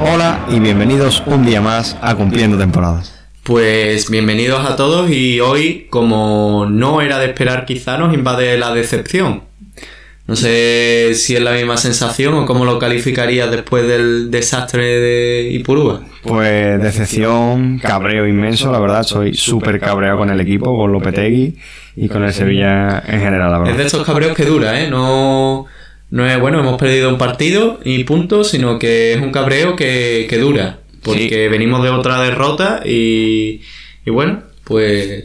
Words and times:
Hola 0.00 0.46
y 0.48 0.60
bienvenidos 0.60 1.22
un 1.26 1.44
día 1.44 1.60
más 1.60 1.96
a 2.02 2.14
Cumpliendo 2.14 2.56
Temporadas. 2.58 3.21
Pues 3.42 4.08
bienvenidos 4.08 4.64
a 4.68 4.76
todos 4.76 5.10
y 5.10 5.40
hoy, 5.40 5.86
como 5.90 6.66
no 6.70 7.00
era 7.00 7.18
de 7.18 7.26
esperar, 7.26 7.64
quizá 7.64 7.98
nos 7.98 8.14
invade 8.14 8.56
la 8.56 8.72
decepción. 8.72 9.42
No 10.28 10.36
sé 10.36 11.10
si 11.14 11.34
es 11.34 11.42
la 11.42 11.50
misma 11.50 11.76
sensación 11.76 12.34
o 12.34 12.46
cómo 12.46 12.64
lo 12.64 12.78
calificarías 12.78 13.50
después 13.50 13.86
del 13.88 14.30
desastre 14.30 14.84
de 14.84 15.50
Ipurúa. 15.50 16.02
Pues 16.22 16.80
decepción, 16.80 17.80
cabreo 17.80 18.28
inmenso, 18.28 18.70
la 18.70 18.78
verdad, 18.78 19.02
soy 19.02 19.34
súper 19.34 19.80
cabreado 19.80 20.18
con 20.18 20.30
el 20.30 20.40
equipo, 20.40 20.76
con 20.76 20.92
Lopetegui 20.92 21.56
y 21.96 22.08
con 22.08 22.22
el 22.22 22.32
Sevilla 22.32 23.02
en 23.04 23.20
general, 23.20 23.50
la 23.50 23.56
Es 23.58 23.64
de 23.64 23.70
verdad. 23.72 23.86
estos 23.86 24.06
cabreos 24.06 24.36
que 24.36 24.44
dura, 24.44 24.80
¿eh? 24.80 24.88
No, 24.88 25.66
no 26.10 26.26
es, 26.30 26.38
bueno, 26.38 26.60
hemos 26.60 26.78
perdido 26.78 27.08
un 27.08 27.18
partido 27.18 27.80
y 27.84 28.04
punto, 28.04 28.44
sino 28.44 28.78
que 28.78 29.14
es 29.14 29.20
un 29.20 29.32
cabreo 29.32 29.74
que, 29.74 30.28
que 30.30 30.38
dura. 30.38 30.78
Porque 31.02 31.48
venimos 31.48 31.82
de 31.82 31.90
otra 31.90 32.20
derrota 32.20 32.80
y, 32.84 33.62
y 34.04 34.10
bueno, 34.10 34.40
pues, 34.64 35.24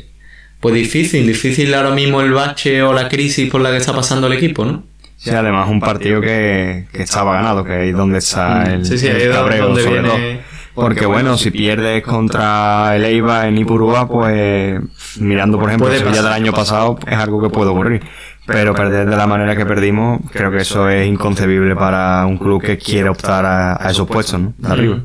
pues 0.60 0.74
difícil, 0.76 1.28
difícil 1.28 1.74
ahora 1.74 1.92
mismo 1.92 2.22
el 2.22 2.32
bache 2.32 2.82
o 2.82 2.94
la 2.94 3.08
crisis 3.10 3.50
por 3.52 3.62
la 3.62 3.70
que 3.72 3.78
está 3.78 3.94
pasando 3.94 4.28
el 4.28 4.34
equipo, 4.34 4.66
¿no? 4.66 4.84
Sí, 5.18 5.30
además 5.32 5.68
un 5.70 5.80
partido 5.80 6.22
que, 6.22 6.86
que 6.92 7.02
estaba 7.04 7.34
ganado, 7.34 7.64
que 7.64 7.74
ahí 7.74 7.90
es 7.90 7.96
donde 7.96 8.20
está 8.20 8.72
el, 8.74 8.86
Sí, 8.86 8.98
sí, 8.98 9.08
el 9.08 9.16
ahí 9.16 9.22
es 9.24 9.30
cabreo, 9.36 9.66
donde 9.68 9.84
sobre 9.84 10.02
viene- 10.02 10.10
todo. 10.10 10.58
Porque 10.76 11.08
bueno, 11.08 11.38
si 11.40 11.50
pierdes 11.50 12.04
contra 12.04 12.96
el 12.96 13.04
Eibar 13.04 13.48
en 13.48 13.58
Ipurúa, 13.58 14.08
pues 14.08 14.80
mirando 15.20 15.58
por 15.60 15.70
ejemplo 15.70 15.92
el 15.92 15.98
Sevilla 15.98 16.22
del 16.22 16.34
año 16.34 16.52
pasado, 16.54 17.00
es 17.08 17.18
algo 17.18 17.42
que 17.42 17.50
puede 17.50 17.72
ocurrir. 17.72 18.04
Pero 18.46 18.76
perder 18.76 19.10
de 19.10 19.18
la 19.18 19.26
manera 19.26 19.56
que 19.56 19.66
perdimos, 19.66 20.22
creo 20.32 20.52
que 20.52 20.58
eso 20.58 20.88
es 20.88 21.08
inconcebible 21.08 21.76
para 21.76 22.24
un 22.28 22.38
club 22.38 22.62
que 22.62 22.78
quiere 22.78 23.10
optar 23.10 23.44
a, 23.44 23.88
a 23.88 23.90
esos 23.90 24.08
puestos, 24.08 24.40
¿no? 24.40 24.54
De 24.56 24.68
arriba. 24.72 25.00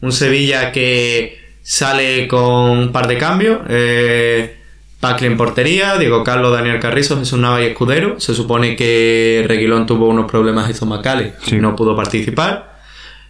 Un 0.00 0.12
Sevilla 0.12 0.70
que 0.72 1.38
sale 1.62 2.28
con 2.28 2.42
un 2.44 2.92
par 2.92 3.06
de 3.08 3.18
cambios. 3.18 3.60
Eh, 3.68 4.56
Pacli 5.00 5.26
en 5.26 5.36
portería, 5.36 5.98
Diego 5.98 6.24
Carlos, 6.24 6.52
Daniel 6.52 6.80
Carrizo, 6.80 7.18
Jesús 7.18 7.38
Nava 7.38 7.62
y 7.62 7.66
Escudero. 7.66 8.18
Se 8.20 8.34
supone 8.34 8.74
que 8.76 9.44
Reguilón 9.46 9.86
tuvo 9.86 10.08
unos 10.08 10.30
problemas 10.30 10.70
estomacales 10.70 11.34
Sí. 11.42 11.56
y 11.56 11.58
no 11.58 11.76
pudo 11.76 11.94
participar. 11.94 12.72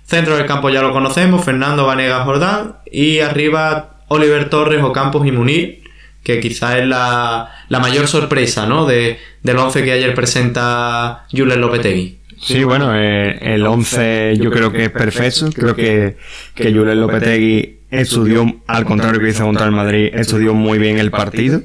Centro 0.05 0.37
del 0.37 0.47
campo 0.47 0.69
ya 0.71 0.83
lo 0.83 0.93
conocemos, 0.93 1.45
Fernando 1.45 1.87
Vanegas 1.87 2.25
Jordán. 2.25 2.77
Y 2.91 3.21
arriba 3.21 3.97
Oliver 4.09 4.51
Torres, 4.51 4.85
Ocampos 4.85 5.27
y 5.27 5.33
Munir, 5.33 5.83
que 6.23 6.39
quizá 6.41 6.79
es 6.79 6.87
la, 6.87 7.51
la 7.69 7.81
mayor 7.81 8.07
sorpresa 8.07 8.67
¿no? 8.67 8.87
de, 8.87 9.19
del 9.43 9.59
11 9.59 9.83
que 9.83 9.93
ayer 9.93 10.15
presenta 10.15 11.27
Julen 11.33 11.61
Lopetegui. 11.61 12.19
Sí, 12.41 12.65
bueno, 12.65 12.93
eh, 12.95 13.39
el 13.55 13.67
11 13.67 14.37
yo 14.37 14.51
creo 14.51 14.73
que 14.73 14.85
es 14.85 14.91
perfecto. 14.91 15.51
Creo 15.55 15.75
que, 15.75 16.17
que 16.55 16.73
Julen 16.73 17.01
Lopetegui 17.01 17.81
estudió, 17.91 18.45
al 18.67 18.85
contrario 18.85 19.21
que 19.21 19.29
hizo 19.29 19.45
contra 19.45 19.67
el 19.67 19.73
Madrid, 19.73 20.11
estudió 20.13 20.55
muy 20.55 20.79
bien 20.79 20.99
el 20.99 21.11
partido. 21.11 21.63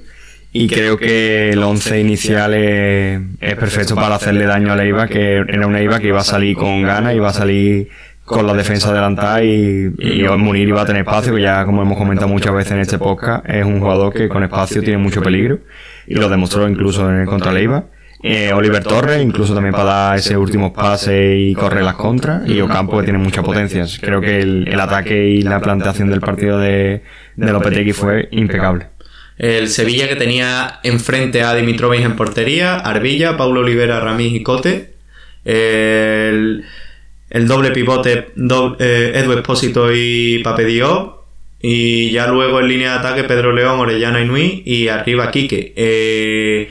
Y 0.52 0.68
creo 0.68 0.98
que 0.98 1.52
el 1.52 1.62
11 1.62 2.00
inicial 2.00 2.56
es, 2.56 3.22
es 3.40 3.56
perfecto 3.56 3.94
para 3.94 4.16
hacerle 4.16 4.46
daño 4.46 4.72
a 4.72 4.76
la 4.76 4.86
IVA, 4.86 5.08
que 5.08 5.36
era 5.36 5.68
una 5.68 5.82
IVA 5.82 6.00
que 6.00 6.08
iba 6.08 6.22
a 6.22 6.24
salir 6.24 6.56
con 6.56 6.82
ganas, 6.82 7.14
iba 7.14 7.30
a 7.30 7.34
salir 7.34 7.90
con 8.30 8.46
la 8.46 8.54
defensa 8.54 8.92
adelantada 8.92 9.44
y, 9.44 9.92
y 9.98 10.24
Munir 10.38 10.68
iba 10.68 10.84
a 10.84 10.86
tener 10.86 11.02
espacio, 11.02 11.34
que 11.34 11.42
ya 11.42 11.66
como 11.66 11.82
hemos 11.82 11.98
comentado 11.98 12.28
muchas 12.28 12.54
veces 12.54 12.74
en 12.74 12.80
este 12.80 13.00
podcast, 13.00 13.44
es 13.50 13.66
un 13.66 13.80
jugador 13.80 14.14
que 14.14 14.30
con 14.30 14.44
espacio 14.44 14.84
tiene 14.84 15.00
mucho 15.00 15.22
peligro 15.24 15.60
y 16.06 16.14
lo 16.14 16.30
demostró 16.30 16.70
incluso 16.70 17.10
en 17.10 17.22
el 17.22 17.26
contra 17.26 17.52
la 17.52 17.60
IVA. 17.60 17.86
Eh, 18.22 18.52
Oliver 18.54 18.84
Torres, 18.84 19.24
incluso 19.24 19.54
también 19.54 19.72
para 19.74 19.86
dar 19.86 20.18
ese 20.18 20.36
último 20.36 20.74
pase 20.74 21.38
y 21.38 21.54
correr 21.54 21.84
las 21.84 21.96
contras. 21.96 22.48
Y 22.50 22.60
Ocampo 22.60 22.98
que 22.98 23.04
tiene 23.06 23.20
muchas 23.20 23.46
potencias. 23.46 23.98
Creo 24.02 24.20
que 24.20 24.40
el, 24.40 24.68
el 24.68 24.80
ataque 24.80 25.28
y 25.30 25.42
la 25.42 25.62
planteación 25.62 26.10
del 26.10 26.20
partido 26.20 26.60
de, 26.60 27.02
de 27.36 27.52
Lopetegui 27.54 27.94
fue 27.94 28.28
impecable. 28.32 28.88
El 29.38 29.70
Sevilla 29.70 30.10
que 30.10 30.18
tenía 30.18 30.80
enfrente 30.84 31.44
a 31.44 31.54
Dimitrovic 31.56 32.02
en 32.02 32.18
portería, 32.18 32.76
Arbilla, 32.76 33.38
Paulo 33.38 33.62
Olivera, 33.62 34.02
Ramírez 34.02 34.34
y 34.34 34.44
Cote. 34.44 34.94
El, 35.46 36.66
el 37.30 37.48
doble 37.48 37.72
pivote, 37.72 38.32
do- 38.36 38.76
eh, 38.80 39.14
Edu 39.16 39.32
Espósito 39.32 39.90
y 39.94 40.42
Pape 40.44 40.66
Diop. 40.66 41.20
Y 41.62 42.12
ya 42.12 42.28
luego 42.28 42.60
en 42.60 42.68
línea 42.68 42.92
de 42.94 43.00
ataque 43.00 43.24
Pedro 43.24 43.54
León, 43.54 43.80
Orellana 43.80 44.22
y 44.22 44.26
Nui. 44.26 44.62
Y 44.66 44.90
arriba 44.90 45.32
Quique. 45.32 45.74
Eh, 45.78 46.70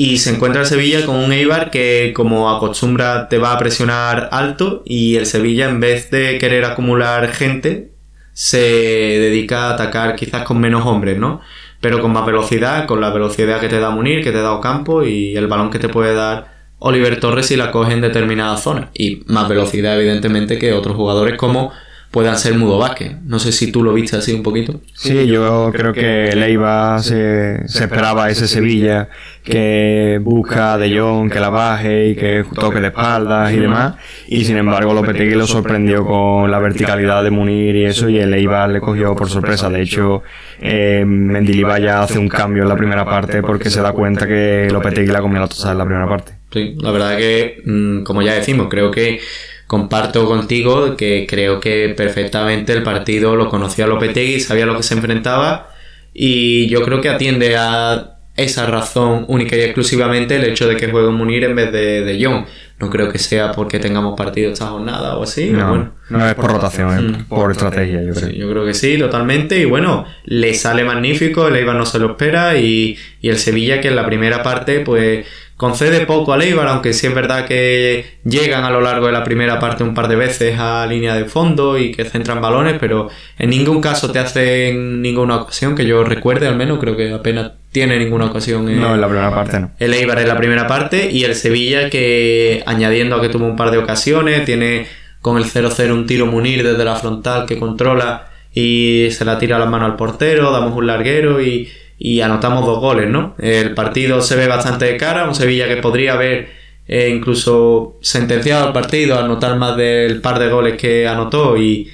y 0.00 0.18
se 0.18 0.30
encuentra 0.30 0.60
el 0.60 0.68
Sevilla 0.68 1.04
con 1.04 1.16
un 1.16 1.32
Eibar 1.32 1.72
que, 1.72 2.12
como 2.14 2.48
acostumbra, 2.54 3.28
te 3.28 3.38
va 3.38 3.52
a 3.52 3.58
presionar 3.58 4.28
alto. 4.30 4.84
Y 4.86 5.16
el 5.16 5.26
Sevilla, 5.26 5.68
en 5.68 5.80
vez 5.80 6.08
de 6.12 6.38
querer 6.38 6.64
acumular 6.64 7.32
gente, 7.32 7.90
se 8.32 8.60
dedica 8.60 9.64
a 9.64 9.74
atacar 9.74 10.14
quizás 10.14 10.44
con 10.44 10.60
menos 10.60 10.86
hombres, 10.86 11.18
¿no? 11.18 11.40
Pero 11.80 12.00
con 12.00 12.12
más 12.12 12.24
velocidad, 12.24 12.86
con 12.86 13.00
la 13.00 13.10
velocidad 13.10 13.58
que 13.58 13.68
te 13.68 13.80
da 13.80 13.90
Munir, 13.90 14.22
que 14.22 14.30
te 14.30 14.40
da 14.40 14.52
Ocampo 14.52 15.02
y 15.02 15.36
el 15.36 15.48
balón 15.48 15.68
que 15.68 15.80
te 15.80 15.88
puede 15.88 16.14
dar 16.14 16.46
Oliver 16.78 17.18
Torres 17.18 17.46
si 17.46 17.56
la 17.56 17.72
coge 17.72 17.92
en 17.92 18.00
determinada 18.00 18.56
zona. 18.56 18.90
Y 18.94 19.24
más 19.26 19.48
velocidad, 19.48 19.98
evidentemente, 19.98 20.60
que 20.60 20.74
otros 20.74 20.94
jugadores 20.94 21.36
como 21.36 21.72
puedan 22.10 22.38
ser 22.38 22.54
Mudo 22.54 22.78
Vázquez. 22.78 23.16
No 23.24 23.38
sé 23.38 23.52
si 23.52 23.70
tú 23.70 23.82
lo 23.82 23.92
viste 23.92 24.16
así 24.16 24.32
un 24.32 24.42
poquito. 24.42 24.80
Sí, 24.94 25.26
yo 25.26 25.70
creo 25.72 25.92
que 25.92 26.34
Leiva 26.34 26.98
se, 27.02 27.68
se 27.68 27.84
esperaba 27.84 28.30
ese 28.30 28.48
Sevilla 28.48 29.08
que 29.44 30.18
busca 30.22 30.74
a 30.74 30.78
De 30.78 30.98
Jong 30.98 31.30
que 31.30 31.40
la 31.40 31.50
baje 31.50 32.08
y 32.08 32.16
que 32.16 32.44
toque 32.54 32.80
de 32.80 32.88
espaldas 32.88 33.52
y 33.52 33.56
demás. 33.56 33.96
Y 34.26 34.44
sin 34.44 34.56
embargo, 34.56 34.94
Lopetegui 34.94 35.34
lo 35.34 35.46
sorprendió 35.46 36.04
con 36.04 36.50
la 36.50 36.58
verticalidad 36.58 37.22
de 37.22 37.30
Munir 37.30 37.76
y 37.76 37.84
eso. 37.84 38.08
Y 38.08 38.18
el 38.18 38.32
Eibar 38.32 38.70
le 38.70 38.80
cogió 38.80 39.14
por 39.14 39.28
sorpresa. 39.28 39.68
De 39.68 39.82
hecho, 39.82 40.22
eh, 40.60 41.04
Mendilibar 41.06 41.80
ya 41.80 42.02
hace 42.02 42.18
un 42.18 42.28
cambio 42.28 42.62
en 42.62 42.68
la 42.68 42.76
primera 42.76 43.04
parte 43.04 43.42
porque 43.42 43.70
se 43.70 43.80
da 43.82 43.92
cuenta 43.92 44.26
que 44.26 44.68
Lopetegui 44.70 45.12
la 45.12 45.20
comió 45.20 45.40
la 45.40 45.48
tostada 45.48 45.72
en 45.72 45.78
la 45.78 45.84
primera 45.84 46.08
parte. 46.08 46.32
Sí, 46.50 46.74
la 46.78 46.90
verdad 46.90 47.16
que, 47.18 47.60
mm, 47.64 48.02
como 48.04 48.22
ya 48.22 48.32
decimos, 48.32 48.68
creo 48.70 48.90
que 48.90 49.20
comparto 49.68 50.26
contigo 50.26 50.96
que 50.96 51.26
creo 51.28 51.60
que 51.60 51.90
perfectamente 51.96 52.72
el 52.72 52.82
partido 52.82 53.36
lo 53.36 53.48
conocía 53.48 53.86
Lopetegui, 53.86 54.40
sabía 54.40 54.66
lo 54.66 54.76
que 54.76 54.82
se 54.82 54.94
enfrentaba 54.94 55.68
y 56.12 56.66
yo 56.68 56.82
creo 56.82 57.00
que 57.00 57.08
atiende 57.10 57.56
a 57.56 58.14
esa 58.36 58.66
razón 58.66 59.24
única 59.28 59.56
y 59.56 59.60
exclusivamente 59.60 60.36
el 60.36 60.44
hecho 60.44 60.68
de 60.68 60.76
que 60.76 60.88
juegue 60.90 61.10
Munir 61.10 61.44
en 61.44 61.54
vez 61.56 61.70
de, 61.72 62.02
de 62.02 62.24
John. 62.24 62.46
No 62.78 62.88
creo 62.88 63.10
que 63.10 63.18
sea 63.18 63.50
porque 63.50 63.80
tengamos 63.80 64.16
partido 64.16 64.52
esta 64.52 64.66
jornada 64.68 65.16
o 65.16 65.24
así. 65.24 65.50
No, 65.50 65.68
bueno. 65.68 65.92
no 66.10 66.28
es 66.28 66.34
por 66.36 66.52
rotación, 66.52 66.94
es 66.96 67.02
Mm. 67.02 67.24
por 67.24 67.50
estrategia, 67.50 68.00
yo 68.04 68.14
creo. 68.14 68.30
Sí, 68.30 68.36
yo 68.38 68.48
creo 68.48 68.64
que 68.64 68.74
sí, 68.74 68.96
totalmente. 68.96 69.58
Y 69.58 69.64
bueno, 69.64 70.06
le 70.24 70.54
sale 70.54 70.84
magnífico, 70.84 71.48
el 71.48 71.56
Eibar 71.56 71.74
no 71.74 71.84
se 71.84 71.98
lo 71.98 72.12
espera 72.12 72.56
y, 72.56 72.96
y 73.20 73.28
el 73.28 73.38
Sevilla 73.38 73.80
que 73.80 73.88
en 73.88 73.96
la 73.96 74.06
primera 74.06 74.44
parte 74.44 74.80
pues 74.80 75.26
concede 75.58 76.06
poco 76.06 76.32
al 76.32 76.42
Eibar, 76.42 76.68
aunque 76.68 76.92
sí 76.92 77.08
es 77.08 77.14
verdad 77.14 77.44
que 77.44 78.20
llegan 78.24 78.64
a 78.64 78.70
lo 78.70 78.80
largo 78.80 79.06
de 79.06 79.12
la 79.12 79.24
primera 79.24 79.58
parte 79.58 79.82
un 79.82 79.92
par 79.92 80.06
de 80.06 80.14
veces 80.14 80.56
a 80.56 80.86
línea 80.86 81.16
de 81.16 81.24
fondo 81.24 81.76
y 81.76 81.90
que 81.90 82.04
centran 82.04 82.40
balones, 82.40 82.76
pero 82.78 83.10
en 83.36 83.50
ningún 83.50 83.80
caso 83.80 84.12
te 84.12 84.20
hacen 84.20 85.02
ninguna 85.02 85.34
ocasión, 85.34 85.74
que 85.74 85.84
yo 85.84 86.04
recuerde 86.04 86.46
al 86.46 86.54
menos, 86.54 86.78
creo 86.78 86.96
que 86.96 87.12
apenas 87.12 87.52
tiene 87.72 87.98
ninguna 87.98 88.26
ocasión 88.26 88.68
en, 88.68 88.80
No, 88.80 88.94
en 88.94 89.00
la 89.00 89.08
primera 89.08 89.34
parte 89.34 89.58
no. 89.58 89.72
el 89.80 89.94
Eibar 89.94 90.20
en 90.20 90.28
la 90.28 90.36
primera 90.36 90.68
parte 90.68 91.10
y 91.10 91.24
el 91.24 91.34
Sevilla 91.34 91.90
que 91.90 92.62
añadiendo 92.64 93.16
a 93.16 93.20
que 93.20 93.28
tuvo 93.28 93.44
un 93.44 93.56
par 93.56 93.72
de 93.72 93.78
ocasiones, 93.78 94.44
tiene 94.44 94.86
con 95.20 95.38
el 95.38 95.44
0-0 95.44 95.92
un 95.92 96.06
tiro 96.06 96.26
Munir 96.26 96.62
desde 96.62 96.84
la 96.84 96.94
frontal 96.94 97.46
que 97.46 97.58
controla 97.58 98.28
y 98.54 99.08
se 99.10 99.24
la 99.24 99.40
tira 99.40 99.56
a 99.56 99.58
la 99.58 99.66
mano 99.66 99.86
al 99.86 99.96
portero, 99.96 100.52
damos 100.52 100.76
un 100.76 100.86
larguero 100.86 101.42
y, 101.42 101.68
y 101.98 102.20
anotamos 102.20 102.64
dos 102.64 102.78
goles, 102.80 103.08
¿no? 103.08 103.34
El 103.38 103.74
partido 103.74 104.20
se 104.22 104.36
ve 104.36 104.46
bastante 104.46 104.84
de 104.86 104.96
cara, 104.96 105.26
un 105.26 105.34
Sevilla 105.34 105.66
que 105.68 105.78
podría 105.78 106.12
haber 106.14 106.48
eh, 106.86 107.10
incluso 107.14 107.98
sentenciado 108.00 108.68
el 108.68 108.72
partido 108.72 109.18
al 109.18 109.24
anotar 109.24 109.56
más 109.56 109.76
del 109.76 110.20
par 110.20 110.38
de 110.38 110.48
goles 110.48 110.76
que 110.76 111.06
anotó 111.08 111.56
y, 111.56 111.88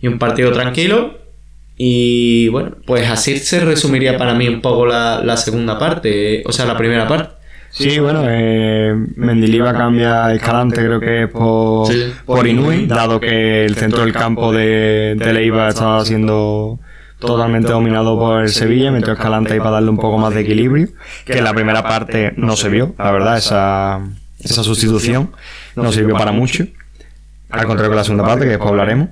y 0.00 0.06
un 0.06 0.18
partido 0.18 0.52
tranquilo. 0.52 1.18
Y 1.76 2.48
bueno, 2.48 2.76
pues 2.86 3.08
así 3.08 3.38
se 3.38 3.60
resumiría 3.60 4.16
para 4.18 4.34
mí 4.34 4.48
un 4.48 4.60
poco 4.60 4.84
la, 4.86 5.20
la 5.24 5.36
segunda 5.36 5.78
parte, 5.78 6.42
o 6.46 6.50
sea, 6.52 6.64
la 6.66 6.76
primera 6.76 7.06
parte. 7.06 7.34
Sí, 7.70 7.98
bueno, 8.00 8.24
eh, 8.26 8.94
Mendiliva 9.16 9.72
cambia 9.74 10.32
Escalante, 10.34 10.76
creo 10.84 10.98
que 10.98 11.22
es 11.24 11.28
por, 11.28 11.86
Sí. 11.86 12.12
por 12.24 12.46
Inui, 12.46 12.86
dado 12.86 13.20
que 13.20 13.64
el 13.64 13.76
centro 13.76 14.00
del 14.00 14.12
campo 14.12 14.52
de, 14.52 15.14
de 15.16 15.32
Leiva 15.32 15.68
estaba 15.68 16.04
siendo 16.04 16.80
totalmente 17.18 17.70
dominado 17.70 18.18
por 18.18 18.42
el 18.42 18.50
Sevilla, 18.50 18.90
metió 18.90 19.12
Escalante 19.12 19.52
ahí 19.54 19.58
para 19.58 19.72
darle 19.72 19.90
un 19.90 19.98
poco 19.98 20.18
más 20.18 20.34
de 20.34 20.40
equilibrio, 20.40 20.88
que 21.24 21.38
en 21.38 21.44
la 21.44 21.52
primera 21.52 21.82
parte 21.82 22.32
no 22.36 22.56
se 22.56 22.68
vio, 22.68 22.94
la 22.98 23.10
verdad, 23.10 23.36
esa, 23.36 24.00
esa 24.40 24.62
sustitución 24.62 25.32
no 25.74 25.92
sirvió 25.92 26.16
para 26.16 26.32
mucho, 26.32 26.66
al 27.50 27.66
contrario 27.66 27.90
que 27.90 27.96
la 27.96 28.04
segunda 28.04 28.24
parte, 28.24 28.44
que 28.44 28.50
después 28.50 28.70
hablaremos. 28.70 29.08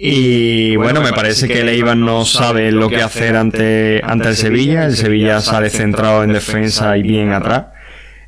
Y 0.00 0.76
bueno, 0.76 1.00
me 1.00 1.12
parece 1.12 1.48
que 1.48 1.62
el 1.62 1.68
Eibar 1.70 1.96
no 1.96 2.24
sabe 2.24 2.70
lo 2.70 2.88
que 2.88 3.02
hacer 3.02 3.34
ante, 3.34 4.00
ante 4.04 4.28
el 4.28 4.36
Sevilla, 4.36 4.84
el 4.84 4.96
Sevilla 4.96 5.40
sale 5.40 5.70
centrado 5.70 6.22
en 6.22 6.32
defensa 6.32 6.96
y 6.96 7.02
bien 7.02 7.32
atrás 7.32 7.66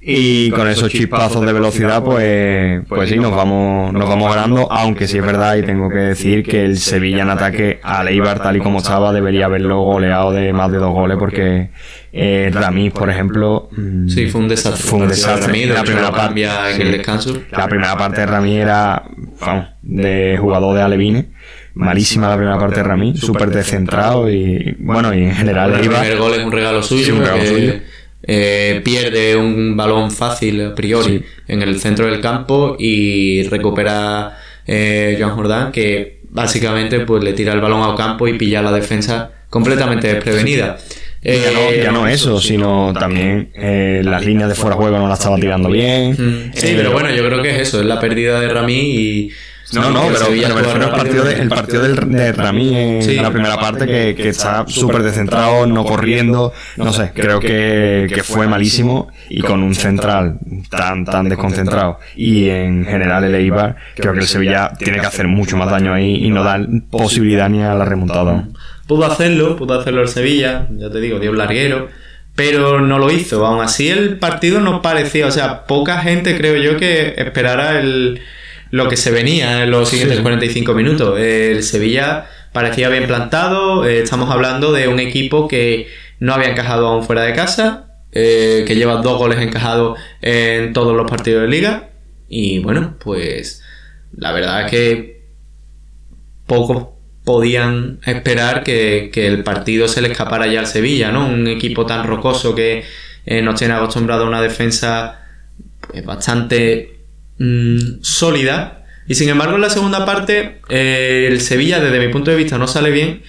y 0.03 0.51
con 0.51 0.67
esos 0.67 0.91
chispazos 0.91 1.45
de 1.45 1.53
velocidad, 1.53 2.03
pues, 2.03 2.83
pues 2.89 3.11
sí, 3.11 3.19
nos 3.19 3.37
vamos, 3.37 3.93
nos 3.93 4.09
vamos 4.09 4.35
ganando, 4.35 4.73
aunque 4.73 5.07
sí 5.07 5.19
es 5.19 5.25
verdad 5.25 5.57
y 5.57 5.63
tengo 5.63 5.91
que 5.91 5.99
decir 5.99 6.43
que 6.43 6.65
el 6.65 6.79
Sevilla 6.79 7.23
en 7.23 7.31
ataque 7.31 7.81
al 7.83 8.09
Eibar 8.09 8.43
tal 8.43 8.57
y 8.57 8.61
como 8.61 8.79
estaba 8.79 9.13
debería 9.13 9.45
haberlo 9.45 9.83
goleado 9.83 10.33
de 10.33 10.55
más 10.55 10.73
de 10.73 10.79
dos 10.79 10.93
goles 10.93 11.19
porque 11.19 11.71
eh, 12.13 12.51
Ramis, 12.51 12.93
por 12.93 13.11
ejemplo, 13.11 13.69
mm, 13.73 14.09
sí, 14.09 14.27
fue 14.29 14.41
un 14.41 14.49
desastre. 14.49 14.89
Fue 14.89 14.99
un 15.01 15.09
desastre. 15.09 15.67
la 15.67 15.83
primera 15.83 16.11
parte 16.11 16.45
en 16.45 16.81
el 16.81 16.93
descanso. 16.93 17.39
La 17.51 17.69
primera 17.69 17.95
parte 17.97 18.23
de 18.23 18.27
Ramis 18.27 18.57
era, 18.57 19.05
vamos, 19.39 19.67
de 19.83 20.39
jugador 20.41 20.77
de 20.77 20.83
Alevine 20.83 21.29
malísima 21.75 22.29
la 22.29 22.37
primera 22.37 22.59
parte 22.59 22.77
de 22.77 22.83
Ramis, 22.83 23.21
súper 23.21 23.51
descentrado 23.51 24.29
y 24.29 24.77
bueno, 24.81 25.15
y 25.15 25.23
en 25.23 25.35
general 25.35 25.73
el 25.73 25.81
primer 25.81 26.17
gol 26.19 26.35
es 26.35 26.45
un 26.45 26.53
regalo 26.53 26.83
suyo. 26.83 27.15
un 27.15 27.21
regalo 27.21 27.47
suyo 27.47 27.75
eh, 28.33 28.81
pierde 28.85 29.35
un 29.35 29.77
balón 29.77 30.13
fácil 30.13 30.65
a 30.65 30.73
priori 30.73 31.21
en 31.49 31.63
el 31.63 31.81
centro 31.81 32.07
del 32.07 32.21
campo 32.21 32.77
y 32.79 33.43
recupera 33.43 34.39
eh, 34.65 35.17
Joan 35.19 35.35
Jordán 35.35 35.73
que 35.73 36.21
básicamente 36.31 37.01
pues 37.01 37.25
le 37.25 37.33
tira 37.33 37.55
el 37.55 37.61
balón 37.61 37.83
al 37.83 37.97
campo 37.97 38.29
y 38.29 38.39
pilla 38.39 38.63
la 38.63 38.71
defensa 38.71 39.33
completamente 39.49 40.15
desprevenida. 40.15 40.79
ya, 41.25 41.91
no, 41.91 42.07
eh, 42.07 42.13
eso, 42.13 42.41
sino 42.41 42.93
también 42.97 43.51
eh, 43.55 44.01
las 44.05 44.25
líneas 44.25 44.49
de 44.49 44.55
fuera 44.55 44.77
de 44.77 44.83
juego 44.83 44.99
no 44.99 45.09
la 45.09 45.15
estaba 45.15 45.35
tirando 45.35 45.69
bien. 45.69 46.13
Mm, 46.13 46.53
sí, 46.55 46.75
pero 46.77 46.93
bueno, 46.93 47.11
yo 47.11 47.27
creo 47.27 47.43
que 47.43 47.51
es 47.51 47.63
eso, 47.63 47.81
es 47.81 47.87
la 47.87 47.99
pérdida 47.99 48.41
de 48.41 48.49
Rami 48.49 48.79
y 48.79 49.31
no, 49.73 49.91
no, 49.91 50.03
pero, 50.13 50.27
el 50.33 50.91
partido, 50.91 51.25
de, 51.25 51.35
el 51.35 51.49
partido 51.49 51.83
del, 51.83 52.11
de 52.11 52.33
Rami 52.33 52.75
en 52.77 53.23
la 53.23 53.31
primera 53.31 53.57
parte 53.59 53.87
que, 53.87 54.15
que 54.15 54.29
está 54.29 54.65
súper 54.67 55.03
descentrado, 55.03 55.67
no 55.67 55.85
corriendo, 55.85 56.53
no 56.77 56.93
sé, 56.93 57.13
creo 57.15 57.41
que, 57.41 58.11
que 58.13 58.23
fue 58.23 58.49
malísimo 58.49 59.09
y 59.29 59.43
con 59.43 59.63
un 59.63 59.75
central 59.75 60.39
tan, 60.71 61.05
tan 61.05 61.29
desconcentrado 61.29 61.99
y 62.17 62.49
en 62.49 62.85
general 62.85 63.25
el 63.25 63.35
Eibar, 63.35 63.77
creo 63.95 64.13
que 64.13 64.21
el 64.21 64.27
Sevilla 64.27 64.73
tiene 64.79 65.01
que 65.01 65.07
hacer 65.07 65.29
mucho 65.29 65.57
más 65.57 65.71
daño 65.71 65.93
ahí 65.93 66.25
y 66.25 66.31
no 66.31 66.43
dar 66.43 66.67
posibilidad 66.91 67.49
ni 67.49 67.63
a 67.63 67.75
la 67.75 67.85
remontada. 67.85 68.49
Pudo 68.87 69.07
hacerlo, 69.07 69.57
pudo 69.57 69.79
hacerlo 69.79 70.03
el 70.03 70.09
Sevilla, 70.09 70.67
ya 70.71 70.91
te 70.91 71.01
digo, 71.01 71.19
dio 71.19 71.31
un 71.31 71.39
larguero 71.39 71.89
pero 72.35 72.81
no 72.81 72.99
lo 72.99 73.11
hizo. 73.11 73.45
Aún 73.45 73.63
así, 73.63 73.89
el 73.89 74.19
partido 74.19 74.61
nos 74.61 74.81
parecía, 74.81 75.27
o 75.27 75.31
sea, 75.31 75.67
poca 75.67 75.99
gente 76.01 76.39
creo 76.39 76.57
yo 76.57 76.79
que 76.79 77.13
esperara 77.19 77.79
el, 77.79 78.23
lo 78.71 78.89
que 78.89 78.97
se 78.97 79.11
venía 79.11 79.65
en 79.65 79.71
los 79.71 79.89
siguientes 79.89 80.21
45 80.21 80.75
minutos. 80.75 81.19
El 81.19 81.63
Sevilla 81.63 82.27
parecía 82.53 82.89
bien 82.89 83.07
plantado, 83.07 83.85
eh, 83.85 84.03
estamos 84.03 84.31
hablando 84.31 84.73
de 84.73 84.89
un 84.89 85.01
equipo 85.01 85.49
que 85.49 85.89
no 86.19 86.35
había 86.35 86.51
encajado 86.51 86.89
aún 86.89 87.05
fuera 87.05 87.23
de 87.23 87.35
casa, 87.35 87.87
eh, 88.13 88.65
que 88.67 88.75
lleva 88.75 88.97
dos 89.03 89.19
goles 89.19 89.39
encajados 89.39 89.99
en 90.21 90.73
todos 90.73 90.97
los 90.97 91.09
partidos 91.09 91.43
de 91.43 91.49
liga 91.49 91.91
y 92.29 92.61
bueno, 92.61 92.97
pues 92.99 93.63
la 94.17 94.33
verdad 94.33 94.65
es 94.65 94.71
que 94.71 95.21
pocos 96.47 96.89
podían 97.25 98.01
esperar 98.05 98.63
que, 98.65 99.11
el 99.15 99.45
partido 99.45 99.89
se 99.89 100.01
le 100.01 100.09
escapara 100.09 100.47
ya 100.47 100.61
al 100.61 100.67
Sevilla, 100.67 101.13
¿no? 101.13 101.29
Un 101.29 101.47
equipo 101.47 101.87
tan 101.87 102.07
rocoso 102.07 102.55
que 102.55 102.85
eh, 103.27 103.43
nos 103.43 103.57
tiene 103.57 103.75
acostumbrado 103.75 104.25
a 104.25 104.29
una 104.29 104.41
defensa 104.41 105.21
pues, 105.81 106.05
bastante 106.05 107.00
Mm, 107.41 108.03
sólida. 108.03 108.85
Y 109.09 109.15
sin 109.15 109.31
embargo, 109.31 109.57
en 109.57 109.63
la 109.63 109.71
segunda 109.71 110.05
parte, 110.05 110.61
eh, 110.69 111.27
el 111.29 111.41
Sevilla, 111.41 111.81
desde 111.81 111.99
mi 111.99 112.13
punto 112.13 112.31
de 112.31 112.37
vista, 112.37 112.59
no 112.59 112.69
sale 112.69 112.91
bien. 112.91 113.23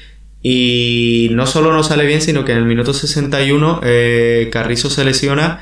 Y 0.43 1.29
no 1.31 1.47
solo 1.47 1.71
no 1.71 1.81
sale 1.81 2.05
bien, 2.05 2.21
sino 2.21 2.43
que 2.43 2.51
en 2.51 2.57
el 2.57 2.65
minuto 2.65 2.93
61 2.93 3.79
eh, 3.83 4.49
Carrizo 4.51 4.89
se 4.89 5.05
lesiona 5.05 5.61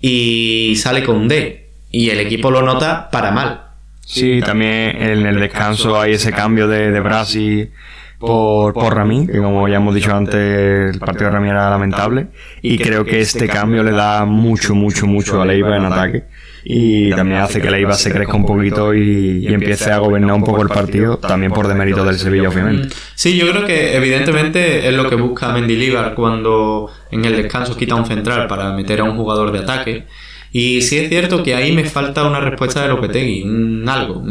y 0.00 0.74
sale 0.76 1.04
con 1.04 1.16
un 1.16 1.28
D. 1.28 1.68
Y 1.90 2.10
el 2.10 2.18
equipo 2.18 2.50
lo 2.50 2.62
nota 2.62 3.10
para 3.10 3.30
mal. 3.30 3.60
Sí, 4.04 4.40
también 4.40 5.00
en 5.00 5.26
el 5.26 5.38
descanso 5.38 5.98
hay 5.98 6.14
ese 6.14 6.32
cambio 6.32 6.66
de, 6.66 6.90
de 6.90 7.00
Brasil 7.00 7.70
por, 8.18 8.74
por 8.74 8.94
Ramí, 8.94 9.26
que 9.26 9.38
como 9.38 9.68
ya 9.68 9.76
hemos 9.76 9.94
dicho 9.94 10.14
antes, 10.14 10.94
el 10.94 10.98
partido 10.98 11.26
de 11.26 11.30
Ramí 11.30 11.48
era 11.48 11.70
lamentable. 11.70 12.26
Y 12.60 12.76
creo 12.78 13.04
que 13.04 13.20
este 13.20 13.46
cambio 13.46 13.82
le 13.82 13.92
da 13.92 14.24
mucho, 14.24 14.74
mucho, 14.74 15.06
mucho 15.06 15.40
a 15.40 15.46
Leiva 15.46 15.76
en 15.76 15.84
ataque 15.84 16.24
y 16.66 17.10
también 17.10 17.40
hace 17.40 17.60
que 17.60 17.70
la 17.70 17.78
IVA 17.78 17.92
se 17.92 18.10
crezca 18.10 18.34
un 18.34 18.46
poquito 18.46 18.94
y, 18.94 19.46
empiece 19.46 19.90
a 19.90 19.98
gobernar 19.98 20.32
un 20.32 20.44
poco 20.44 20.62
el 20.62 20.68
partido, 20.68 21.18
también 21.18 21.52
por 21.52 21.68
demérito 21.68 22.04
del 22.04 22.18
Sevilla, 22.18 22.48
obviamente. 22.48 22.94
Sí, 23.14 23.36
yo 23.36 23.50
creo 23.50 23.66
que 23.66 23.96
evidentemente 23.96 24.88
es 24.88 24.94
lo 24.94 25.08
que 25.08 25.16
busca 25.16 25.52
Mendilibar 25.52 26.14
cuando 26.14 26.90
en 27.10 27.24
el 27.24 27.36
descanso 27.36 27.76
quita 27.76 27.94
un 27.94 28.06
central 28.06 28.48
para 28.48 28.72
meter 28.72 29.00
a 29.00 29.04
un 29.04 29.16
jugador 29.16 29.52
de 29.52 29.58
ataque. 29.58 30.06
Y 30.52 30.82
sí 30.82 30.98
es 30.98 31.08
cierto 31.08 31.42
que 31.42 31.54
ahí 31.54 31.72
me 31.72 31.84
falta 31.84 32.26
una 32.26 32.40
respuesta 32.40 32.80
de 32.80 32.88
Lopetegui, 32.88 33.42
un 33.42 33.88
algo. 33.88 34.22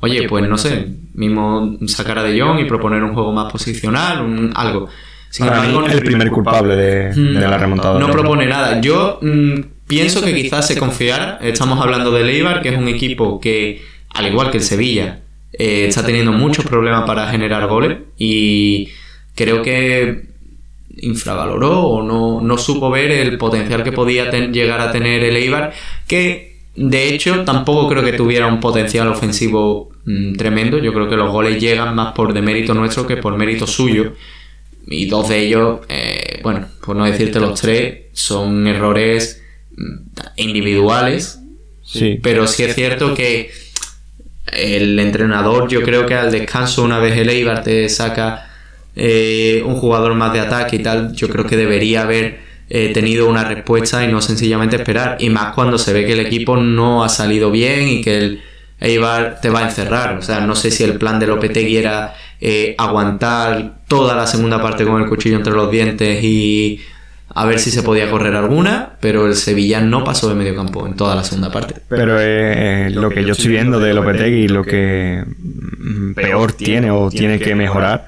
oye, 0.00 0.28
pues 0.28 0.46
no 0.48 0.58
sé, 0.58 0.88
mismo 1.14 1.78
sacar 1.86 2.18
a 2.18 2.22
De 2.22 2.38
Jong 2.38 2.58
y 2.58 2.64
proponer 2.64 3.02
un 3.02 3.14
juego 3.14 3.32
más 3.32 3.50
posicional, 3.50 4.22
un, 4.22 4.52
algo. 4.54 4.88
Sin 5.30 5.46
embargo, 5.46 5.86
el 5.86 6.00
primer 6.00 6.30
culpable 6.30 6.76
de, 6.76 7.14
la 7.40 7.56
remontada. 7.56 7.98
No 7.98 8.10
propone 8.10 8.46
nada. 8.46 8.80
Yo 8.80 9.18
mm, 9.22 9.60
Pienso 9.92 10.22
que 10.22 10.34
quizás 10.34 10.66
se 10.66 10.78
confiara. 10.78 11.38
Estamos 11.42 11.78
hablando 11.78 12.10
de 12.12 12.24
Leibar, 12.24 12.62
que 12.62 12.70
es 12.70 12.78
un 12.78 12.88
equipo 12.88 13.38
que, 13.38 13.82
al 14.08 14.26
igual 14.26 14.50
que 14.50 14.56
el 14.56 14.62
Sevilla, 14.62 15.20
eh, 15.52 15.84
está 15.86 16.02
teniendo 16.02 16.32
muchos 16.32 16.64
problemas 16.64 17.04
para 17.04 17.28
generar 17.28 17.68
goles 17.68 17.98
y 18.16 18.88
creo 19.34 19.60
que 19.60 20.28
infravaloró 20.96 21.82
o 21.82 22.02
no, 22.02 22.40
no 22.40 22.56
supo 22.56 22.88
ver 22.88 23.10
el 23.10 23.36
potencial 23.36 23.84
que 23.84 23.92
podía 23.92 24.30
llegar 24.30 24.80
a 24.80 24.90
tener 24.90 25.24
el 25.24 25.36
Eibar, 25.36 25.74
que 26.08 26.56
de 26.74 27.08
hecho 27.12 27.44
tampoco 27.44 27.86
creo 27.90 28.02
que 28.02 28.14
tuviera 28.14 28.46
un 28.46 28.60
potencial 28.60 29.08
ofensivo 29.08 29.90
mm, 30.06 30.36
tremendo. 30.36 30.78
Yo 30.78 30.94
creo 30.94 31.10
que 31.10 31.16
los 31.16 31.30
goles 31.30 31.60
llegan 31.60 31.94
más 31.94 32.14
por 32.14 32.32
demérito 32.32 32.72
nuestro 32.72 33.06
que 33.06 33.18
por 33.18 33.36
mérito 33.36 33.66
suyo. 33.66 34.14
Y 34.86 35.04
dos 35.04 35.28
de 35.28 35.38
ellos, 35.38 35.80
eh, 35.90 36.40
bueno, 36.42 36.66
por 36.82 36.96
no 36.96 37.04
decirte 37.04 37.38
los 37.38 37.60
tres, 37.60 38.04
son 38.14 38.66
errores 38.66 39.41
individuales. 40.36 41.40
Sí. 41.82 42.18
Pero 42.22 42.46
sí 42.46 42.62
es 42.64 42.74
cierto 42.74 43.14
que 43.14 43.50
el 44.46 44.98
entrenador, 44.98 45.68
yo 45.68 45.82
creo 45.82 46.06
que 46.06 46.14
al 46.14 46.30
descanso, 46.30 46.82
una 46.82 46.98
vez 46.98 47.16
el 47.16 47.28
Eibar 47.28 47.62
te 47.62 47.88
saca 47.88 48.50
eh, 48.94 49.62
un 49.64 49.76
jugador 49.76 50.14
más 50.14 50.32
de 50.32 50.40
ataque 50.40 50.76
y 50.76 50.78
tal, 50.80 51.12
yo 51.14 51.28
creo 51.28 51.46
que 51.46 51.56
debería 51.56 52.02
haber 52.02 52.40
eh, 52.68 52.90
tenido 52.92 53.28
una 53.28 53.44
respuesta 53.44 54.04
y 54.04 54.08
no 54.08 54.20
sencillamente 54.20 54.76
esperar. 54.76 55.16
Y 55.20 55.30
más 55.30 55.54
cuando 55.54 55.78
se 55.78 55.92
ve 55.92 56.06
que 56.06 56.12
el 56.12 56.20
equipo 56.20 56.56
no 56.56 57.04
ha 57.04 57.08
salido 57.08 57.50
bien 57.50 57.88
y 57.88 58.00
que 58.02 58.18
el 58.18 58.42
Eibar 58.80 59.40
te 59.40 59.50
va 59.50 59.60
a 59.60 59.64
encerrar. 59.64 60.18
O 60.18 60.22
sea, 60.22 60.40
no 60.40 60.54
sé 60.54 60.70
si 60.70 60.82
el 60.84 60.94
plan 60.94 61.18
de 61.18 61.26
Lopetegui 61.26 61.76
era 61.76 62.14
eh, 62.40 62.74
aguantar 62.78 63.82
toda 63.88 64.16
la 64.16 64.26
segunda 64.26 64.60
parte 64.60 64.84
con 64.84 65.00
el 65.00 65.08
cuchillo 65.08 65.36
entre 65.36 65.52
los 65.52 65.70
dientes 65.70 66.22
y 66.24 66.80
a 67.34 67.46
ver 67.46 67.58
si 67.58 67.70
se 67.70 67.82
podía 67.82 68.10
correr 68.10 68.34
alguna, 68.34 68.92
pero 69.00 69.26
el 69.26 69.34
Sevilla 69.34 69.80
no 69.80 70.04
pasó 70.04 70.28
de 70.28 70.34
medio 70.34 70.54
campo 70.54 70.86
en 70.86 70.94
toda 70.94 71.14
la 71.14 71.24
segunda 71.24 71.50
parte. 71.50 71.74
Pero 71.88 72.16
eh, 72.20 72.90
lo 72.90 73.08
que 73.10 73.24
yo 73.24 73.32
estoy 73.32 73.52
viendo 73.52 73.80
de 73.80 73.94
Lopetegui, 73.94 74.48
lo 74.48 74.64
que 74.64 75.24
mm, 75.26 76.12
peor 76.12 76.52
tiene 76.52 76.90
o 76.90 77.08
tiene 77.10 77.38
que 77.38 77.54
mejorar, 77.54 78.06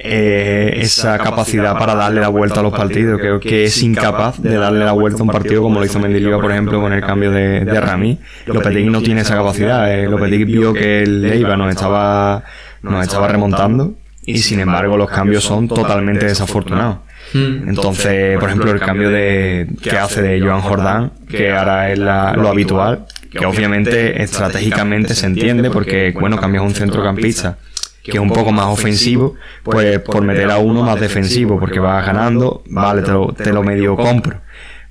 eh, 0.00 0.78
esa 0.80 1.18
capacidad 1.18 1.76
para 1.76 1.94
darle 1.94 2.20
la 2.20 2.28
vuelta 2.28 2.60
a 2.60 2.62
los 2.62 2.72
partidos. 2.72 3.20
Creo 3.20 3.40
que 3.40 3.64
es 3.64 3.82
incapaz 3.82 4.40
de 4.40 4.56
darle 4.56 4.84
la 4.84 4.92
vuelta 4.92 5.20
a 5.20 5.22
un 5.22 5.30
partido 5.30 5.62
como 5.62 5.80
lo 5.80 5.86
hizo 5.86 5.98
Mendilibar, 5.98 6.40
por 6.40 6.50
ejemplo, 6.50 6.80
con 6.80 6.92
el 6.92 7.00
cambio 7.00 7.30
de, 7.30 7.64
de 7.64 7.80
Rami. 7.80 8.18
Lopetegui 8.46 8.90
no 8.90 9.02
tiene 9.02 9.22
esa 9.22 9.34
capacidad. 9.34 9.92
Eh. 9.92 10.08
Lopetegui 10.08 10.44
vio 10.44 10.72
que 10.72 11.02
el 11.02 11.22
Leiva 11.22 11.56
nos 11.56 11.70
estaba, 11.70 12.44
nos 12.82 13.04
estaba 13.04 13.28
remontando 13.28 13.94
y 14.22 14.38
sin 14.38 14.60
embargo 14.60 14.96
los 14.96 15.08
cambios 15.08 15.42
son 15.42 15.68
totalmente 15.68 16.26
desafortunados. 16.26 16.98
Mm. 17.32 17.68
Entonces, 17.68 18.38
por 18.38 18.48
ejemplo, 18.48 18.70
el 18.70 18.80
cambio 18.80 19.10
de 19.10 19.68
que 19.82 19.90
hace 19.90 20.22
de 20.22 20.40
Joan 20.40 20.60
Jordán, 20.60 21.12
que 21.28 21.52
ahora 21.52 21.90
es 21.90 21.98
lo 21.98 22.48
habitual, 22.48 23.06
que 23.30 23.44
obviamente 23.44 24.22
estratégicamente 24.22 25.14
se 25.14 25.26
entiende 25.26 25.70
porque, 25.70 26.12
bueno, 26.12 26.38
cambias 26.38 26.64
un 26.64 26.74
centrocampista 26.74 27.58
que 28.02 28.16
es 28.16 28.22
un 28.22 28.30
poco 28.30 28.52
más 28.52 28.66
ofensivo, 28.66 29.34
pues 29.62 29.98
por 30.00 30.24
meter 30.24 30.50
a 30.50 30.58
uno 30.58 30.82
más 30.82 30.98
defensivo, 30.98 31.58
porque 31.60 31.78
vas 31.78 32.06
ganando, 32.06 32.62
vale, 32.66 33.02
te 33.02 33.10
lo, 33.10 33.32
te 33.32 33.52
lo 33.52 33.62
medio 33.62 33.96
compro. 33.96 34.40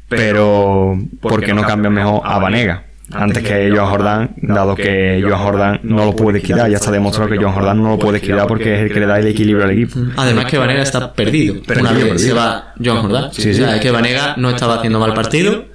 Pero, 0.07 0.97
¿por 1.19 1.43
qué 1.43 1.53
no 1.53 1.63
cambias 1.63 1.93
mejor 1.93 2.21
a 2.23 2.37
Vanega? 2.39 2.86
Antes 3.11 3.43
que 3.43 3.71
Joan 3.73 3.89
Jordán, 3.89 4.35
dado 4.37 4.75
que 4.75 5.23
Joan 5.25 5.41
Jordán 5.41 5.79
no 5.83 6.05
lo 6.05 6.15
puede 6.15 6.41
quitar. 6.41 6.69
Ya 6.69 6.77
está 6.77 6.91
demostrado 6.91 7.29
que 7.29 7.37
Joan 7.37 7.53
Jordán 7.53 7.81
no 7.81 7.89
lo 7.91 7.99
puede 7.99 8.19
quitar 8.19 8.47
porque 8.47 8.75
es 8.75 8.81
el 8.81 8.93
que 8.93 8.99
le 8.99 9.05
da 9.05 9.19
el 9.19 9.27
equilibrio 9.27 9.63
al 9.65 9.71
equipo. 9.71 9.99
Además 10.17 10.45
que 10.45 10.57
Vanega 10.57 10.83
está 10.83 11.13
perdido. 11.13 11.55
una 11.79 11.91
vez 11.93 12.21
se 12.21 12.33
va 12.33 12.73
Joan 12.83 13.01
Jordán. 13.01 13.33
Sí, 13.33 13.41
sí. 13.41 13.49
O 13.51 13.53
sea, 13.53 13.75
es 13.75 13.81
que 13.81 13.91
Vanega 13.91 14.35
no 14.37 14.49
estaba 14.49 14.75
haciendo 14.75 14.99
mal 14.99 15.13
partido, 15.13 15.65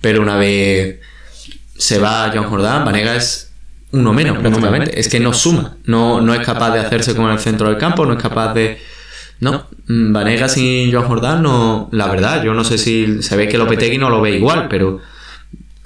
pero 0.00 0.22
una 0.22 0.36
vez 0.36 1.00
se 1.76 1.98
va 1.98 2.30
Joan 2.32 2.44
Jordán, 2.44 2.84
Vanega 2.84 3.16
es 3.16 3.52
uno 3.92 4.12
menos 4.12 4.38
prácticamente. 4.38 4.98
Es 4.98 5.08
que 5.08 5.20
no 5.20 5.32
suma. 5.32 5.76
No, 5.84 6.20
no 6.20 6.34
es 6.34 6.44
capaz 6.44 6.72
de 6.72 6.80
hacerse 6.80 7.14
con 7.14 7.30
el 7.30 7.38
centro 7.38 7.68
del 7.68 7.78
campo, 7.78 8.04
no 8.06 8.14
es 8.14 8.22
capaz 8.22 8.54
de... 8.54 8.78
No, 9.40 9.66
Vanega 9.86 10.48
sin 10.48 10.92
Joan 10.92 11.04
Jordán 11.06 11.42
no... 11.42 11.88
La 11.92 12.06
verdad, 12.06 12.42
yo 12.42 12.54
no 12.54 12.64
sé 12.64 12.78
si 12.78 13.22
se 13.22 13.36
ve 13.36 13.48
que 13.48 13.58
Lopetegui 13.58 13.98
no 13.98 14.08
lo 14.08 14.20
ve 14.20 14.30
igual, 14.36 14.68
pero 14.68 15.00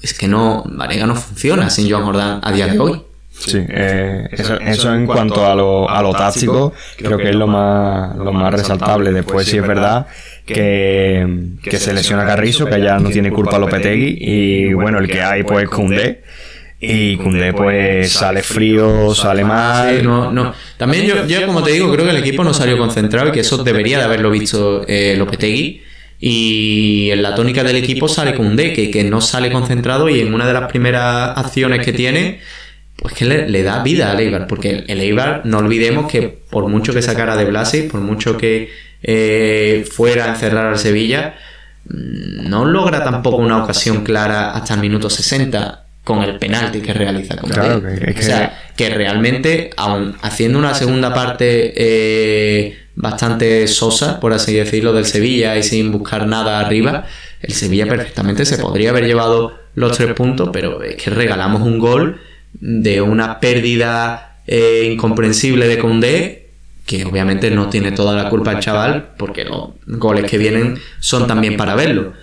es 0.03 0.15
que 0.15 0.29
no, 0.29 0.65
Vanega 0.67 1.07
no 1.07 1.17
funciona 1.17 1.71
sin 1.71 1.91
Joan 1.91 2.05
Jordán 2.05 2.41
a 2.43 2.53
día 2.53 2.67
de 2.67 2.79
hoy. 2.79 3.03
Sí, 3.39 3.59
eh, 3.69 4.29
eso, 4.33 4.95
en 4.95 5.07
cuanto 5.07 5.45
a 5.45 5.55
lo, 5.55 5.89
a 5.91 6.03
lo 6.03 6.13
táctico, 6.13 6.73
creo 6.97 7.19
que 7.19 7.31
es 7.31 7.37
lo 7.37 7.47
más, 7.47 8.17
lo 8.17 8.33
más 8.33 8.53
resaltable. 8.53 9.13
Después, 9.13 9.47
sí 9.47 9.59
es 9.59 9.67
verdad 9.67 10.07
que, 10.47 11.27
que 11.63 11.77
se 11.77 11.93
lesiona 11.93 12.25
Carrizo, 12.25 12.67
que 12.67 12.81
ya 12.81 12.99
no 12.99 13.11
tiene 13.11 13.31
culpa 13.31 13.59
Lopetegui, 13.59 14.17
y 14.21 14.73
bueno, 14.73 14.99
el 14.99 15.09
que 15.09 15.23
hay 15.23 15.43
pues 15.43 15.69
Cundé. 15.69 16.23
Y 16.79 17.17
Cundé 17.17 17.53
pues 17.55 18.13
sale 18.13 18.43
frío, 18.43 19.15
sale 19.15 19.45
mal. 19.45 20.03
no, 20.03 20.31
no. 20.33 20.55
También 20.77 21.05
yo, 21.05 21.27
yo, 21.27 21.47
como 21.47 21.63
te 21.63 21.73
digo, 21.73 21.93
creo 21.93 22.05
que 22.05 22.11
el 22.11 22.19
equipo 22.19 22.43
no 22.43 22.55
salió 22.55 22.79
concentrado 22.79 23.29
y 23.29 23.33
que 23.33 23.41
eso 23.41 23.63
debería 23.63 23.99
de 23.99 24.05
haberlo 24.05 24.31
visto 24.31 24.83
eh, 24.87 25.15
Lopetegui 25.17 25.83
y 26.19 27.11
en 27.11 27.23
la 27.23 27.35
tónica 27.35 27.63
del 27.63 27.77
equipo 27.77 28.09
sale 28.09 28.35
con 28.35 28.57
que, 28.57 28.91
que 28.91 29.05
no 29.05 29.21
sale 29.21 29.51
concentrado 29.51 30.09
y 30.09 30.21
en 30.21 30.33
una 30.33 30.47
de 30.47 30.53
las 30.53 30.71
primeras 30.71 31.37
acciones 31.37 31.85
que 31.85 31.93
tiene, 31.93 32.41
pues 32.97 33.15
que 33.15 33.27
le, 33.27 33.63
da 33.63 33.83
vida 33.83 34.11
al 34.11 34.21
Eibar, 34.21 34.47
porque 34.47 34.85
el 34.89 35.01
Eibar, 35.01 35.43
no 35.45 35.59
olvidemos 35.59 36.11
que 36.11 36.29
por 36.29 36.69
mucho 36.69 36.95
que 36.95 37.03
sacara 37.03 37.37
de 37.37 37.45
Blasi, 37.45 37.83
por 37.83 38.01
mucho 38.01 38.37
que 38.39 38.71
eh, 39.03 39.87
fuera 39.91 40.25
a 40.25 40.29
encerrar 40.31 40.67
al 40.67 40.79
Sevilla, 40.79 41.35
mm, 41.85 42.49
no 42.49 42.65
logra 42.65 43.05
tampoco 43.05 43.37
una 43.37 43.63
ocasión 43.63 44.03
clara 44.03 44.53
hasta 44.53 44.75
el 44.75 44.81
minuto 44.81 45.11
60 45.11 45.83
con 46.03 46.23
el 46.23 46.39
penalti 46.39 46.81
que 46.81 46.95
realiza 46.95 47.37
con 47.37 47.51
claro, 47.51 47.83
O 47.83 48.23
sea, 48.23 48.71
que 48.77 48.89
realmente, 48.91 49.71
aun 49.77 50.17
haciendo 50.23 50.57
una 50.59 50.73
segunda 50.73 51.13
parte 51.13 51.73
eh, 51.77 52.86
bastante 52.97 53.69
sosa, 53.69 54.19
por 54.19 54.33
así 54.33 54.55
decirlo, 54.55 54.93
del 54.93 55.05
Sevilla 55.05 55.57
y 55.57 55.63
sin 55.63 55.93
buscar 55.93 56.27
nada 56.27 56.59
arriba, 56.59 57.05
el 57.41 57.53
Sevilla 57.53 57.87
perfectamente 57.87 58.45
se 58.45 58.59
podría 58.59 58.91
haber 58.91 59.07
llevado 59.07 59.55
los 59.75 59.97
tres 59.97 60.15
puntos, 60.15 60.49
pero 60.53 60.83
es 60.83 60.97
que 60.97 61.11
regalamos 61.11 61.63
un 61.63 61.79
gol 61.79 62.21
de 62.55 63.03
una 63.03 63.39
pérdida 63.39 64.39
eh, 64.47 64.89
incomprensible 64.91 65.69
de 65.69 65.79
Condé, 65.79 66.49
que 66.87 67.05
obviamente 67.05 67.51
no 67.51 67.69
tiene 67.69 67.93
toda 67.93 68.15
la 68.15 68.31
culpa 68.31 68.53
el 68.53 68.61
chaval, 68.61 69.11
porque 69.19 69.45
los 69.45 69.71
goles 69.87 70.31
que 70.31 70.39
vienen 70.39 70.79
son 70.99 71.27
también 71.27 71.57
para 71.57 71.75
verlo. 71.75 72.15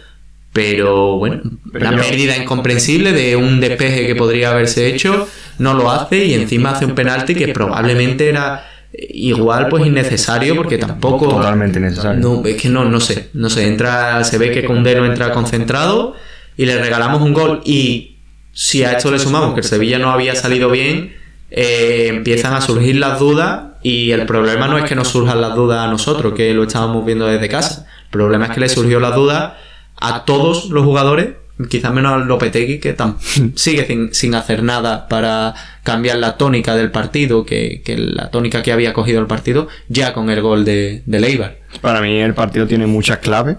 Pero 0.54 1.18
bueno, 1.18 1.42
una 1.74 1.98
pérdida 1.98 2.38
incomprensible 2.38 3.12
de 3.12 3.36
un 3.36 3.60
despeje 3.60 4.08
que 4.08 4.16
podría 4.16 4.52
haberse 4.52 4.88
hecho, 4.88 5.28
no 5.60 5.74
lo 5.74 5.92
hace 5.92 6.26
y 6.26 6.34
encima 6.34 6.72
hace 6.72 6.86
un 6.86 6.96
penalti 6.96 7.36
que 7.36 7.50
probablemente 7.50 8.30
era 8.30 8.73
igual 8.94 9.70
pues 9.70 9.86
innecesario 9.86 10.56
porque 10.56 10.78
tampoco 10.78 11.28
totalmente 11.28 11.80
necesario 11.80 12.20
no, 12.20 12.46
es 12.46 12.62
que 12.62 12.70
no 12.70 12.86
no 12.86 13.00
sé 13.00 13.30
no 13.34 13.50
sé 13.50 13.68
entra 13.68 14.24
se 14.24 14.38
ve 14.38 14.52
que 14.52 14.66
Condé 14.66 14.96
no 14.96 15.06
entra 15.06 15.32
concentrado 15.32 16.16
y 16.58 16.66
le 16.66 16.78
regalamos 16.80 17.22
un 17.22 17.34
gol. 17.34 17.62
Y 17.66 18.18
si 18.52 18.84
a 18.84 18.94
esto 18.94 19.12
le 19.12 19.20
sumamos 19.20 19.54
que 19.54 19.62
el 19.62 19.66
Sevilla 19.66 20.00
no 20.00 20.12
había 20.12 20.36
salido 20.36 20.70
bien 20.70 21.16
eh, 21.50 22.08
empiezan 22.10 22.54
a 22.54 22.62
surgir 22.62 22.96
las 22.96 23.20
dudas 23.20 23.74
y 23.84 24.12
el 24.12 24.26
problema 24.26 24.68
no 24.68 24.78
es 24.78 24.86
que 24.86 24.96
nos 24.96 25.10
surjan 25.10 25.42
las 25.42 25.56
dudas 25.56 25.86
a 25.86 25.92
nosotros 25.92 26.34
que 26.34 26.54
lo 26.54 26.64
estábamos 26.64 27.06
viendo 27.06 27.28
desde 27.28 27.48
casa. 27.48 27.88
el 28.06 28.10
problema 28.10 28.46
es 28.46 28.52
que 28.52 28.60
le 28.60 28.70
surgió 28.70 29.00
la 29.00 29.12
duda 29.12 29.60
a 30.00 30.26
todos 30.26 30.70
los 30.70 30.84
jugadores 30.84 31.30
quizás 31.70 31.94
menos 31.94 32.14
al 32.14 32.28
Lopetegui, 32.28 32.80
que 32.80 32.96
sigue 33.56 34.10
sin, 34.12 34.36
hacer 34.36 34.64
nada 34.64 35.08
para 35.08 35.54
cambiar 35.84 36.18
la 36.18 36.38
tónica 36.38 36.76
del 36.76 36.92
partido, 36.92 37.46
que, 37.46 37.82
la 37.98 38.30
tónica 38.30 38.64
que 38.64 38.72
había 38.72 38.94
cogido 38.94 39.20
el 39.22 39.28
partido, 39.28 39.68
ya 39.88 40.14
con 40.14 40.30
el 40.30 40.42
gol 40.42 40.66
de, 40.66 41.04
de 41.06 41.20
Leibar. 41.20 41.58
Para 41.82 42.02
mí 42.02 42.18
el 42.20 42.34
partido 42.34 42.68
tiene 42.68 42.88
muchas 42.88 43.20
claves. 43.20 43.58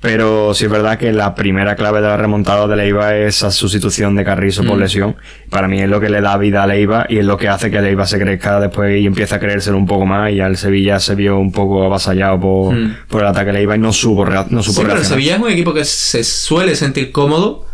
Pero 0.00 0.54
sí 0.54 0.64
es 0.64 0.70
verdad 0.70 0.98
que 0.98 1.12
la 1.12 1.34
primera 1.34 1.76
clave 1.76 2.00
de 2.00 2.06
la 2.06 2.16
remontada 2.16 2.66
de 2.66 2.74
Leiva 2.74 3.14
es 3.16 3.36
esa 3.36 3.50
sustitución 3.50 4.16
de 4.16 4.24
Carrizo 4.24 4.64
por 4.64 4.78
mm. 4.78 4.80
lesión. 4.80 5.16
Para 5.50 5.68
mí 5.68 5.78
es 5.78 5.90
lo 5.90 6.00
que 6.00 6.08
le 6.08 6.22
da 6.22 6.38
vida 6.38 6.62
a 6.62 6.66
Leiva 6.66 7.04
y 7.06 7.18
es 7.18 7.24
lo 7.26 7.36
que 7.36 7.48
hace 7.48 7.70
que 7.70 7.82
Leiva 7.82 8.06
se 8.06 8.18
crezca 8.18 8.58
después 8.60 8.98
y 8.98 9.04
empieza 9.04 9.36
a 9.36 9.40
creérselo 9.40 9.76
un 9.76 9.86
poco 9.86 10.06
más. 10.06 10.32
Y 10.32 10.40
al 10.40 10.56
Sevilla 10.56 11.00
se 11.00 11.14
vio 11.14 11.38
un 11.38 11.52
poco 11.52 11.84
avasallado 11.84 12.40
por, 12.40 12.74
mm. 12.74 12.96
por 13.08 13.20
el 13.20 13.28
ataque 13.28 13.48
de 13.48 13.52
Leiva 13.52 13.76
y 13.76 13.78
no 13.78 13.92
supo, 13.92 14.24
no 14.24 14.62
supo 14.62 14.80
sí, 14.80 14.86
pero 14.86 15.00
el 15.00 15.04
Sevilla 15.04 15.36
es 15.36 15.42
un 15.42 15.50
equipo 15.50 15.74
que 15.74 15.84
se 15.84 16.24
suele 16.24 16.76
sentir 16.76 17.12
cómodo 17.12 17.66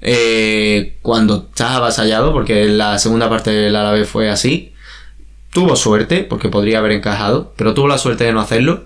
eh, 0.00 0.96
cuando 1.02 1.48
estás 1.48 1.72
avasallado, 1.72 2.32
porque 2.32 2.64
la 2.68 2.98
segunda 2.98 3.28
parte 3.28 3.50
del 3.50 3.76
árabe 3.76 4.06
fue 4.06 4.30
así. 4.30 4.72
Tuvo 5.52 5.76
suerte, 5.76 6.24
porque 6.24 6.48
podría 6.48 6.78
haber 6.78 6.92
encajado, 6.92 7.52
pero 7.56 7.74
tuvo 7.74 7.88
la 7.88 7.98
suerte 7.98 8.24
de 8.24 8.32
no 8.32 8.40
hacerlo. 8.40 8.84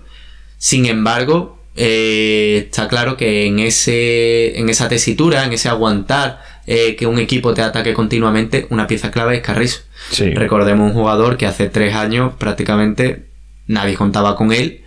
Sin 0.57 0.85
embargo, 0.85 1.60
eh, 1.75 2.65
está 2.67 2.87
claro 2.87 3.17
que 3.17 3.45
en, 3.45 3.59
ese, 3.59 4.59
en 4.59 4.69
esa 4.69 4.89
tesitura, 4.89 5.45
en 5.45 5.53
ese 5.53 5.69
aguantar 5.69 6.41
eh, 6.67 6.95
que 6.95 7.07
un 7.07 7.19
equipo 7.19 7.53
te 7.53 7.61
ataque 7.61 7.93
continuamente, 7.93 8.67
una 8.69 8.87
pieza 8.87 9.11
clave 9.11 9.37
es 9.37 9.41
Carrizo. 9.41 9.81
Recordemos 10.33 10.89
un 10.89 10.93
jugador 10.93 11.37
que 11.37 11.45
hace 11.45 11.69
tres 11.69 11.95
años 11.95 12.33
prácticamente 12.37 13.25
nadie 13.67 13.95
contaba 13.95 14.35
con 14.35 14.51
él 14.51 14.83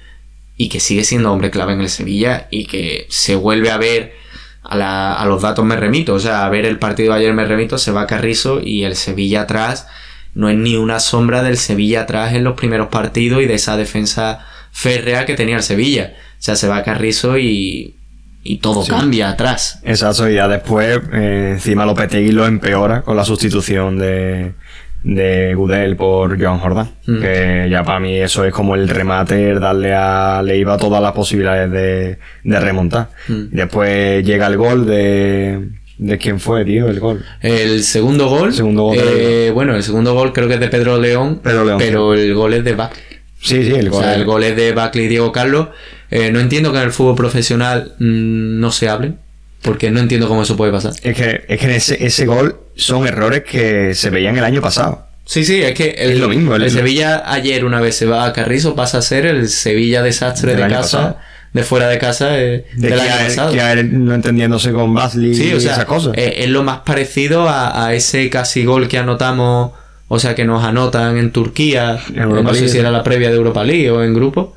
y 0.56 0.68
que 0.68 0.80
sigue 0.80 1.04
siendo 1.04 1.32
hombre 1.32 1.50
clave 1.50 1.72
en 1.72 1.80
el 1.80 1.88
Sevilla 1.88 2.48
y 2.50 2.66
que 2.66 3.06
se 3.08 3.34
vuelve 3.34 3.70
a 3.70 3.78
ver 3.78 4.12
a, 4.62 5.20
a 5.20 5.26
los 5.26 5.42
datos 5.42 5.64
me 5.64 5.76
remito, 5.76 6.14
o 6.14 6.20
sea, 6.20 6.44
a 6.44 6.48
ver 6.48 6.64
el 6.64 6.78
partido 6.78 7.12
de 7.12 7.20
ayer 7.20 7.34
me 7.34 7.44
remito, 7.44 7.78
se 7.78 7.92
va 7.92 8.06
Carrizo 8.06 8.60
y 8.62 8.84
el 8.84 8.96
Sevilla 8.96 9.42
atrás 9.42 9.86
no 10.34 10.48
es 10.48 10.56
ni 10.56 10.76
una 10.76 11.00
sombra 11.00 11.42
del 11.42 11.56
Sevilla 11.56 12.02
atrás 12.02 12.34
en 12.34 12.44
los 12.44 12.54
primeros 12.54 12.88
partidos 12.88 13.42
y 13.42 13.46
de 13.46 13.54
esa 13.54 13.76
defensa 13.76 14.46
férrea 14.72 15.26
que 15.26 15.34
tenía 15.34 15.56
el 15.56 15.62
Sevilla. 15.62 16.14
O 16.38 16.42
sea, 16.44 16.56
se 16.56 16.68
va 16.68 16.78
a 16.78 16.82
Carrizo 16.82 17.38
y, 17.38 17.94
y 18.42 18.58
todo 18.58 18.84
cambia 18.86 19.30
atrás. 19.30 19.80
Exacto, 19.84 20.28
y 20.28 20.34
ya 20.34 20.48
después 20.48 21.00
eh, 21.12 21.50
encima 21.52 21.86
Lopetegui 21.86 22.32
lo 22.32 22.46
empeora 22.46 23.02
con 23.02 23.16
la 23.16 23.24
sustitución 23.24 23.98
de, 23.98 24.52
de 25.02 25.54
Gudel 25.54 25.96
por 25.96 26.38
Joan 26.42 26.58
Jordan. 26.58 26.90
Mm. 27.06 27.20
Que 27.20 27.68
ya 27.70 27.82
para 27.84 28.00
mí 28.00 28.16
eso 28.16 28.44
es 28.44 28.52
como 28.52 28.74
el 28.74 28.88
remate, 28.88 29.54
darle 29.54 29.94
a 29.94 30.42
Leiva 30.42 30.76
todas 30.76 31.00
las 31.02 31.12
posibilidades 31.12 31.70
de, 31.70 32.18
de 32.42 32.60
remontar. 32.60 33.08
Mm. 33.28 33.44
Después 33.50 34.24
llega 34.24 34.46
el 34.46 34.56
gol 34.56 34.86
de... 34.86 35.68
¿De 35.96 36.18
quién 36.18 36.40
fue, 36.40 36.64
tío, 36.64 36.88
el 36.88 36.98
gol? 36.98 37.24
El 37.40 37.84
segundo 37.84 38.28
gol. 38.28 38.52
segundo 38.52 38.82
gol 38.82 38.98
eh, 39.00 39.52
bueno, 39.54 39.76
el 39.76 39.82
segundo 39.84 40.12
gol 40.12 40.32
creo 40.32 40.48
que 40.48 40.54
es 40.54 40.60
de 40.60 40.66
Pedro 40.66 40.98
León. 40.98 41.38
pero 41.40 42.14
el 42.14 42.34
gol 42.34 42.52
es 42.52 42.64
de 42.64 42.74
Buckley. 42.74 43.02
Sí, 43.40 43.62
sí, 43.62 43.72
el 43.72 43.90
gol. 43.90 44.04
el 44.04 44.24
gol 44.24 44.42
es 44.42 44.56
de 44.56 44.72
Buckley 44.72 45.04
y 45.04 45.08
Diego 45.08 45.30
Carlos. 45.30 45.68
Eh, 46.10 46.30
no 46.30 46.40
entiendo 46.40 46.72
que 46.72 46.78
en 46.78 46.84
el 46.84 46.92
fútbol 46.92 47.16
profesional 47.16 47.94
mm, 47.98 48.60
no 48.60 48.70
se 48.70 48.88
hable, 48.88 49.14
porque 49.62 49.90
no 49.90 50.00
entiendo 50.00 50.28
cómo 50.28 50.42
eso 50.42 50.56
puede 50.56 50.72
pasar. 50.72 50.92
Es 51.02 51.16
que, 51.16 51.44
es 51.48 51.58
que 51.58 51.76
ese, 51.76 52.04
ese 52.04 52.26
gol 52.26 52.56
son 52.76 53.06
errores 53.06 53.44
que 53.44 53.94
se 53.94 54.10
veían 54.10 54.36
el 54.36 54.44
año 54.44 54.60
pasado. 54.60 55.06
Sí, 55.24 55.44
sí, 55.44 55.62
es 55.62 55.74
que 55.74 55.90
el, 55.90 56.12
es 56.12 56.20
lo 56.20 56.28
mismo, 56.28 56.54
el, 56.54 56.70
Sevilla 56.70 57.22
ayer 57.24 57.64
una 57.64 57.80
vez 57.80 57.96
se 57.96 58.04
va 58.04 58.26
a 58.26 58.32
Carrizo 58.34 58.74
pasa 58.74 58.98
a 58.98 59.02
ser 59.02 59.24
el 59.24 59.48
Sevilla 59.48 60.02
desastre 60.02 60.54
de 60.54 60.68
casa, 60.68 61.16
de 61.54 61.62
fuera 61.62 61.88
de 61.88 61.98
casa 61.98 62.38
eh, 62.38 62.66
de 62.76 62.90
del 62.90 63.00
año 63.00 63.10
pasado. 63.26 63.52
Que 63.52 63.84
no 63.84 64.14
entendiéndose 64.14 64.72
con 64.72 64.92
Basley 64.92 65.34
sí, 65.34 65.54
o 65.54 65.60
sea, 65.60 65.70
y 65.70 65.72
esas 65.72 65.86
cosas. 65.86 66.12
Eh, 66.16 66.34
es 66.40 66.50
lo 66.50 66.62
más 66.62 66.80
parecido 66.80 67.48
a, 67.48 67.94
ese 67.94 68.28
casi 68.28 68.66
gol 68.66 68.86
que 68.86 68.98
anotamos, 68.98 69.72
o 70.08 70.18
sea, 70.18 70.34
que 70.34 70.44
nos 70.44 70.62
anotan 70.62 71.16
en 71.16 71.32
Turquía, 71.32 71.98
no 72.14 72.54
sé 72.54 72.68
si 72.68 72.78
era 72.78 72.90
la 72.90 73.02
previa 73.02 73.30
de 73.30 73.36
Europa 73.36 73.64
League 73.64 73.90
o 73.90 74.02
en 74.04 74.12
grupo 74.12 74.54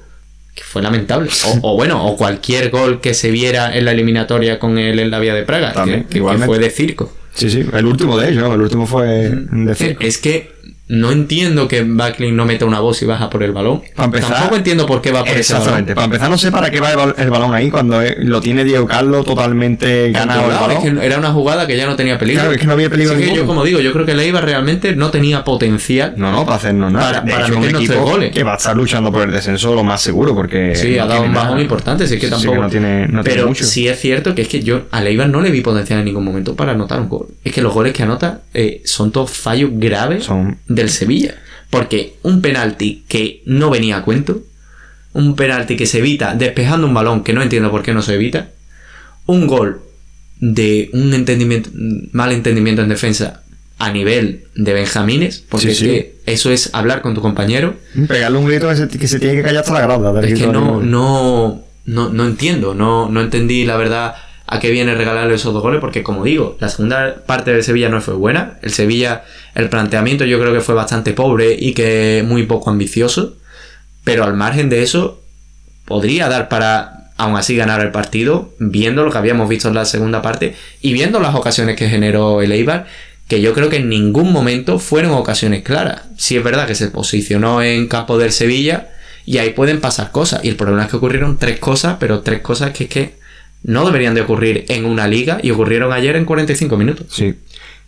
que 0.58 0.64
fue 0.64 0.82
lamentable. 0.82 1.30
O, 1.62 1.76
bueno, 1.76 2.04
o 2.04 2.18
cualquier 2.18 2.72
gol 2.72 3.00
que 3.00 3.14
se 3.14 3.30
viera 3.30 3.78
en 3.78 3.86
la 3.86 3.92
eliminatoria 3.92 4.58
con 4.58 4.80
él 4.80 4.98
en 5.00 5.12
la 5.12 5.20
vía 5.20 5.36
de 5.36 5.44
Praga, 5.44 5.72
que, 6.10 6.20
fue 6.20 6.58
de 6.58 6.72
circo. 6.72 7.14
Sí, 7.36 7.52
sí, 7.52 7.64
el 7.72 7.86
último 7.86 8.18
de 8.18 8.32
ellos, 8.32 8.52
el 8.52 8.62
último 8.62 8.88
fue 8.88 9.30
de 9.30 9.76
circo. 9.76 10.04
Es 10.04 10.18
que 10.18 10.52
no 10.90 11.12
entiendo 11.12 11.68
que 11.68 11.84
Backley 11.84 12.32
no 12.32 12.46
meta 12.46 12.66
una 12.66 12.80
voz 12.80 13.02
y 13.02 13.06
baja 13.06 13.30
por 13.30 13.44
el 13.44 13.52
balón. 13.52 13.82
Para 13.96 14.06
empezar- 14.06 14.34
Tampoco 14.34 14.56
entiendo 14.56 14.86
por 14.86 15.02
qué 15.02 15.12
va 15.12 15.20
por 15.26 15.30
ese 15.36 15.54
balón. 15.54 15.62
Exactamente. 15.64 15.96
Para 15.96 16.06
empezar, 16.06 16.30
no 16.30 16.38
sé 16.38 16.52
para 16.52 16.70
qué 16.70 16.80
va 16.80 16.92
el, 16.92 16.98
bal- 16.98 17.16
el 17.18 17.30
balón 17.30 17.54
ahí 17.54 17.70
cuando 17.70 18.02
eh, 18.02 18.16
lo 18.20 18.40
tiene 18.42 18.64
Diego 18.64 18.86
Carlos 18.88 19.26
totalmente 19.26 20.12
ganado 20.12 20.40
el 20.42 20.46
Controlado, 20.48 20.68
balón. 20.76 20.96
es 20.98 21.00
que 21.02 21.06
era 21.06 21.18
una 21.18 21.32
jugada 21.32 21.68
que 21.68 21.76
ya 21.78 21.86
no 21.88 21.96
tenía 21.96 22.18
peligro. 22.18 22.42
Claro, 22.42 22.54
es 22.56 22.60
que 22.62 22.68
no 22.68 22.74
había 22.74 22.90
peligro 22.90 23.14
Así 23.16 23.24
que 23.24 23.36
yo, 23.36 23.46
como 23.46 23.64
digo, 23.64 23.80
yo 23.80 23.92
creo 23.94 24.06
que 24.06 24.14
Leiva 24.14 24.42
realmente 24.42 24.96
no 24.96 25.10
tenía 25.12 25.44
potencial. 25.44 26.14
No, 26.18 26.32
no, 26.32 26.46
para 26.46 26.58
hacernos 26.58 26.92
nada. 26.92 27.06
Para- 27.06 27.26
para 27.26 27.44
hecho, 27.46 27.54
es 27.54 27.60
meternos 27.60 27.86
tres 27.86 28.00
goles. 28.00 28.32
que 28.32 28.44
va 28.44 28.54
a 28.54 28.58
estar 28.58 28.76
luchando 28.76 29.12
por 29.12 29.24
el 29.24 29.32
descenso 29.32 29.74
lo 29.76 29.84
más 29.84 30.02
seguro 30.02 30.34
porque. 30.36 30.76
Sí, 30.76 30.96
no 30.98 31.04
ha 31.04 31.08
dado 31.08 31.24
un 31.24 31.34
bajón 31.34 31.50
nada. 31.52 31.62
importante, 31.62 32.04
así 32.06 32.16
que 32.18 32.28
Sí, 32.28 32.32
tampoco. 32.32 32.54
que 32.54 32.60
no 32.60 32.70
tiene- 32.70 33.08
no 33.08 33.24
Pero 33.24 33.48
mucho. 33.48 33.64
sí 33.66 33.88
es 33.88 34.00
cierto 34.00 34.34
que 34.36 34.44
es 34.44 34.48
que 34.48 34.62
yo 34.62 34.84
a 34.92 35.02
Leiva 35.02 35.28
no 35.28 35.42
le 35.42 35.52
vi 35.52 35.62
potencial 35.62 36.00
en 36.00 36.06
ningún 36.06 36.24
momento 36.24 36.56
para 36.56 36.72
anotar 36.72 37.00
un 37.02 37.10
gol. 37.10 37.28
Es 37.44 37.52
que 37.54 37.62
los 37.62 37.74
goles 37.74 37.94
que 37.94 38.04
anota 38.04 38.42
eh, 38.54 38.82
son 38.86 39.12
todos 39.12 39.32
fallos 39.32 39.72
graves 39.74 40.24
Son- 40.26 40.58
del 40.78 40.90
Sevilla. 40.90 41.36
Porque 41.70 42.16
un 42.24 42.42
penalti 42.42 43.04
que 43.08 43.42
no 43.46 43.70
venía 43.70 43.98
a 43.98 44.04
cuento, 44.04 44.42
un 45.14 45.36
penalti 45.36 45.76
que 45.76 45.86
se 45.86 45.98
evita 46.00 46.34
despejando 46.36 46.88
un 46.88 46.94
balón 46.94 47.24
que 47.24 47.34
no 47.34 47.42
entiendo 47.42 47.70
por 47.72 47.84
qué 47.84 47.94
no 47.94 48.02
se 48.02 48.14
evita, 48.14 48.50
un 49.26 49.48
gol 49.48 49.82
de 50.40 50.90
un 50.94 51.14
entendimiento, 51.14 51.70
mal 52.14 52.32
entendimiento 52.32 52.82
en 52.84 52.90
defensa 52.90 53.42
a 53.80 53.92
nivel 53.92 54.46
de 54.56 54.74
Benjamines, 54.74 55.44
porque 55.50 55.66
Sí, 55.68 55.72
es 55.72 55.78
sí. 55.80 55.86
que 55.86 56.16
eso 56.26 56.52
es 56.52 56.70
hablar 56.74 57.02
con 57.02 57.14
tu 57.14 57.22
compañero. 57.22 57.76
Pegarle 58.08 58.38
un 58.38 58.46
grito 58.46 58.70
que 58.70 58.76
se, 58.76 58.88
que 58.88 59.08
se 59.08 59.20
tiene 59.20 59.36
que 59.36 59.44
callar 59.44 59.62
hasta 59.62 59.74
la 59.74 59.82
grada. 59.82 60.22
Es 60.26 60.40
que 60.40 60.48
no, 60.48 60.82
no, 60.82 61.64
no, 61.86 62.10
no 62.10 62.26
entiendo, 62.26 62.74
no, 62.74 63.10
no 63.10 63.22
entendí 63.22 63.66
la 63.66 63.78
verdad 63.78 64.16
a 64.48 64.60
qué 64.60 64.72
viene 64.72 64.96
regalarle 64.96 65.36
esos 65.36 65.54
dos 65.54 65.62
goles, 65.62 65.82
porque 65.82 66.04
como 66.04 66.24
digo, 66.24 66.58
la 66.60 66.70
segunda 66.70 67.18
parte 67.26 67.52
del 67.52 67.64
Sevilla 67.64 67.90
no 67.90 68.00
fue 68.00 68.14
buena. 68.14 68.58
El 68.62 68.72
Sevilla, 68.72 69.26
el 69.56 69.70
planteamiento 69.70 70.24
yo 70.24 70.40
creo 70.40 70.54
que 70.54 70.62
fue 70.62 70.74
bastante 70.74 71.14
pobre 71.14 71.56
y 71.60 71.74
que 71.74 72.24
muy 72.26 72.44
poco 72.46 72.70
ambicioso, 72.70 73.36
pero 74.06 74.24
al 74.24 74.36
margen 74.36 74.70
de 74.70 74.84
eso, 74.84 75.22
podría 75.86 76.30
dar 76.30 76.48
para 76.48 77.12
aún 77.18 77.36
así 77.36 77.58
ganar 77.58 77.82
el 77.82 77.92
partido, 77.92 78.54
viendo 78.60 79.04
lo 79.04 79.12
que 79.12 79.18
habíamos 79.18 79.50
visto 79.50 79.68
en 79.68 79.74
la 79.74 79.86
segunda 79.86 80.22
parte 80.22 80.56
y 80.82 80.94
viendo 80.94 81.20
las 81.20 81.36
ocasiones 81.36 81.76
que 81.76 81.90
generó 81.90 82.42
el 82.42 82.52
Eibar, 82.52 82.86
que 83.28 83.42
yo 83.42 83.54
creo 83.54 83.70
que 83.70 83.78
en 83.78 83.90
ningún 83.90 84.32
momento 84.32 84.80
fueron 84.80 85.12
ocasiones 85.12 85.64
claras. 85.64 86.04
Sí 86.18 86.38
es 86.38 86.44
verdad 86.44 86.68
que 86.68 86.76
se 86.76 86.88
posicionó 86.88 87.62
en 87.62 87.88
campo 87.88 88.18
del 88.18 88.32
Sevilla 88.32 88.90
y 89.26 89.40
ahí 89.40 89.50
pueden 89.50 89.82
pasar 89.82 90.12
cosas. 90.12 90.42
Y 90.44 90.48
el 90.48 90.56
problema 90.56 90.84
es 90.84 90.90
que 90.90 90.98
ocurrieron 90.98 91.38
tres 91.38 91.60
cosas, 91.60 91.98
pero 92.00 92.22
tres 92.22 92.40
cosas 92.40 92.72
que 92.72 92.86
es 92.86 92.90
que 92.90 93.17
no 93.68 93.86
deberían 93.86 94.16
de 94.16 94.22
ocurrir 94.22 94.66
en 94.70 94.86
una 94.86 95.08
liga 95.08 95.38
y 95.44 95.52
ocurrieron 95.52 95.94
ayer 95.94 96.16
en 96.16 96.26
45 96.26 96.76
minutos. 96.78 97.06
Sí. 97.12 97.36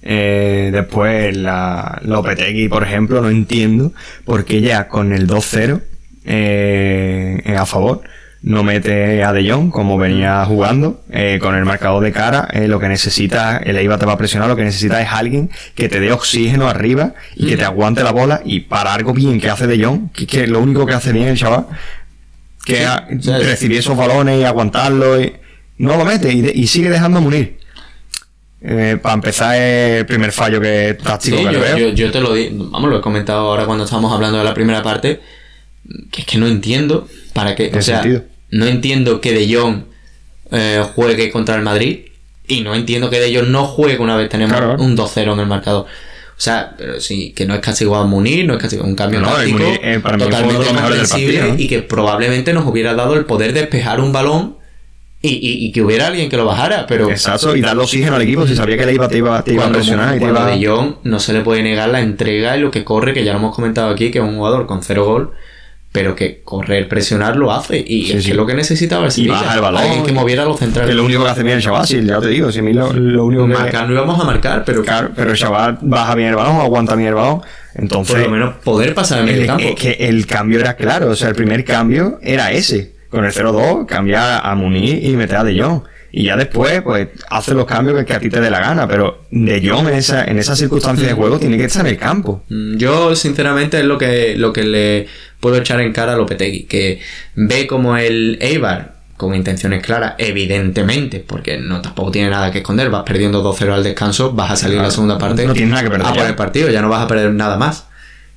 Eh, 0.03 0.69
después, 0.71 1.36
la 1.36 2.00
Lopetegui, 2.03 2.69
por 2.69 2.83
ejemplo, 2.83 3.21
no 3.21 3.29
entiendo 3.29 3.91
por 4.24 4.45
qué 4.45 4.62
ya 4.62 4.88
con 4.88 5.12
el 5.12 5.27
2-0 5.27 5.81
eh, 6.25 7.55
a 7.57 7.65
favor 7.65 8.01
no 8.41 8.63
mete 8.63 9.21
a 9.25 9.33
De 9.33 9.50
Jong 9.51 9.69
como 9.69 9.98
venía 9.98 10.45
jugando 10.45 11.03
eh, 11.12 11.39
con 11.41 11.55
el 11.55 11.65
marcador 11.65 12.01
de 12.01 12.13
cara. 12.13 12.48
eh, 12.53 12.69
lo 12.69 12.79
que 12.79 12.88
necesita, 12.88 13.57
el 13.57 13.75
Eibar 13.77 14.00
te 14.00 14.05
va 14.05 14.13
a 14.13 14.17
presionar, 14.17 14.48
lo 14.48 14.55
que 14.55 14.63
necesita 14.63 15.01
es 15.01 15.09
alguien 15.12 15.50
que 15.75 15.89
te 15.89 16.00
dé 16.00 16.13
oxígeno 16.13 16.69
arriba 16.69 17.13
y 17.36 17.48
que 17.48 17.57
te 17.57 17.65
aguante 17.65 18.01
la 18.01 18.12
bola 18.13 18.41
y 18.45 18.62
para 18.62 18.93
algo 18.93 19.13
bien 19.13 19.41
que 19.41 19.50
hace 19.50 19.67
De 19.67 19.83
Jong, 19.83 20.12
que, 20.13 20.25
que 20.25 20.48
lo 20.48 20.62
único 20.62 20.86
que 20.86 20.93
hace 20.93 21.12
bien 21.12 21.27
el 21.27 21.38
chaval, 21.38 21.65
que 22.63 22.77
Sí, 22.77 22.83
a- 22.83 23.05
recibir 23.39 23.79
esos 23.79 23.98
balones 23.98 24.39
y 24.39 24.45
aguantarlo 24.45 25.19
y 25.21 25.33
no 25.79 25.98
lo 25.98 26.05
mete 26.05 26.31
y, 26.31 26.41
de- 26.41 26.51
y 26.55 26.67
sigue 26.67 26.89
dejando 26.89 27.17
a 27.17 27.21
Munir. 27.21 27.57
Eh, 28.62 28.98
para 29.01 29.15
empezar 29.15 29.55
es 29.55 30.00
el 30.01 30.05
primer 30.05 30.31
fallo 30.33 30.59
que 30.59 30.98
táctico 31.01 31.38
Sí, 31.38 31.45
que 31.45 31.53
yo, 31.53 31.59
veo. 31.62 31.77
yo- 31.77 31.89
yo 31.89 32.12
te 32.12 32.19
lo 32.19 32.33
di, 32.33 32.50
vamos, 32.51 32.89
lo 32.89 32.98
he 33.00 33.01
comentado 33.01 33.48
ahora 33.50 33.65
cuando 33.65 33.86
estábamos 33.86 34.12
hablando 34.13 34.38
de 34.38 34.43
la 34.43 34.53
primera 34.53 34.83
parte, 34.83 35.21
que 36.12 36.21
es 36.21 36.27
que 36.27 36.38
no 36.38 36.45
entiendo 36.48 37.07
para 37.33 37.55
qué, 37.55 37.71
o 37.74 37.81
sea, 37.81 38.01
sentido. 38.01 38.24
no 38.51 38.65
entiendo 38.67 39.21
que 39.21 39.31
De 39.33 39.53
Jong 39.55 39.83
eh, 40.51 40.83
juegue 40.93 41.31
contra 41.31 41.55
el 41.55 41.62
Madrid 41.62 42.00
y 42.48 42.62
no 42.62 42.75
entiendo 42.75 43.09
que 43.09 43.19
De 43.21 43.33
Jong 43.33 43.48
no 43.50 43.63
juegue 43.65 43.98
una 44.00 44.17
vez 44.17 44.27
tenemos 44.27 44.57
Claro. 44.57 44.75
un 44.83 44.95
2-0 44.98 45.33
en 45.33 45.39
el 45.39 45.48
marcador. 45.48 45.83
O 45.86 46.41
sea, 46.41 46.74
pero 46.77 47.00
sí, 47.01 47.33
que 47.36 47.45
no 47.45 47.53
es 47.53 47.59
castigado 47.62 47.95
a 47.98 48.05
Munir, 48.07 48.45
no 48.45 48.53
es 48.55 48.59
castigado 48.59 48.88
un 48.89 48.95
cambio 48.95 49.19
No, 49.21 49.27
táctico 49.29 49.57
Munir, 49.59 49.79
eh, 49.83 50.00
para 50.01 50.17
totalmente 50.17 50.53
mejores 50.57 50.74
del 50.74 50.81
comprensible 50.81 51.33
partido, 51.39 51.53
¿no? 51.55 51.59
y 51.63 51.67
que 51.67 51.81
probablemente 51.81 52.51
nos 52.53 52.65
hubiera 52.65 52.93
dado 52.93 53.13
el 53.15 53.24
poder 53.25 53.53
de 53.53 53.62
despejar 53.62 54.00
un 54.01 54.12
balón 54.12 54.57
y, 55.21 55.29
y- 55.29 55.65
y 55.67 55.71
que 55.73 55.81
hubiera 55.81 56.07
alguien 56.07 56.29
que 56.29 56.38
lo 56.38 56.45
bajara, 56.45 56.85
pero 56.88 57.09
Exacto, 57.09 57.55
y 57.55 57.61
darle 57.61 57.83
oxígeno 57.83 58.15
al 58.15 58.21
equipo 58.21 58.47
si 58.47 58.55
sabía 58.55 58.77
que 58.77 58.85
le 58.85 58.93
iba, 58.93 59.07
te 59.09 59.17
iba, 59.17 59.43
te 59.43 59.53
iba 59.53 59.65
a 59.65 59.69
presionar 59.71 60.15
y 60.15 60.19
te 60.19 60.25
iba 60.25 60.45
De 60.45 60.65
Jong 60.65 60.95
no 61.03 61.19
se 61.19 61.33
le 61.33 61.41
puede 61.41 61.61
negar 61.61 61.89
la 61.89 61.99
entrega 62.01 62.55
y 62.55 62.61
lo 62.61 62.71
que 62.71 62.83
corre, 62.85 63.13
que 63.13 63.23
ya 63.25 63.33
lo 63.33 63.39
hemos 63.39 63.55
comentado 63.55 63.89
aquí, 63.89 64.11
que 64.11 64.19
es 64.19 64.23
un 64.23 64.38
jugador 64.38 64.65
con 64.65 64.81
cero 64.81 65.03
gol, 65.05 65.31
pero 65.91 66.15
que 66.15 66.41
correr, 66.43 66.88
presionar 66.88 67.35
lo 67.35 67.51
hace. 67.51 67.79
Y 67.85 68.05
Sí, 68.05 68.11
es 68.13 68.19
sí. 68.19 68.25
que 68.27 68.31
es 68.31 68.38
lo 68.38 68.45
que 68.45 68.53
necesitaba 68.53 69.05
el 69.07 69.11
Sevilla. 69.11 69.33
baja 69.33 69.55
el 69.55 69.61
balón. 69.61 69.81
Alguien 69.81 70.05
que 70.05 70.11
moviera 70.13 70.43
a 70.43 70.45
los 70.45 70.57
que 70.57 70.65
centrales. 70.65 70.91
es 70.91 70.95
lo 70.95 71.03
único 71.03 71.23
que 71.23 71.29
hace 71.31 71.43
bien 71.43 71.57
el 71.57 71.63
chaval, 71.63 71.85
si 71.88 72.05
ya 72.05 72.19
te 72.21 72.27
digo, 72.27 72.51
si 72.51 72.59
a 72.59 72.61
mí 72.61 72.71
lo, 72.73 72.93
lo 72.93 73.25
único 73.25 73.45
que 73.47 73.53
Marcar 73.55 73.88
no 73.88 73.93
íbamos 73.95 74.21
a 74.21 74.23
marcar, 74.23 74.63
pero 74.63 74.84
Claro, 74.84 75.10
pero 75.15 75.32
el 75.32 75.38
chaval 75.38 75.79
baja 75.82 76.15
bien 76.15 76.29
el 76.29 76.36
balón, 76.36 76.58
aguanta 76.58 76.95
bien 76.95 77.10
el 77.10 77.15
balón, 77.15 77.41
entonces 77.75 78.15
por 78.15 78.23
lo 78.23 78.29
menos 78.32 78.55
poder 78.63 78.93
pasar 78.93 79.27
en 79.27 79.29
el, 79.29 79.45
campo. 79.47 79.63
es 79.65 79.75
que 79.75 79.91
el 79.99 80.25
cambio 80.27 80.60
era 80.60 80.75
claro, 80.75 81.10
o 81.10 81.15
sea, 81.15 81.27
el 81.27 81.36
primer 81.36 81.65
cambio 81.65 82.19
era 82.21 82.51
ese, 82.51 82.93
con 83.10 83.26
el 83.26 83.32
0-2, 83.32 83.86
cambiar 83.86 84.41
a 84.43 84.56
Muniz 84.56 85.04
y 85.04 85.15
meter 85.15 85.38
a 85.38 85.43
De 85.43 85.60
Jong. 85.60 85.84
Y 86.12 86.24
ya 86.24 86.36
después, 86.36 86.82
pues, 86.82 87.10
hace 87.30 87.54
los 87.54 87.65
cambios 87.65 88.04
que, 88.04 88.13
a 88.13 88.19
ti 88.19 88.30
te 88.30 88.41
dé 88.41 88.50
la 88.50 88.60
gana, 88.60 88.88
pero 88.88 89.26
De 89.30 89.62
Jong 89.67 89.89
en 89.89 89.95
esa, 89.95 90.26
en 90.26 90.39
esas 90.39 90.58
circunstancias 90.58 91.08
de 91.08 91.13
juego 91.13 91.39
tiene 91.39 91.58
que 91.58 91.65
estar 91.65 91.86
en 91.86 91.93
el 91.93 92.00
campo. 92.00 92.43
Mm, 92.50 92.78
Yo, 92.78 93.15
sinceramente, 93.15 93.80
es 93.80 93.86
lo 93.86 93.98
que, 93.98 94.36
lo 94.36 94.52
que 94.52 94.63
le 94.63 95.08
puedo 95.39 95.58
echar 95.58 95.80
en 95.82 95.93
cara 95.93 96.13
a 96.13 96.17
Lopetegui, 96.17 96.63
que 96.63 97.00
ve 97.36 97.67
como 97.67 97.95
el 97.98 98.38
Eibar, 98.41 99.00
con 99.17 99.36
intenciones 99.36 99.84
claras, 99.84 100.15
evidentemente, 100.17 101.19
porque 101.19 101.58
no 101.58 101.82
tampoco 101.82 102.10
tiene 102.10 102.30
nada 102.30 102.52
que 102.52 102.60
esconder, 102.60 102.89
vas 102.89 103.04
perdiendo 103.04 103.43
2-0 103.43 103.74
al 103.74 103.84
descanso, 103.84 104.32
vas 104.32 104.52
a 104.52 104.56
salir 104.56 104.78
en 104.78 104.84
la 104.84 104.91
segunda 104.91 105.17
parte 105.17 105.45
no 105.45 105.52
tienes 105.52 105.72
nada 105.72 105.84
que 105.84 105.89
perder 105.89 106.08
a 106.08 106.13
por 106.13 106.26
el 106.26 106.36
partido, 106.36 106.69
ya 106.69 106.82
no 106.82 106.88
vas 106.88 107.04
a 107.04 107.08
perder 107.08 107.34
nada 107.34 107.58
más. 107.58 107.88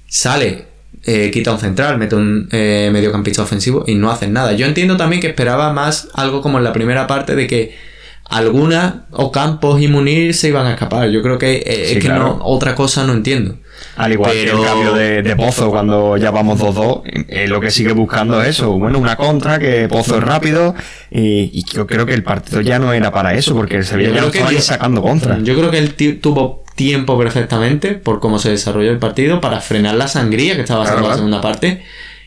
Sale, 0.09 0.67
eh, 1.05 1.31
quita 1.33 1.53
un 1.53 1.59
central, 1.59 1.99
mete 1.99 2.15
un 2.15 2.49
eh, 2.53 2.91
mediocampista 2.93 3.43
ofensivo 3.43 3.85
y 3.87 3.95
no 3.95 4.11
hacen 4.11 4.33
nada. 4.33 4.53
Yo 4.53 4.67
entiendo 4.67 4.97
también 4.97 5.21
que 5.21 5.29
esperaba 5.29 5.73
más 5.73 6.09
algo 6.15 6.43
como 6.43 6.59
en 6.59 6.65
la 6.65 6.73
primera 6.73 7.07
parte 7.07 7.35
de 7.35 7.47
que 7.47 7.77
alguna 8.25 9.07
o 9.11 9.31
Campos 9.31 9.81
y 9.81 9.89
Munir 9.89 10.35
se 10.35 10.49
iban 10.49 10.67
a 10.67 10.73
escapar. 10.73 11.11
Yo 11.11 11.23
creo 11.23 11.39
que 11.39 11.63
eh, 11.67 11.85
Sí, 11.87 11.93
es 11.93 11.93
que 11.95 12.09
claro. 12.09 12.37
no, 12.39 12.39
otra 12.45 12.75
cosa 12.75 13.05
no 13.05 13.13
entiendo. 13.13 13.57
Al 13.97 14.13
igual 14.13 14.33
que 14.33 14.45
el 14.45 14.63
cambio 14.63 14.95
de, 14.95 15.23
de 15.23 15.37
Pozo 15.37 15.71
cuando 15.71 16.17
ya 16.17 16.31
vamos 16.31 16.61
2-2, 16.61 17.03
eh, 17.29 17.49
lo 17.49 17.61
que 17.61 17.71
sigue 17.71 17.93
buscando 17.93 18.41
es 18.41 18.51
eso. 18.51 18.79
Bueno, 18.79 18.99
una 18.99 19.17
contra, 19.17 19.59
que 19.59 19.89
Pozo 19.89 20.19
es 20.19 20.25
rápido, 20.25 20.75
y, 21.11 21.51
y 21.53 21.65
yo 21.65 21.87
creo 21.87 22.07
que 22.07 22.15
el 22.15 22.23
partido 22.23 22.61
ya 22.61 22.79
no 22.79 22.93
era 22.93 23.11
para 23.11 23.35
eso, 23.35 23.55
porque 23.55 23.77
el 23.77 23.85
Sevilla 23.85 24.15
ya 24.15 24.31
que 24.31 24.39
estaba 24.39 24.61
sacando 24.61 25.03
contra. 25.03 25.39
Yo 25.41 25.57
creo 25.57 25.71
que 25.71 25.79
él 25.79 25.95
tuvo 26.21 26.62
tiempo 26.83 27.17
perfectamente 27.19 27.93
por 27.95 28.19
cómo 28.21 28.39
se 28.39 28.51
desarrolló 28.51 28.91
el 28.91 28.99
partido 28.99 29.41
para 29.41 29.61
frenar 29.61 29.95
la 29.95 30.09
sangría 30.09 30.55
que 30.57 30.63
estaba 30.63 30.83
haciendo 30.83 31.03
Claro, 31.03 31.11
la 31.13 31.17
segunda 31.17 31.41
parte. 31.41 31.83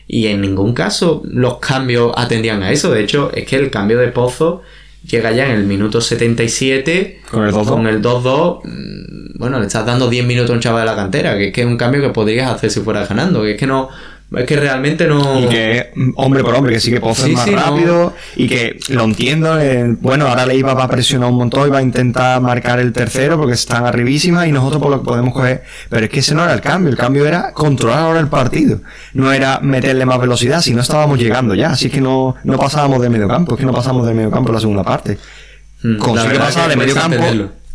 Y 0.08 0.28
en 0.28 0.40
ningún 0.40 0.72
caso 0.72 1.22
los 1.24 1.58
cambios 1.58 2.12
atendían 2.16 2.62
a 2.62 2.70
eso. 2.70 2.90
De 2.90 3.02
hecho, 3.02 3.30
es 3.34 3.44
que 3.46 3.56
el 3.56 3.70
cambio 3.70 3.98
de 3.98 4.08
Pozo 4.08 4.62
llega 5.04 5.30
ya 5.32 5.46
en 5.46 5.52
el 5.52 5.64
minuto 5.64 6.00
77 6.00 7.20
Con 7.30 7.44
el 7.46 7.52
2-2. 7.52 7.64
con 7.68 7.86
el 7.86 8.00
2-2. 8.02 8.60
mm, 8.64 9.38
Bueno, 9.38 9.58
le 9.60 9.66
estás 9.66 9.84
dando 9.84 10.08
10 10.08 10.24
minutos 10.26 10.50
a 10.50 10.54
un 10.54 10.60
chaval 10.60 10.80
de 10.82 10.86
la 10.86 10.96
cantera, 10.96 11.36
que 11.36 11.48
es 11.48 11.52
que 11.52 11.60
es 11.62 11.66
un 11.66 11.76
cambio 11.76 12.00
que 12.00 12.08
podrías 12.10 12.50
hacer 12.50 12.70
si 12.70 12.80
fueras 12.80 13.08
ganando. 13.08 13.42
Que 13.42 13.52
es 13.52 13.56
que 13.58 13.66
no. 13.66 13.88
Es 14.34 14.44
que 14.44 14.56
realmente 14.56 15.06
no. 15.06 15.40
Y 15.40 15.46
que 15.48 15.92
hombre 16.16 16.42
por 16.42 16.54
hombre, 16.54 16.72
que 16.74 16.80
sí 16.80 16.90
que 16.90 17.00
Sí, 17.14 17.30
es 17.30 17.36
más 17.36 17.44
sí, 17.44 17.52
no. 17.52 17.56
rápido 17.58 18.14
y 18.34 18.48
que 18.48 18.78
lo 18.88 19.04
entiendo. 19.04 19.60
eh, 19.60 19.94
bueno, 20.00 20.26
ahora 20.26 20.46
le 20.46 20.56
iba 20.56 20.72
a 20.72 20.88
presionar 20.88 21.30
un 21.30 21.36
montón 21.36 21.68
y 21.68 21.70
va 21.70 21.78
a 21.78 21.82
intentar 21.82 22.40
marcar 22.40 22.80
el 22.80 22.92
tercero 22.92 23.38
porque 23.38 23.54
están 23.54 23.86
arribísimas 23.86 24.48
y 24.48 24.52
nosotros 24.52 24.82
por 24.82 24.90
lo 24.90 25.00
que 25.00 25.04
podemos 25.04 25.32
coger. 25.32 25.62
Pero 25.88 26.04
es 26.06 26.10
que 26.10 26.20
ese 26.20 26.34
no 26.34 26.42
era 26.42 26.54
el 26.54 26.60
cambio, 26.60 26.90
el 26.90 26.96
cambio 26.96 27.24
era 27.24 27.52
controlar 27.52 28.00
ahora 28.00 28.18
el 28.18 28.26
partido. 28.28 28.80
No 29.14 29.32
era 29.32 29.60
meterle 29.60 30.04
más 30.04 30.18
velocidad, 30.18 30.60
si 30.60 30.74
no 30.74 30.80
estábamos 30.80 31.20
llegando 31.20 31.54
ya. 31.54 31.70
Así 31.70 31.88
que 31.88 32.00
no, 32.00 32.34
no 32.42 32.58
pasábamos 32.58 33.00
del 33.00 33.10
medio 33.10 33.28
campo, 33.28 33.54
es 33.54 33.60
que 33.60 33.66
no 33.66 33.72
pasamos 33.72 34.04
del 34.06 34.16
medio 34.16 34.32
campo 34.32 34.48
en 34.50 34.54
la 34.54 34.60
segunda 34.60 34.82
parte. 34.82 35.18
Mm, 35.82 35.98
pasar 35.98 36.64
que 36.64 36.70
de 36.70 36.76
medio 36.76 36.94
campo. 36.94 37.16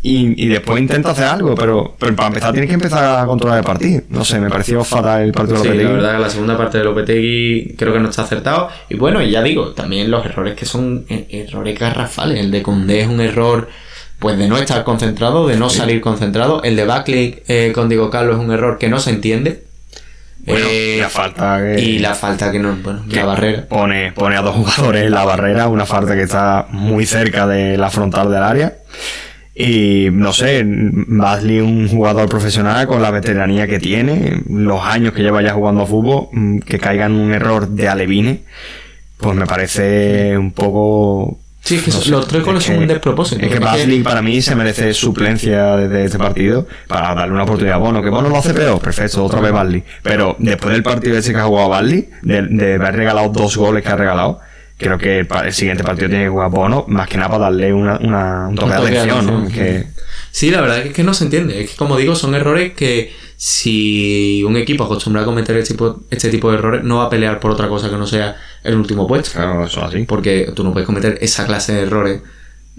Y, 0.04 0.46
y 0.46 0.48
después 0.48 0.80
intenta 0.82 1.12
hacer 1.12 1.26
algo, 1.26 1.54
pero, 1.54 1.96
pero 2.00 2.16
para 2.16 2.30
empezar 2.30 2.52
tienes 2.52 2.68
que 2.70 2.74
empezar 2.74 3.20
a 3.22 3.26
controlar 3.28 3.60
el 3.60 3.64
partido. 3.64 4.02
No 4.10 4.26
sé, 4.26 4.40
me 4.40 4.50
pareció 4.50 4.84
fatal 4.84 5.22
el 5.22 5.32
partido 5.32 5.58
de 5.58 5.62
Sí, 5.64 5.68
la 5.68 5.74
Lopetegui. 5.76 5.96
verdad 6.02 6.16
que 6.18 6.22
la 6.24 6.30
segunda 6.30 6.58
parte 6.58 6.78
de 6.80 6.84
Lopetegui 6.86 7.76
creo 7.78 7.94
que 7.94 8.00
no 8.00 8.10
está 8.10 8.24
acertado. 8.24 8.70
Y 8.90 8.96
bueno, 8.96 9.22
y 9.22 9.30
ya 9.30 9.44
digo, 9.44 9.74
también 9.74 10.10
los 10.10 10.26
errores 10.26 10.56
que 10.56 10.66
son 10.66 11.06
eh, 11.08 11.28
errores 11.48 11.78
garrafales. 11.78 12.40
El 12.40 12.50
de 12.50 12.64
Condé 12.64 13.02
es 13.02 13.08
un 13.08 13.22
error 13.22 13.70
pues 14.18 14.38
de 14.38 14.48
no 14.48 14.58
estar 14.58 14.84
concentrado, 14.84 15.48
de 15.48 15.58
no 15.58 15.70
salir 15.70 16.02
concentrado. 16.02 16.64
El 16.64 16.76
de 16.76 16.86
Backley 16.86 17.44
eh, 17.48 17.72
con 17.74 17.88
Diego 17.90 18.10
Carlos 18.10 18.38
es 18.40 18.44
un 18.44 18.52
error 18.52 18.78
que 18.80 18.90
no 18.90 19.00
se 19.00 19.12
entiende. 19.12 19.64
Bueno, 20.44 20.66
Eh, 20.68 20.98
la 21.00 21.10
falta 21.10 21.60
que- 21.62 21.80
y 21.80 22.00
la 22.00 22.16
falta 22.16 22.52
que 22.52 22.58
no, 22.58 22.76
bueno, 22.84 23.04
la 23.08 23.26
barrera. 23.26 23.68
Pone, 23.68 24.12
pone 24.14 24.36
a 24.36 24.42
dos 24.42 24.56
jugadores 24.56 25.04
en 25.06 25.12
la 25.12 25.26
barrera, 25.26 25.68
una 25.68 25.86
falta 25.86 26.16
que 26.16 26.24
está 26.24 26.66
muy 26.72 27.06
cerca 27.06 27.46
de 27.46 27.78
la 27.78 27.92
frontal 27.92 28.32
del 28.32 28.42
área. 28.42 28.74
Y 29.54 30.08
no 30.12 30.32
sé, 30.32 30.64
Basley 30.66 31.60
un 31.60 31.90
jugador 31.90 32.30
profesional 32.30 32.88
con 32.88 33.02
la 33.02 33.12
veteranía 33.12 33.68
que 33.68 33.80
tiene, 33.80 34.42
los 34.50 34.82
años 34.82 35.14
que 35.14 35.24
lleva 35.24 35.42
ya 35.42 35.54
jugando 35.54 35.82
a 35.82 35.86
fútbol, 35.86 36.30
mm, 36.32 36.60
que 36.60 36.80
caiga 36.80 37.06
en 37.06 37.14
un 37.14 37.34
error 37.34 37.68
de 37.68 37.90
alevine, 37.90 38.44
pues 39.18 39.36
me 39.36 39.46
parece 39.46 40.38
un 40.38 40.52
poco 40.52 41.38
Sí, 41.64 41.76
es 41.76 41.96
que 41.96 42.10
los 42.10 42.28
tres 42.28 42.44
goles 42.44 42.64
son 42.64 42.78
un 42.78 42.88
despropósito. 42.88 43.46
Es 43.46 43.52
que 43.52 43.60
Basley 43.60 44.02
para 44.02 44.24
mí 44.24 44.42
se 44.42 44.56
merece 44.56 44.94
suplencia 44.96 45.76
desde 45.76 46.06
este 46.06 46.18
partido 46.18 46.68
para 46.88 47.14
darle 47.14 47.34
una 47.34 47.44
oportunidad 47.44 47.76
a 47.76 47.80
Bono. 47.80 48.02
Que 48.02 48.10
Bono 48.10 48.30
lo 48.30 48.38
hace 48.38 48.54
peor, 48.54 48.82
perfecto, 48.82 49.24
otra 49.24 49.42
vez 49.42 49.52
Basley. 49.52 49.84
Pero 50.02 50.36
después 50.40 50.74
del 50.74 50.82
partido 50.82 51.18
ese 51.18 51.34
que 51.34 51.40
ha 51.40 51.44
jugado 51.44 51.70
Basley, 51.70 52.10
de, 52.24 52.42
de 52.48 52.76
haber 52.76 52.96
regalado 52.96 53.30
dos 53.30 53.58
goles 53.58 53.84
que 53.84 53.90
ha 53.90 53.96
regalado, 53.96 54.40
creo 54.82 54.98
que 54.98 55.20
el, 55.20 55.54
siguiente 55.54 55.84
partido 55.84 56.10
tiene 56.10 56.26
que 56.26 56.30
jugar 56.30 56.50
Bono, 56.50 56.86
más 56.88 57.08
que 57.08 57.18
nada 57.18 57.30
para 57.30 57.44
darle 57.44 57.74
una, 57.74 57.98
una 57.98 58.48
un 58.50 58.56
toque 58.56 58.74
de 58.74 59.00
atención, 59.00 59.26
¿no? 59.26 59.48
Que... 59.48 59.86
Sí, 60.32 60.50
la 60.50 60.62
verdad 60.62 60.86
es 60.86 60.94
que 60.94 61.04
no 61.04 61.14
se 61.14 61.26
entiende. 61.26 61.62
Es 61.62 61.72
que, 61.72 61.76
como 61.76 61.98
digo, 61.98 62.16
son 62.16 62.36
errores 62.36 62.74
que 62.74 63.14
si 63.38 64.44
un 64.44 64.56
equipo 64.56 64.84
acostumbra 64.84 65.24
a 65.24 65.26
cometer 65.26 65.58
este 65.58 65.74
tipo, 65.74 66.02
este 66.10 66.30
tipo 66.30 66.52
de 66.52 66.58
errores, 66.58 66.84
no 66.84 66.98
va 66.98 67.06
a 67.06 67.10
pelear 67.10 67.40
por 67.40 67.52
otra 67.52 67.68
cosa 67.68 67.90
que 67.90 67.98
no 67.98 68.06
sea 68.06 68.36
el 68.64 68.76
último 68.76 69.08
puesto. 69.08 69.32
Claro, 69.34 69.66
eso 69.66 69.84
así. 69.84 70.04
Porque 70.04 70.52
tú 70.56 70.64
no 70.64 70.72
puedes 70.72 70.86
cometer 70.86 71.18
esa 71.22 71.46
clase 71.46 71.74
de 71.74 71.82
errores 71.82 72.22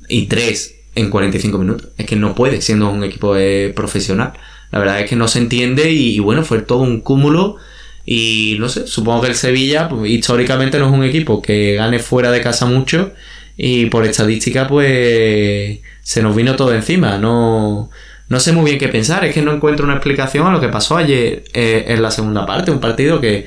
y 0.09 0.27
tres 0.27 0.77
en 0.95 1.11
45 1.11 1.59
minutos. 1.59 1.88
Es 1.99 2.07
que 2.07 2.17
no 2.17 2.35
puedes, 2.35 2.65
siendo 2.65 2.91
un 2.91 3.05
equipo 3.05 3.37
eh, 3.37 3.73
profesional. 3.75 4.33
La 4.71 4.79
verdad 4.79 5.01
es 5.01 5.09
que 5.09 5.17
no 5.17 5.29
se 5.29 5.38
entiende 5.38 5.91
y, 5.91 6.19
bueno, 6.21 6.45
fue 6.45 6.61
todo 6.61 6.79
un 6.79 7.01
cúmulo. 7.01 7.57
Y 8.05 8.57
no 8.59 8.69
sé, 8.69 8.87
supongo 8.87 9.23
que 9.23 9.29
el 9.29 9.35
Sevilla, 9.35 9.88
pues, 9.88 10.11
históricamente 10.11 10.79
no 10.79 10.87
es 10.87 10.93
un 10.93 11.05
equipo 11.05 11.41
que 11.41 11.75
gane 11.75 11.99
fuera 11.99 12.31
de 12.31 12.41
casa 12.41 12.67
mucho. 12.67 13.12
Y 13.57 13.87
por 13.87 14.05
estadística, 14.05 14.67
pues 14.67 15.81
se 16.03 16.23
nos 16.23 16.35
vino 16.35 16.57
todo 16.57 16.75
encima. 16.75 17.19
No, 17.19 17.91
no 18.29 18.41
sé 18.41 18.53
muy 18.53 18.65
bien 18.65 18.79
qué 18.79 18.88
pensar. 18.88 19.25
Es 19.25 19.35
que 19.35 19.43
no 19.43 19.53
encuentro 19.53 19.85
una 19.85 19.95
explicación 19.95 20.47
a 20.47 20.53
lo 20.53 20.61
que 20.61 20.69
pasó 20.69 20.97
ayer 20.97 21.45
eh, 21.53 21.85
en 21.88 22.03
la 22.03 22.11
segunda 22.11 22.47
parte. 22.47 22.71
Un 22.71 22.81
partido 22.81 23.21
que 23.21 23.47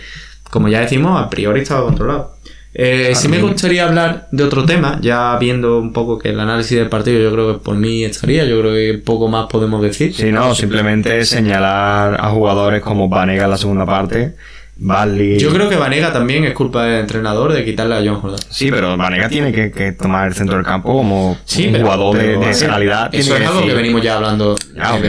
como 0.56 0.70
ya 0.70 0.80
decimos, 0.80 1.22
a 1.22 1.30
priori 1.30 1.62
estaba 1.62 1.84
controlado. 1.84 2.38
Eh, 2.78 3.14
sí 3.16 3.30
me 3.30 3.40
gustaría 3.40 3.86
hablar 3.86 4.28
de 4.32 4.44
otro 4.44 4.66
tema, 4.66 5.00
ya 5.02 5.38
viendo 5.40 5.80
un 5.80 5.94
poco 5.94 6.20
que 6.20 6.30
el 6.30 6.40
análisis 6.40 6.78
del 6.78 6.90
partido 6.90 7.22
yo 7.22 7.32
creo 7.32 7.54
que 7.54 7.60
por 7.60 7.76
mí 7.78 8.04
estaría, 8.04 8.44
yo 8.44 8.60
creo 8.60 8.74
que 8.74 9.02
poco 9.02 9.30
más 9.30 9.48
podemos 9.48 9.82
decir. 9.82 10.14
Sí, 10.14 10.30
no, 10.32 10.54
simplemente 10.54 11.24
señalar 11.24 12.20
a 12.20 12.30
jugadores 12.32 12.82
como 12.82 13.08
Vanega 13.08 13.46
en 13.46 13.52
la 13.52 13.58
segunda 13.58 13.86
parte. 13.86 14.36
Bali. 14.78 15.40
Yo 15.40 15.54
creo 15.54 15.70
que 15.70 15.78
Vanega 15.78 16.12
también 16.12 16.44
es 16.44 16.54
culpa 16.54 16.84
del 16.84 17.00
entrenador 17.00 17.54
de 17.54 17.64
quitarle 17.64 17.96
a 17.96 18.00
John 18.00 18.20
Jordan. 18.20 18.40
Sí, 18.50 18.70
pero 18.70 18.98
Vanega 18.98 19.30
tiene 19.30 19.54
que, 19.54 19.94
tomar 19.94 20.28
el 20.28 20.34
centro 20.34 20.58
del 20.58 20.66
campo 20.66 20.92
como 20.92 21.30
un 21.30 21.82
jugador 21.82 22.18
de, 22.18 22.50
esa 22.50 22.68
calidad. 22.68 23.16
Eso 23.16 23.38
es 23.38 23.48
algo 23.48 23.66
que 23.66 23.74
venimos 23.74 24.02
ya 24.02 24.18
hablando. 24.18 24.58
Ah, 24.78 25.00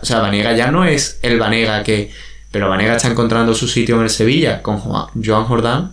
o 0.00 0.06
sea, 0.06 0.20
Vanega 0.20 0.56
ya 0.56 0.70
no 0.70 0.86
es 0.86 1.18
el 1.22 1.38
Vanega 1.38 1.82
que 1.82 2.10
pero 2.50 2.68
Vanega 2.68 2.96
está 2.96 3.08
encontrando 3.08 3.54
su 3.54 3.68
sitio 3.68 3.96
en 3.96 4.02
el 4.02 4.10
Sevilla 4.10 4.62
con 4.62 4.78
Joan 4.78 5.44
Jordán. 5.44 5.92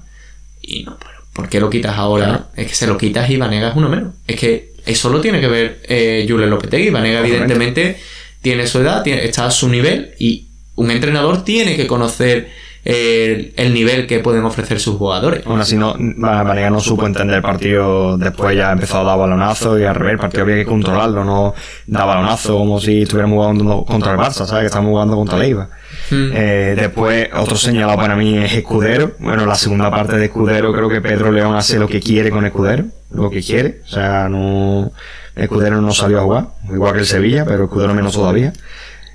Y 0.61 0.83
no, 0.83 0.97
¿por 1.37 1.49
qué 1.49 1.59
lo 1.59 1.69
quitas 1.69 1.95
ahora? 1.95 2.47
Es 2.55 2.65
que 2.65 2.73
se 2.73 2.87
lo 2.87 2.97
quitas 2.97 3.29
y 3.29 3.37
Vanega 3.37 3.69
es 3.69 3.75
uno 3.75 3.89
menos. 3.89 4.15
Es 4.25 4.39
que 4.39 4.71
eso 4.87 5.07
lo 5.09 5.21
tiene 5.21 5.39
que 5.39 5.47
ver 5.47 5.81
eh, 5.87 6.25
Julen 6.27 6.49
Lopetegui. 6.49 6.89
Vanega, 6.89 7.19
evidentemente, 7.19 7.99
tiene 8.41 8.65
su 8.65 8.79
edad, 8.79 9.07
está 9.07 9.45
a 9.45 9.51
su 9.51 9.69
nivel 9.69 10.15
y 10.17 10.47
un 10.77 10.89
entrenador 10.89 11.45
tiene 11.45 11.75
que 11.75 11.85
conocer 11.85 12.49
el, 12.87 13.73
nivel 13.73 14.07
que 14.07 14.19
pueden 14.19 14.45
ofrecer 14.45 14.79
sus 14.79 14.95
jugadores. 14.95 15.45
Aún 15.45 15.59
así, 15.59 15.75
no, 15.75 15.95
Vanega 15.97 16.69
no 16.69 16.79
supo 16.79 17.05
entender 17.05 17.35
el 17.35 17.41
partido, 17.41 18.17
después 18.17 18.55
ya 18.55 18.71
empezó 18.71 18.99
a 18.99 19.03
dar 19.03 19.19
balonazo 19.19 19.77
y 19.77 19.83
al 19.83 19.93
revés, 19.93 20.13
el 20.13 20.19
partido 20.19 20.43
había 20.43 20.55
que 20.55 20.65
controlarlo, 20.65 21.25
no 21.25 21.53
da 21.85 22.05
balonazo 22.05 22.57
como 22.57 22.79
si 22.79 23.01
estuviéramos 23.01 23.35
jugando 23.35 23.83
contra 23.83 24.13
el 24.13 24.17
Barça, 24.17 24.45
¿sabes? 24.45 24.61
Que 24.61 24.65
estamos 24.67 24.89
jugando 24.89 25.17
contra 25.17 25.37
el 25.37 25.43
Eibar. 25.43 25.69
Hmm. 26.09 26.31
Eh, 26.33 26.75
después, 26.77 27.27
otro 27.33 27.57
señalado 27.57 27.97
para 27.97 28.15
mí 28.15 28.37
es 28.37 28.53
Escudero. 28.53 29.11
Bueno, 29.19 29.45
la 29.45 29.55
segunda 29.55 29.91
parte 29.91 30.17
de 30.17 30.25
Escudero, 30.25 30.71
creo 30.71 30.87
que 30.87 31.01
Pedro 31.01 31.33
León 31.33 31.55
hace 31.55 31.79
lo 31.79 31.89
que 31.89 31.99
quiere 31.99 32.29
con 32.29 32.45
Escudero, 32.45 32.85
lo 33.11 33.29
que 33.29 33.41
quiere, 33.41 33.81
o 33.83 33.87
sea, 33.87 34.29
no, 34.29 34.93
Escudero 35.35 35.81
no 35.81 35.91
salió 35.93 36.19
a 36.19 36.23
jugar, 36.23 36.47
igual 36.71 36.93
que 36.93 36.99
el 36.99 37.05
Sevilla, 37.05 37.43
pero 37.43 37.65
Escudero 37.65 37.93
menos 37.93 38.13
todavía. 38.13 38.53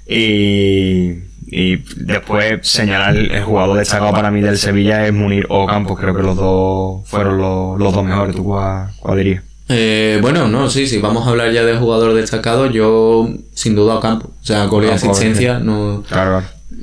Y 0.06 1.31
y 1.54 1.76
después 1.96 2.66
señalar 2.66 3.14
el 3.14 3.42
jugador 3.42 3.76
destacado 3.76 4.10
para 4.12 4.30
mí 4.30 4.40
del 4.40 4.56
Sevilla 4.56 5.06
es 5.06 5.12
Munir 5.12 5.44
o 5.50 5.66
Campos. 5.66 6.00
Creo 6.00 6.16
que 6.16 6.22
los 6.22 6.34
dos 6.34 7.06
fueron 7.06 7.36
los, 7.36 7.94
dos 7.94 8.04
mejores. 8.04 8.34
¿Tú 8.34 8.42
cuál, 8.42 9.18
dirías? 9.18 9.42
Eh, 9.68 10.18
bueno, 10.22 10.48
no, 10.48 10.70
sí, 10.70 10.86
sí, 10.86 10.98
vamos 10.98 11.26
a 11.26 11.30
hablar 11.30 11.52
ya 11.52 11.62
de 11.62 11.76
jugador 11.76 12.14
destacado. 12.14 12.70
Yo, 12.70 13.28
sin 13.52 13.74
duda, 13.74 14.00
Campos. 14.00 14.30
O 14.42 14.46
sea, 14.46 14.66
con 14.68 14.86
la 14.86 14.94
asistencia, 14.94 15.58
no, 15.58 16.02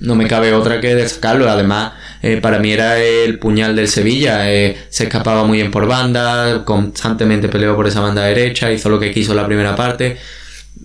no 0.02 0.16
me 0.16 0.28
cabe 0.28 0.54
otra 0.54 0.80
que 0.80 0.94
destacarlo. 0.94 1.50
Además, 1.50 1.94
eh, 2.22 2.38
para 2.38 2.60
mí 2.60 2.72
era 2.72 3.00
el 3.00 3.40
puñal 3.40 3.76
del 3.76 3.88
Sevilla. 3.88 4.54
Eh, 4.54 4.78
se 4.90 5.06
escapaba 5.06 5.46
muy 5.46 5.58
bien 5.58 5.72
por 5.72 5.88
banda, 5.88 6.64
constantemente 6.64 7.50
peleó 7.50 7.76
por 7.76 7.88
esa 7.88 8.02
banda 8.02 8.22
derecha, 8.22 8.72
hizo 8.72 8.90
lo 8.90 9.00
que 9.00 9.12
quiso 9.12 9.32
en 9.32 9.38
la 9.38 9.48
primera 9.48 9.76
parte. 9.76 10.18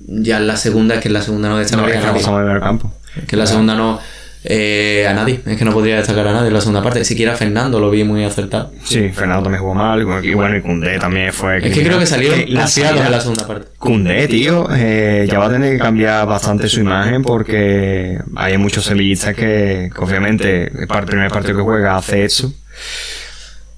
Ya 0.06 0.38
en 0.38 0.46
la 0.46 0.56
segunda, 0.56 0.94
es 0.94 1.02
que 1.02 1.08
en 1.08 1.14
la 1.14 1.22
segunda 1.22 1.50
no 1.50 1.58
destacaría 1.58 2.00
no, 2.00 2.60
campo. 2.60 2.93
Que 3.26 3.36
la 3.36 3.46
segunda 3.46 3.74
no. 3.74 4.00
Eh, 4.46 5.06
a 5.08 5.14
nadie, 5.14 5.40
es 5.46 5.56
que 5.56 5.64
no 5.64 5.72
podría 5.72 5.96
destacar 5.96 6.28
a 6.28 6.32
nadie 6.32 6.48
en 6.48 6.52
la 6.52 6.60
segunda 6.60 6.82
parte. 6.82 7.02
Siquiera 7.06 7.34
Fernando 7.34 7.80
lo 7.80 7.90
vi 7.90 8.04
muy 8.04 8.24
acertado. 8.24 8.72
Sí, 8.84 9.08
Fernando 9.08 9.44
también 9.44 9.62
jugó 9.62 9.74
mal. 9.74 10.02
Y 10.22 10.34
bueno, 10.34 10.54
y 10.54 10.60
Cundé 10.60 10.98
también 10.98 11.32
fue. 11.32 11.66
Es 11.66 11.72
que 11.72 11.82
creo 11.82 11.98
que 11.98 12.04
salieron 12.04 12.42
confiados 12.54 13.00
en 13.00 13.10
la 13.10 13.20
segunda 13.20 13.46
parte. 13.46 13.68
Cundé, 13.78 14.28
tío, 14.28 14.68
eh, 14.70 15.26
ya 15.30 15.38
va 15.38 15.46
a 15.46 15.50
tener 15.50 15.72
que 15.72 15.78
cambiar 15.78 16.26
bastante 16.26 16.68
su 16.68 16.80
imagen 16.80 17.22
porque 17.22 18.18
hay 18.36 18.58
muchos 18.58 18.84
sevillistas 18.84 19.34
que, 19.34 19.90
obviamente, 19.96 20.70
para 20.88 21.00
el 21.00 21.06
primer 21.06 21.30
partido 21.30 21.56
que 21.56 21.62
juega 21.62 21.96
hace 21.96 22.24
eso. 22.24 22.48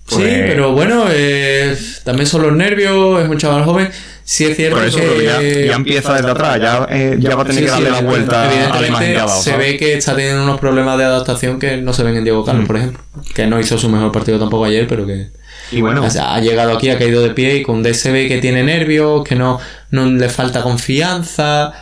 Sí, 0.09 0.16
pues 0.16 0.42
pero 0.49 0.72
bueno, 0.72 1.05
eh, 1.11 1.77
también 2.05 2.27
son 2.27 2.42
los 2.42 2.53
nervios, 2.53 3.22
es 3.22 3.29
un 3.29 3.38
chaval 3.38 3.64
joven. 3.64 3.88
Sí 4.26 4.44
es 4.44 4.56
cierto 4.56 4.80
que... 4.80 5.66
Ya, 5.68 5.76
empieza 5.76 6.12
desde 6.14 6.32
atrás, 6.32 6.58
ya, 6.60 6.88
eh, 6.90 7.16
ya 7.20 7.36
va 7.36 7.44
a 7.44 7.46
tener 7.46 7.64
que 7.64 7.70
darle 7.70 7.90
la 7.90 8.00
vuelta 8.00 8.52
Evidentemente, 8.52 9.20
se 9.28 9.56
ve 9.56 9.76
que 9.76 9.94
está 9.94 10.16
teniendo 10.16 10.42
unos 10.42 10.58
problemas 10.58 10.98
de 10.98 11.04
adaptación 11.04 11.60
que 11.60 11.76
no 11.76 11.92
se 11.92 12.02
ven 12.02 12.16
en 12.16 12.24
Diego 12.24 12.44
Carlos, 12.44 12.64
mm. 12.64 12.66
por 12.66 12.76
ejemplo. 12.76 13.00
Que 13.36 13.46
no 13.46 13.60
hizo 13.60 13.78
su 13.78 13.88
mejor 13.88 14.10
partido 14.10 14.40
tampoco 14.40 14.64
ayer, 14.64 14.88
pero 14.88 15.06
que... 15.06 15.28
Y 15.70 15.80
bueno, 15.80 16.04
ha 16.04 16.40
llegado 16.40 16.72
aquí, 16.72 16.90
ha 16.90 16.98
caído 16.98 17.22
de 17.22 17.30
pie 17.30 17.56
y 17.56 17.62
con 17.62 17.84
DSB 17.84 18.26
que 18.26 18.38
tiene 18.40 18.64
nervios, 18.64 19.22
que 19.22 19.36
no, 19.36 19.60
no 19.92 20.06
le 20.06 20.28
falta 20.28 20.60
confianza. 20.60 21.72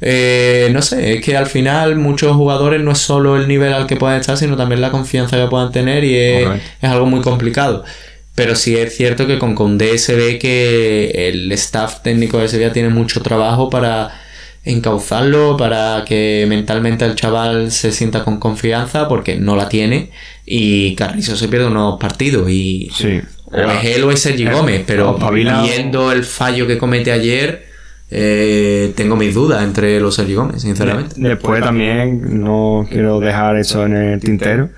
Eh, 0.00 0.70
no 0.72 0.80
sé, 0.80 1.14
es 1.14 1.24
que 1.24 1.36
al 1.36 1.46
final 1.46 1.96
muchos 1.96 2.34
jugadores 2.34 2.82
no 2.82 2.92
es 2.92 2.98
solo 2.98 3.36
el 3.36 3.48
nivel 3.48 3.74
al 3.74 3.86
que 3.86 3.96
puedan 3.96 4.18
estar, 4.18 4.38
sino 4.38 4.56
también 4.56 4.80
la 4.80 4.90
confianza 4.90 5.36
que 5.36 5.46
puedan 5.46 5.70
tener 5.72 6.04
y 6.04 6.16
es, 6.16 6.48
es 6.80 6.90
algo 6.90 7.04
muy 7.04 7.20
complicado. 7.20 7.84
Pero 8.34 8.56
sí 8.56 8.76
es 8.76 8.96
cierto 8.96 9.26
que 9.26 9.38
con 9.38 9.54
Condé 9.54 9.98
se 9.98 10.14
ve 10.14 10.38
que 10.38 11.28
el 11.28 11.52
staff 11.52 12.02
técnico 12.02 12.38
de 12.38 12.48
Sevilla 12.48 12.72
tiene 12.72 12.88
mucho 12.88 13.20
trabajo 13.20 13.68
para 13.68 14.10
encauzarlo, 14.64 15.56
para 15.56 16.04
que 16.06 16.46
mentalmente 16.48 17.04
el 17.04 17.14
chaval 17.14 17.70
se 17.70 17.92
sienta 17.92 18.24
con 18.24 18.38
confianza, 18.38 19.06
porque 19.06 19.36
no 19.36 19.54
la 19.54 19.68
tiene. 19.68 20.10
Y 20.46 20.94
Carrizo 20.94 21.36
se 21.36 21.48
pierde 21.48 21.66
unos 21.66 21.98
partidos. 22.00 22.50
Y 22.50 22.90
sí. 22.94 23.20
o 23.50 23.58
es 23.58 23.84
él 23.96 24.04
o 24.04 24.10
es 24.10 24.20
Sergi 24.20 24.46
Gómez, 24.46 24.84
pero 24.86 25.18
viendo 25.30 26.10
el 26.10 26.24
fallo 26.24 26.66
que 26.66 26.78
comete 26.78 27.12
ayer. 27.12 27.70
Eh, 28.14 28.92
tengo 28.94 29.16
mis 29.16 29.32
dudas 29.32 29.62
entre 29.62 29.98
los 29.98 30.14
Sergi 30.14 30.34
Gómez, 30.34 30.60
sinceramente. 30.62 31.14
Después 31.16 31.62
también 31.62 32.42
no 32.42 32.86
quiero 32.90 33.20
dejar 33.20 33.56
eso 33.56 33.86
en 33.86 33.96
el 33.96 34.20
tintero 34.20 34.68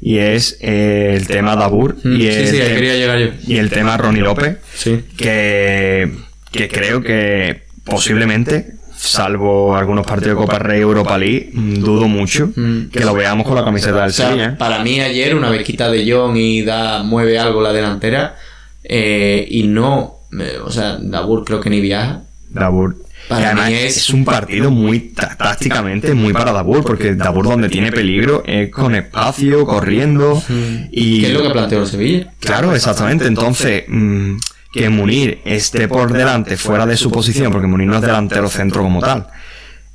y 0.00 0.18
es 0.18 0.58
eh, 0.60 1.14
el 1.16 1.26
tema 1.26 1.56
Dabur 1.56 1.96
mm, 2.02 2.20
y, 2.20 2.26
el, 2.26 2.50
quería 2.50 2.94
llegar 2.94 3.18
yo. 3.18 3.30
y 3.46 3.56
el 3.56 3.70
tema 3.70 3.96
Ronnie 3.96 4.22
López, 4.22 4.58
sí. 4.74 5.04
que, 5.16 6.10
que 6.52 6.68
creo 6.68 7.02
que 7.02 7.62
posiblemente, 7.84 8.74
salvo 8.96 9.76
algunos 9.76 10.06
partidos 10.06 10.38
de 10.38 10.46
Copa 10.46 10.58
Rey 10.58 10.80
Europa 10.80 11.18
League, 11.18 11.50
mm, 11.52 11.74
dudo 11.80 12.08
mucho 12.08 12.50
mm. 12.54 12.90
que 12.90 13.04
lo 13.04 13.14
veamos 13.14 13.46
con 13.46 13.56
la 13.56 13.64
camiseta 13.64 14.02
del 14.02 14.12
Sevilla. 14.12 14.56
Para 14.56 14.82
mí 14.82 15.00
ayer, 15.00 15.34
una 15.34 15.50
vez 15.50 15.64
quita 15.64 15.90
de 15.90 16.10
John 16.10 16.36
y 16.36 16.62
da, 16.62 17.02
mueve 17.02 17.38
algo 17.38 17.60
la 17.60 17.72
delantera, 17.72 18.36
eh, 18.84 19.46
y 19.50 19.64
no, 19.64 20.20
eh, 20.38 20.58
o 20.64 20.70
sea, 20.70 20.98
Dabur 21.00 21.44
creo 21.44 21.60
que 21.60 21.70
ni 21.70 21.80
viaja. 21.80 22.22
Dabur 22.50 23.07
además 23.28 23.70
es... 23.70 24.10
un 24.10 24.24
partido 24.24 24.70
muy 24.70 25.00
tácticamente 25.00 26.14
muy 26.14 26.32
para 26.32 26.52
Dabur, 26.52 26.84
porque 26.84 27.14
Dabur 27.14 27.48
donde 27.48 27.68
tiene 27.68 27.92
peligro 27.92 28.42
es 28.46 28.70
con 28.70 28.94
espacio, 28.94 29.64
corriendo. 29.66 30.42
Y... 30.90 31.20
¿Qué 31.20 31.26
es 31.28 31.32
lo 31.32 31.42
que 31.42 31.50
planteó 31.50 31.82
el 31.82 31.86
Sevilla? 31.86 32.32
Claro, 32.40 32.74
exactamente. 32.74 33.26
Entonces, 33.26 33.84
mm, 33.88 34.36
que 34.72 34.88
Munir 34.88 35.40
esté 35.44 35.88
por 35.88 36.12
delante, 36.12 36.56
fuera 36.56 36.86
de 36.86 36.96
su 36.96 37.10
posición, 37.10 37.52
porque 37.52 37.66
Munir 37.66 37.88
no 37.88 37.96
es 37.96 38.02
delantero 38.02 38.48
centro 38.48 38.82
como 38.82 39.00
tal, 39.00 39.26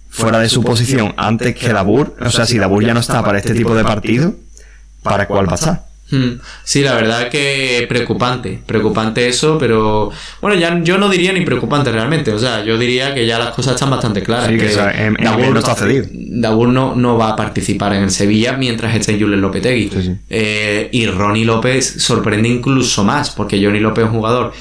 fuera 0.09 0.39
de 0.39 0.49
su 0.49 0.63
posición 0.63 1.13
antes 1.17 1.55
que 1.55 1.73
Dabur, 1.73 2.15
o 2.19 2.29
sea, 2.29 2.45
si 2.45 2.57
Dabur 2.57 2.83
ya 2.83 2.93
no 2.93 2.99
está 2.99 3.23
para 3.23 3.39
este 3.39 3.53
tipo 3.53 3.75
de 3.75 3.83
partido, 3.83 4.35
¿para 5.01 5.27
cuál 5.27 5.47
va 5.47 5.53
a 5.53 5.55
estar? 5.55 5.92
Sí, 6.63 6.81
la 6.81 6.93
verdad 6.95 7.29
que 7.29 7.85
preocupante, 7.89 8.61
preocupante 8.65 9.27
eso, 9.27 9.57
pero 9.57 10.11
bueno, 10.41 10.59
ya 10.59 10.79
yo 10.83 10.97
no 10.97 11.09
diría 11.09 11.33
ni 11.33 11.41
preocupante 11.41 11.91
realmente, 11.91 12.31
o 12.31 12.39
sea, 12.39 12.63
yo 12.63 12.77
diría 12.77 13.13
que 13.13 13.25
ya 13.25 13.39
las 13.39 13.49
cosas 13.51 13.73
están 13.75 13.89
bastante 13.89 14.21
claras. 14.21 14.47
Sí, 14.47 14.53
que, 14.57 14.65
que 14.65 14.71
o 14.71 14.75
sea, 14.75 14.91
en- 14.91 15.15
en 15.17 15.23
Dagur 15.25 15.49
no 15.53 15.59
está 15.59 15.75
cedido. 15.75 16.05
Dagur 16.11 16.69
no, 16.69 16.95
no 16.95 17.17
va 17.17 17.29
a 17.29 17.35
participar 17.35 17.93
en 17.93 18.03
el 18.03 18.11
Sevilla 18.11 18.53
mientras 18.57 18.95
esté 18.95 19.19
Julen 19.19 19.41
Lopetegui. 19.41 19.89
Sí, 19.89 20.01
sí. 20.03 20.15
Eh, 20.29 20.89
y 20.91 21.05
Ronnie 21.07 21.45
López 21.45 21.95
sorprende 22.03 22.47
incluso 22.49 23.03
más, 23.03 23.31
porque 23.31 23.63
Johnny 23.63 23.79
López 23.79 24.03
es 24.05 24.09
un 24.11 24.17
jugador 24.17 24.53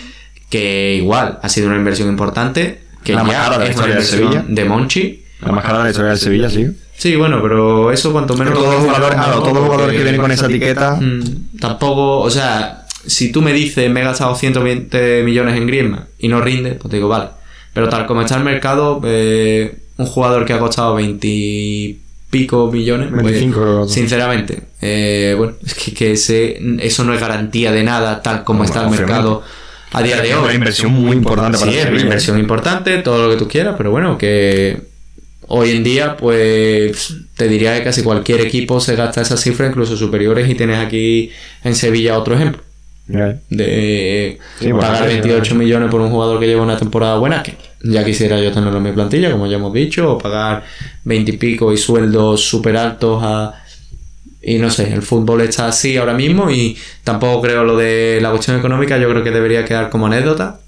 que 0.48 0.94
igual 0.96 1.38
ha 1.42 1.48
sido 1.48 1.68
una 1.68 1.76
inversión 1.76 2.08
importante, 2.08 2.80
que 3.04 3.14
La 3.14 3.24
más 3.24 3.32
ya 3.32 3.58
de 3.58 3.68
es 3.70 3.76
una 3.76 3.86
inversión 3.88 4.20
Sevilla. 4.20 4.44
de 4.48 4.64
Monchi. 4.64 5.22
La 5.40 5.52
más 5.52 5.64
cara 5.64 5.78
de 5.78 5.84
la 5.84 5.90
historia 5.90 6.10
del 6.10 6.18
Sevilla, 6.20 6.50
sí. 6.50 6.66
Sí, 7.02 7.16
bueno, 7.16 7.40
pero 7.42 7.90
eso 7.90 8.12
cuanto 8.12 8.36
menos... 8.36 8.54
Todos 8.54 8.74
los 8.76 8.84
jugadores, 8.84 9.16
claro, 9.18 9.40
todos 9.40 9.54
los 9.54 9.64
jugadores 9.64 9.96
que 9.96 10.02
vienen 10.04 10.20
con 10.20 10.30
esa 10.30 10.46
etiqueta. 10.46 10.94
Mm, 11.00 11.58
tampoco, 11.58 12.20
o 12.20 12.30
sea, 12.30 12.86
si 13.04 13.32
tú 13.32 13.42
me 13.42 13.52
dices 13.52 13.90
me 13.90 14.02
he 14.02 14.04
gastado 14.04 14.36
120 14.36 15.24
millones 15.24 15.56
en 15.56 15.66
Griezmann 15.66 16.04
y 16.20 16.28
no 16.28 16.40
rinde, 16.40 16.74
pues 16.74 16.90
te 16.90 16.98
digo, 16.98 17.08
vale. 17.08 17.30
Pero 17.74 17.88
tal 17.88 18.06
como 18.06 18.22
está 18.22 18.36
el 18.36 18.44
mercado, 18.44 19.00
eh, 19.04 19.74
un 19.96 20.06
jugador 20.06 20.44
que 20.44 20.52
ha 20.52 20.60
costado 20.60 20.94
20 20.94 21.26
y 21.28 21.98
pico 22.30 22.70
millones, 22.70 23.08
pues, 23.10 23.24
25 23.24 23.60
creo 23.60 23.82
que- 23.86 23.92
sinceramente, 23.92 24.62
eh, 24.80 25.34
bueno, 25.36 25.54
es 25.66 25.74
que, 25.74 25.92
que 25.92 26.12
ese, 26.12 26.56
eso 26.78 27.02
no 27.02 27.12
es 27.14 27.20
garantía 27.20 27.72
de 27.72 27.82
nada 27.82 28.22
tal 28.22 28.44
como 28.44 28.62
está 28.62 28.84
el 28.84 28.90
mercado 28.90 29.42
a 29.90 30.02
día 30.02 30.20
de 30.20 30.30
Es 30.30 30.36
hoy. 30.36 30.44
una 30.44 30.54
inversión 30.54 30.92
muy 30.92 31.16
importante 31.16 31.58
para 31.58 31.72
Sí, 31.72 31.76
es 31.78 31.82
una 31.82 31.88
Sevilla. 31.90 32.04
inversión 32.04 32.38
importante, 32.38 32.98
todo 32.98 33.24
lo 33.26 33.30
que 33.32 33.36
tú 33.38 33.48
quieras, 33.48 33.74
pero 33.76 33.90
bueno, 33.90 34.16
que 34.16 34.91
hoy 35.54 35.70
en 35.70 35.84
día, 35.84 36.16
pues 36.16 37.14
te 37.36 37.46
diría 37.46 37.76
que 37.76 37.84
casi 37.84 38.02
cualquier 38.02 38.40
equipo 38.40 38.80
se 38.80 38.96
gasta 38.96 39.20
esas 39.20 39.40
cifras, 39.40 39.68
incluso 39.68 39.96
superiores, 39.98 40.48
y 40.48 40.54
tienes 40.54 40.78
aquí 40.78 41.30
en 41.62 41.74
Sevilla 41.74 42.18
otro 42.18 42.34
ejemplo. 42.34 42.62
De 43.50 44.38
Sí, 44.58 44.72
pagar 44.72 45.02
sí, 45.02 45.08
28 45.08 45.54
millones 45.54 45.90
por 45.90 46.00
un 46.00 46.10
jugador 46.10 46.40
que 46.40 46.46
lleva 46.46 46.62
una 46.62 46.78
temporada 46.78 47.18
buena, 47.18 47.42
que 47.42 47.56
ya 47.82 48.02
quisiera 48.02 48.40
yo 48.40 48.50
tenerlo 48.50 48.78
en 48.78 48.84
mi 48.84 48.92
plantilla, 48.92 49.30
como 49.30 49.46
ya 49.46 49.56
hemos 49.56 49.74
dicho, 49.74 50.12
o 50.12 50.18
pagar 50.18 50.64
20 51.04 51.32
y 51.32 51.36
pico 51.36 51.72
y 51.72 51.76
sueldos 51.76 52.40
súper 52.42 52.76
altos 52.78 53.22
a. 53.22 53.54
Y 54.40 54.58
no 54.58 54.70
sé, 54.70 54.92
el 54.92 55.02
fútbol 55.02 55.42
está 55.42 55.68
así 55.68 55.98
ahora 55.98 56.14
mismo 56.14 56.50
y 56.50 56.76
tampoco 57.04 57.42
creo 57.42 57.62
lo 57.64 57.76
de 57.76 58.20
la 58.22 58.30
cuestión 58.30 58.58
económica, 58.58 58.98
yo 58.98 59.08
creo 59.10 59.22
que 59.22 59.30
debería 59.30 59.64
quedar 59.64 59.90
como 59.90 60.06
anécdota, 60.06 60.60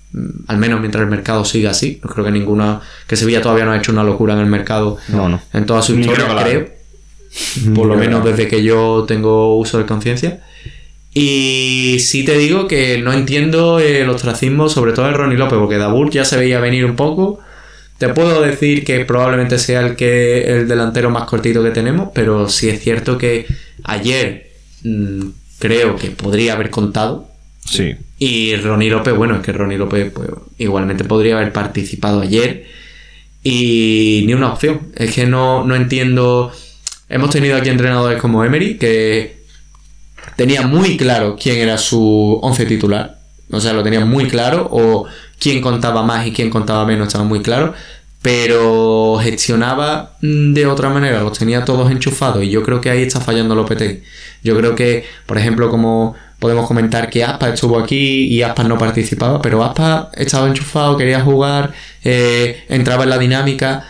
al 0.46 0.59
menos 0.59 0.81
mientras 0.81 1.03
el 1.03 1.11
mercado 1.11 1.44
siga 1.44 1.70
así. 1.70 2.00
No 2.03 2.11
creo 2.11 2.24
que 2.24 2.31
ninguna, 2.31 2.81
que 3.07 3.16
Sevilla 3.16 3.42
todavía 3.42 3.64
no 3.64 3.72
ha 3.72 3.77
hecho 3.79 3.92
una 3.92 4.05
locura 4.05 4.35
en 4.35 4.40
el 4.40 4.46
mercado 4.46 4.98
No, 5.09 5.29
no. 5.29 5.40
en 5.53 5.66
toda 5.66 5.83
su 5.83 5.98
historia, 5.98 6.27
creo 6.27 6.35
la. 6.35 7.74
Por 7.74 7.87
lo 7.87 7.96
menos 7.96 8.24
la 8.24 8.31
desde 8.31 8.46
que 8.48 8.62
yo 8.62 9.05
tengo 9.09 9.57
uso 9.59 9.79
de 9.79 9.87
conciencia. 9.87 10.40
Y 11.12 11.98
sí 12.00 12.24
te 12.24 12.37
digo 12.37 12.66
que 12.66 12.98
no 12.98 13.12
entiendo 13.12 13.79
el 13.79 14.09
ostracismo, 14.11 14.68
sobre 14.68 14.92
todo 14.92 15.09
el 15.09 15.14
Ronnie 15.14 15.38
López, 15.38 15.59
porque 15.59 15.79
Dabur 15.79 16.11
ya 16.11 16.24
se 16.24 16.37
veía 16.37 16.59
venir 16.59 16.85
un 16.85 16.96
poco. 16.96 17.38
Te 17.98 18.09
puedo 18.09 18.42
decir 18.42 18.85
que 18.85 19.05
probablemente 19.05 19.59
sea 19.59 19.81
el 19.81 19.94
que 19.94 20.42
el 20.42 20.66
delantero 20.68 21.11
más 21.11 21.24
cortito 21.24 21.62
que 21.62 21.70
tenemos, 21.70 22.09
pero 22.12 22.48
sí 22.48 22.68
es 22.68 22.81
cierto 22.83 23.16
que 23.16 23.46
ayer 23.85 24.50
mm, 24.83 25.27
creo 25.61 25.94
que 25.94 26.11
podría 26.11 26.55
haber 26.55 26.70
contado. 26.70 27.29
Sí. 27.64 27.94
Y 28.26 28.56
Ronnie 28.56 28.88
López, 28.88 29.14
bueno, 29.14 29.37
es 29.37 29.42
que 29.42 29.52
Ronnie 29.52 29.76
López 29.76 30.10
pues, 30.10 30.30
igualmente 30.56 31.04
podría 31.04 31.37
haber 31.37 31.52
participado 31.52 32.22
ayer. 32.22 32.64
Y 33.42 34.22
ni 34.26 34.32
una 34.32 34.50
opción. 34.50 34.80
Es 34.96 35.14
que 35.14 35.26
no, 35.26 35.62
no 35.62 35.74
entiendo. 35.74 36.50
Hemos 37.10 37.28
tenido 37.28 37.54
aquí 37.54 37.68
entrenadores 37.68 38.18
como 38.22 38.42
Emery 38.42 38.78
que 38.78 39.44
tenía 40.37 40.62
muy 40.62 40.96
claro 40.96 41.37
quién 41.38 41.58
era 41.58 41.76
su 41.76 42.38
once 42.40 42.64
titular. 42.64 43.18
O 43.50 43.60
sea, 43.60 43.74
lo 43.74 43.82
tenía 43.82 44.06
muy 44.06 44.26
claro. 44.26 44.68
O 44.72 45.04
quién 45.38 45.60
contaba 45.60 46.02
más 46.02 46.26
y 46.26 46.32
quién 46.32 46.48
contaba 46.48 46.87
menos 46.87 47.08
estaba 47.08 47.24
muy 47.24 47.42
claro. 47.42 47.74
Pero 48.22 49.18
gestionaba 49.20 50.16
de 50.22 50.64
otra 50.64 50.88
manera, 50.88 51.22
los 51.22 51.38
tenía 51.38 51.66
todos 51.66 51.90
enchufados. 51.90 52.42
Y 52.42 52.48
yo 52.48 52.62
creo 52.62 52.80
que 52.80 52.88
ahí 52.88 53.02
está 53.02 53.20
fallando 53.20 53.54
Lopetegui. 53.54 54.02
Yo 54.42 54.56
creo 54.56 54.74
que, 54.74 55.04
por 55.26 55.37
ejemplo, 55.37 55.68
como 55.68 56.16
podemos 56.38 56.66
comentar 56.66 57.11
que 57.11 57.25
Aspa 57.25 57.51
estuvo 57.51 57.79
aquí 57.79 58.27
y 58.27 58.42
Aspa 58.42 58.64
no 58.64 58.79
participaba, 58.79 59.40
pero 59.40 59.64
Aspa 59.64 60.11
estaba 60.14 60.47
enchufado, 60.47 60.97
quería 60.97 61.20
jugar, 61.20 61.73
eh, 62.03 62.64
entraba 62.68 63.05
en 63.05 63.11
la 63.11 63.18
dinámica, 63.18 63.85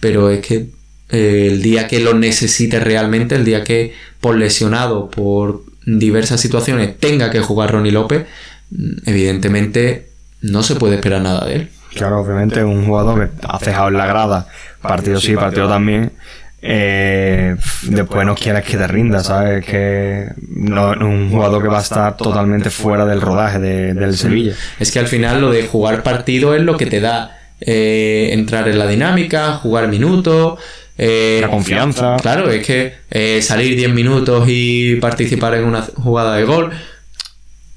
pero 0.00 0.30
es 0.30 0.40
que 0.40 0.70
eh, 1.10 1.48
el 1.50 1.62
día 1.62 1.88
que 1.88 2.00
lo 2.00 2.14
necesite 2.14 2.80
realmente, 2.80 3.34
el 3.34 3.44
día 3.44 3.64
que 3.64 3.94
por 4.20 4.36
lesionado, 4.36 5.10
por 5.10 5.62
diversas 5.84 6.40
situaciones, 6.40 6.98
tenga 6.98 7.30
que 7.30 7.40
jugar 7.40 7.72
Ronnie 7.72 7.92
López, 7.92 8.26
mm, 8.70 9.08
evidentemente 9.08 10.10
no 10.40 10.62
se 10.62 10.76
puede 10.76 10.96
esperar 10.96 11.22
nada 11.22 11.46
de 11.46 11.54
él. 11.54 11.70
Claro, 11.94 12.20
obviamente 12.20 12.62
un 12.62 12.86
jugador 12.86 13.30
que 13.30 13.46
ha 13.46 13.58
cejado 13.58 13.88
en 13.88 13.94
la 13.94 14.06
grada, 14.06 14.46
partido 14.80 15.20
sí, 15.20 15.34
partido 15.34 15.68
también. 15.68 16.12
Eh, 16.62 17.56
después 17.84 18.26
no 18.26 18.34
quieras 18.34 18.64
que 18.64 18.76
te 18.76 18.86
rinda, 18.86 19.24
¿sabes? 19.24 19.64
Que 19.64 20.26
no 20.48 20.90
un 20.92 21.30
jugador 21.30 21.62
que 21.62 21.68
va 21.68 21.78
a 21.78 21.82
estar 21.82 22.16
totalmente 22.16 22.70
fuera 22.70 23.06
del 23.06 23.20
rodaje 23.20 23.58
de- 23.58 23.94
del 23.94 24.16
Sevilla. 24.16 24.52
Es 24.78 24.90
que 24.92 24.98
al 24.98 25.06
final 25.08 25.40
lo 25.40 25.50
de 25.50 25.66
jugar 25.66 26.02
partido 26.02 26.54
es 26.54 26.62
lo 26.62 26.76
que 26.76 26.86
te 26.86 27.00
da 27.00 27.36
eh, 27.62 28.30
entrar 28.32 28.68
en 28.68 28.78
la 28.78 28.86
dinámica, 28.86 29.54
jugar 29.54 29.88
minutos. 29.88 30.58
eh, 30.98 31.38
La 31.40 31.48
confianza. 31.48 32.16
Claro, 32.20 32.50
es 32.50 32.66
que 32.66 32.94
eh, 33.10 33.40
salir 33.42 33.74
10 33.76 33.90
minutos 33.92 34.44
y 34.48 34.96
participar 34.96 35.54
en 35.54 35.64
una 35.64 35.82
jugada 35.82 36.36
de 36.36 36.44
gol. 36.44 36.70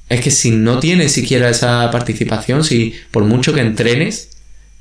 Es 0.10 0.20
que 0.22 0.30
si 0.32 0.52
no 0.52 0.80
tienes 0.80 1.12
siquiera 1.14 1.50
esa 1.50 1.90
participación, 1.92 2.64
si 2.64 2.94
por 3.12 3.24
mucho 3.24 3.54
que 3.54 3.62
entrenes, 3.62 4.30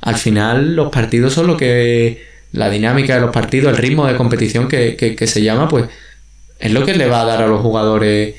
al 0.00 0.16
final 0.16 0.74
los 0.76 0.90
partidos 0.90 1.32
son 1.34 1.46
lo 1.46 1.56
que. 1.56 2.31
La 2.52 2.68
dinámica 2.70 3.14
de 3.14 3.20
los 3.22 3.30
partidos, 3.30 3.70
el 3.72 3.78
ritmo 3.78 4.06
de 4.06 4.16
competición 4.16 4.68
que, 4.68 4.94
que- 4.96 5.16
que 5.16 5.26
se 5.26 5.42
llama, 5.42 5.68
pues 5.68 5.86
es 6.58 6.70
lo 6.72 6.84
que 6.84 6.94
le 6.94 7.06
va 7.06 7.22
a 7.22 7.24
dar 7.24 7.42
a 7.42 7.46
los 7.48 7.60
jugadores 7.60 8.34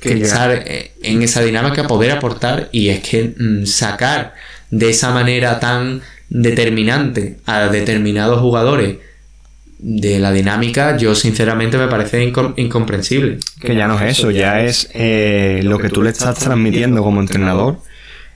Que 0.00 0.14
estar 0.14 0.50
eh, 0.66 0.90
en 1.02 1.22
esa 1.22 1.42
dinámica, 1.42 1.86
poder 1.86 2.10
aportar 2.10 2.68
y 2.72 2.88
es 2.88 3.00
que 3.00 3.32
mm, 3.38 3.66
sacar 3.66 4.34
de 4.70 4.90
esa 4.90 5.12
manera 5.12 5.60
tan 5.60 6.02
determinante 6.28 7.36
a 7.46 7.68
determinados 7.68 8.40
jugadores 8.40 8.96
de 9.78 10.18
la 10.18 10.32
dinámica, 10.32 10.96
yo 10.96 11.14
sinceramente 11.14 11.76
me 11.78 11.88
parece 11.88 12.24
incom- 12.24 12.54
incomprensible. 12.56 13.38
Que 13.60 13.74
ya 13.74 13.86
no 13.88 13.98
es 14.00 14.18
eso, 14.18 14.30
ya 14.30 14.60
es 14.62 14.88
eh, 14.94 15.60
lo 15.64 15.78
que 15.78 15.88
tú 15.88 16.02
le 16.02 16.10
estás 16.10 16.38
transmitiendo 16.38 17.02
como 17.02 17.20
entrenador 17.20 17.78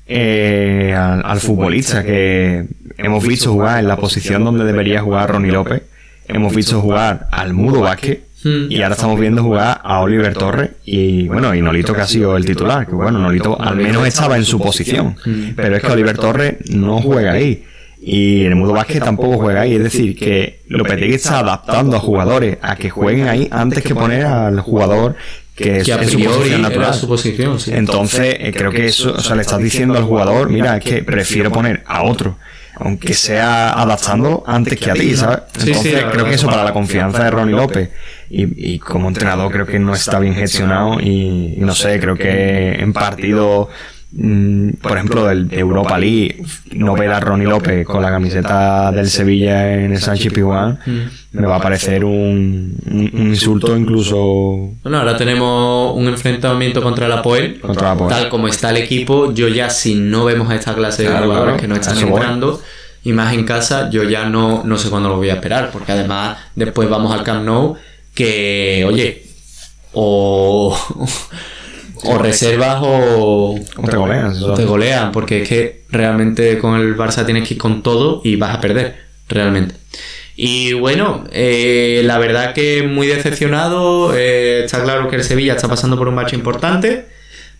eh, 0.06 0.94
al, 0.96 1.22
al 1.24 1.40
futbolista 1.40 2.04
que 2.04 2.66
hemos 2.98 3.26
visto 3.26 3.52
jugar 3.52 3.80
en 3.80 3.88
la 3.88 3.96
posición 3.96 4.44
donde 4.44 4.64
debería 4.64 5.00
jugar 5.02 5.30
Ronnie 5.30 5.52
López, 5.52 5.82
hemos 6.28 6.54
visto 6.54 6.80
jugar 6.80 7.28
al 7.30 7.52
Mudo 7.52 7.80
Vázquez 7.80 8.26
Hmm. 8.46 8.70
y 8.70 8.82
ahora 8.82 8.94
estamos 8.94 9.18
viendo 9.18 9.42
jugar 9.42 9.80
a 9.82 10.00
Oliver 10.00 10.34
Torres 10.34 10.70
y 10.84 11.26
bueno, 11.26 11.54
y 11.54 11.62
Nolito 11.62 11.94
que 11.94 12.02
ha 12.02 12.06
sido 12.06 12.36
el 12.36 12.44
titular, 12.44 12.86
que 12.86 12.94
bueno, 12.94 13.18
Nolito 13.18 13.60
al 13.60 13.76
menos 13.76 14.06
estaba 14.06 14.36
en 14.36 14.44
su 14.44 14.60
posición, 14.60 15.16
pero 15.56 15.76
es 15.76 15.82
que 15.82 15.90
Oliver 15.90 16.16
Torres 16.16 16.56
no 16.70 17.00
juega 17.00 17.32
ahí. 17.32 17.64
Y 17.98 18.44
el 18.44 18.54
Mudo 18.54 18.74
Vázquez 18.74 19.00
tampoco 19.02 19.38
juega 19.38 19.62
ahí, 19.62 19.74
es 19.74 19.82
decir, 19.82 20.16
que 20.16 20.60
Lopetegui 20.68 21.14
está 21.14 21.40
adaptando 21.40 21.96
a 21.96 21.98
jugadores 21.98 22.58
a 22.62 22.76
que 22.76 22.90
jueguen 22.90 23.26
ahí 23.26 23.48
antes 23.50 23.82
que 23.82 23.94
poner 23.94 24.26
al 24.26 24.60
jugador 24.60 25.16
que, 25.56 25.78
es 25.78 25.84
Que 25.84 25.92
a 25.94 26.02
en 26.02 26.08
su 26.08 26.16
priori 26.18 26.48
era 26.50 26.58
natural. 26.58 26.94
su 26.94 27.08
posición, 27.08 27.58
sí. 27.58 27.72
Entonces, 27.74 28.36
eh, 28.38 28.52
creo 28.54 28.70
que 28.70 28.86
eso, 28.86 29.14
o 29.16 29.20
sea, 29.20 29.34
le 29.36 29.42
estás 29.42 29.58
diciendo 29.58 29.96
al 29.96 30.04
jugador, 30.04 30.50
mira, 30.50 30.76
es 30.76 30.84
que 30.84 31.02
prefiero 31.02 31.50
poner 31.50 31.82
a 31.86 32.02
otro, 32.02 32.36
aunque 32.78 33.14
sea 33.14 33.70
adaptando 33.72 34.44
antes 34.46 34.78
que 34.78 34.90
a 34.90 34.94
ti, 34.94 35.16
¿sabes? 35.16 35.38
Sí, 35.56 35.60
sí, 35.62 35.68
Entonces, 35.70 35.92
creo 35.94 36.06
verdad. 36.10 36.24
que 36.28 36.34
eso 36.34 36.46
para 36.46 36.62
la 36.64 36.72
confianza 36.74 37.24
de 37.24 37.30
Ronnie 37.30 37.56
López 37.56 37.88
y, 38.28 38.74
y 38.74 38.78
como 38.78 39.08
entrenador 39.08 39.50
creo 39.50 39.66
que 39.66 39.78
no 39.78 39.94
está 39.94 40.18
bien 40.18 40.34
gestionado 40.34 41.00
y, 41.00 41.54
y 41.56 41.60
no 41.60 41.74
sé, 41.74 41.98
creo 42.00 42.16
que 42.16 42.72
en 42.74 42.92
partido, 42.92 43.70
mm, 44.12 44.70
por 44.82 44.92
ejemplo, 44.92 45.26
del 45.26 45.48
de 45.48 45.58
Europa 45.58 45.98
League, 45.98 46.42
no 46.72 46.94
ver 46.94 47.12
a 47.12 47.20
Ronnie 47.20 47.46
López 47.48 47.86
con 47.86 48.02
la 48.02 48.10
camiseta 48.10 48.92
del 48.92 49.08
Sevilla 49.08 49.72
en 49.74 49.92
el 49.92 49.98
Sánchez 50.00 50.32
Pizjuán 50.34 50.78
me 51.40 51.46
va 51.46 51.56
a 51.56 51.60
parecer 51.60 52.04
un, 52.04 52.74
un- 52.90 53.10
un 53.12 53.26
insulto 53.28 53.76
incluso 53.76 54.70
Bueno, 54.82 54.98
ahora 54.98 55.16
tenemos 55.16 55.94
un 55.96 56.08
enfrentamiento 56.08 56.82
contra 56.82 57.08
la 57.08 57.16
Apoel. 57.16 57.60
Contra 57.60 57.94
la. 57.94 58.08
Tal 58.08 58.28
como 58.28 58.48
está 58.48 58.70
el 58.70 58.78
equipo, 58.78 59.32
yo 59.32 59.48
ya 59.48 59.70
si 59.70 59.94
no 59.94 60.24
vemos 60.24 60.50
a 60.50 60.54
esta 60.54 60.74
clase 60.74 61.02
de 61.02 61.08
Claro, 61.08 61.26
jugadores 61.26 61.54
claro, 61.54 61.60
que 61.62 61.68
no 61.68 61.74
están 61.76 61.96
voy. 62.10 62.20
entrando 62.20 62.60
y 63.04 63.12
más 63.12 63.32
en 63.34 63.44
casa, 63.44 63.88
yo 63.90 64.02
ya 64.04 64.28
no, 64.28 64.62
no 64.64 64.76
sé 64.78 64.90
cuándo 64.90 65.08
lo 65.08 65.16
voy 65.16 65.30
a 65.30 65.34
esperar, 65.34 65.70
porque 65.72 65.92
además 65.92 66.38
después 66.56 66.88
vamos 66.88 67.12
al 67.12 67.22
Camp 67.22 67.44
Nou 67.44 67.76
que, 68.14 68.84
oye, 68.88 69.22
o, 69.92 70.76
o 72.04 72.18
reservas 72.18 72.78
o, 72.82 73.54
O 73.76 73.88
te 73.88 73.96
golean, 73.96 74.42
o 74.42 74.54
te 74.54 74.64
golean, 74.64 75.12
porque 75.12 75.42
es 75.42 75.48
que 75.48 75.82
realmente 75.90 76.58
con 76.58 76.74
el 76.80 76.96
Barça 76.96 77.24
tienes 77.24 77.46
que 77.46 77.54
ir 77.54 77.60
con 77.60 77.82
todo 77.82 78.20
y 78.24 78.36
vas 78.36 78.54
a 78.56 78.60
perder, 78.60 78.96
realmente. 79.28 79.74
Y 80.36 80.74
bueno, 80.74 81.24
eh, 81.32 82.02
la 82.04 82.18
verdad 82.18 82.52
que 82.52 82.82
muy 82.82 83.06
decepcionado. 83.06 84.14
eh, 84.14 84.64
está 84.64 84.82
claro 84.82 85.08
que 85.08 85.16
el 85.16 85.24
Sevilla 85.24 85.54
está 85.54 85.68
pasando 85.68 85.96
por 85.96 86.08
un 86.08 86.14
match 86.14 86.34
importante. 86.34 87.06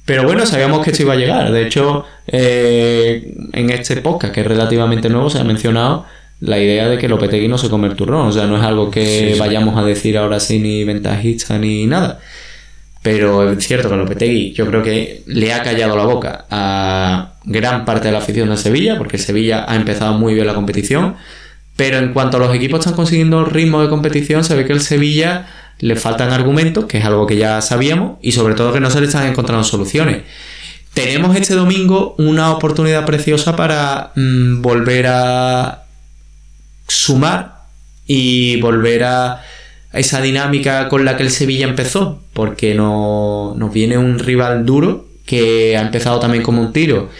Pero 0.04 0.22
bueno, 0.22 0.46
sabíamos 0.46 0.84
que 0.84 0.90
esto 0.90 1.02
iba 1.02 1.14
a 1.14 1.16
llegar. 1.16 1.50
De 1.50 1.66
hecho, 1.66 2.04
eh, 2.28 3.34
en 3.52 3.70
este 3.70 3.96
podcast, 3.96 4.32
que 4.32 4.42
es 4.42 4.46
relativamente 4.46 5.08
nuevo, 5.08 5.30
se 5.30 5.40
ha 5.40 5.44
mencionado 5.44 6.06
la 6.40 6.58
idea 6.58 6.86
de 6.88 6.98
que 6.98 7.08
Lopetegui 7.08 7.48
no 7.48 7.58
se 7.58 7.70
come 7.70 7.88
el 7.88 7.96
turrón. 7.96 8.28
O 8.28 8.32
sea, 8.32 8.46
no 8.46 8.56
es 8.56 8.62
algo 8.62 8.90
que 8.90 9.34
vayamos 9.38 9.76
a 9.76 9.84
decir 9.84 10.16
ahora 10.18 10.38
sí 10.38 10.60
ni 10.60 10.84
ventajista 10.84 11.58
ni 11.58 11.86
nada. 11.86 12.20
Pero 13.02 13.52
es 13.52 13.66
cierto 13.66 13.88
que 13.88 13.96
Lopetegui 13.96 14.52
yo 14.52 14.66
creo 14.66 14.82
que 14.82 15.22
le 15.26 15.52
ha 15.52 15.62
callado 15.62 15.96
la 15.96 16.04
boca 16.04 16.44
a 16.50 17.34
gran 17.44 17.84
parte 17.84 18.08
de 18.08 18.12
la 18.12 18.18
afición 18.18 18.50
de 18.50 18.56
Sevilla, 18.58 18.98
porque 18.98 19.18
Sevilla 19.18 19.64
ha 19.66 19.76
empezado 19.76 20.14
muy 20.18 20.34
bien 20.34 20.46
la 20.46 20.54
competición. 20.54 21.16
Pero 21.76 21.98
en 21.98 22.12
cuanto 22.12 22.38
a 22.38 22.40
los 22.40 22.54
equipos 22.54 22.80
están 22.80 22.94
consiguiendo 22.94 23.44
ritmo 23.44 23.82
de 23.82 23.88
competición, 23.88 24.44
se 24.44 24.54
ve 24.54 24.64
que 24.64 24.72
el 24.72 24.80
Sevilla 24.80 25.46
le 25.78 25.96
faltan 25.96 26.32
argumentos, 26.32 26.86
que 26.86 26.98
es 26.98 27.04
algo 27.04 27.26
que 27.26 27.36
ya 27.36 27.60
sabíamos, 27.60 28.18
y 28.22 28.32
sobre 28.32 28.54
todo 28.54 28.72
que 28.72 28.80
no 28.80 28.90
se 28.90 29.00
le 29.00 29.06
están 29.06 29.26
encontrando 29.26 29.62
soluciones. 29.62 30.22
Tenemos 30.94 31.36
este 31.36 31.54
domingo 31.54 32.14
una 32.16 32.50
oportunidad 32.52 33.04
preciosa 33.04 33.54
para 33.54 34.12
mm, 34.16 34.62
volver 34.62 35.06
a 35.08 35.84
sumar 36.88 37.56
y 38.06 38.58
volver 38.60 39.04
a 39.04 39.42
esa 39.92 40.22
dinámica 40.22 40.88
con 40.88 41.04
la 41.04 41.16
que 41.16 41.24
el 41.24 41.30
Sevilla 41.30 41.66
empezó, 41.66 42.22
porque 42.32 42.74
no, 42.74 43.54
nos 43.56 43.72
viene 43.72 43.98
un 43.98 44.18
rival 44.18 44.64
duro 44.64 45.06
que 45.26 45.76
ha 45.76 45.82
empezado 45.82 46.20
también 46.20 46.42
como 46.42 46.62
un 46.62 46.72
tiro 46.72 47.10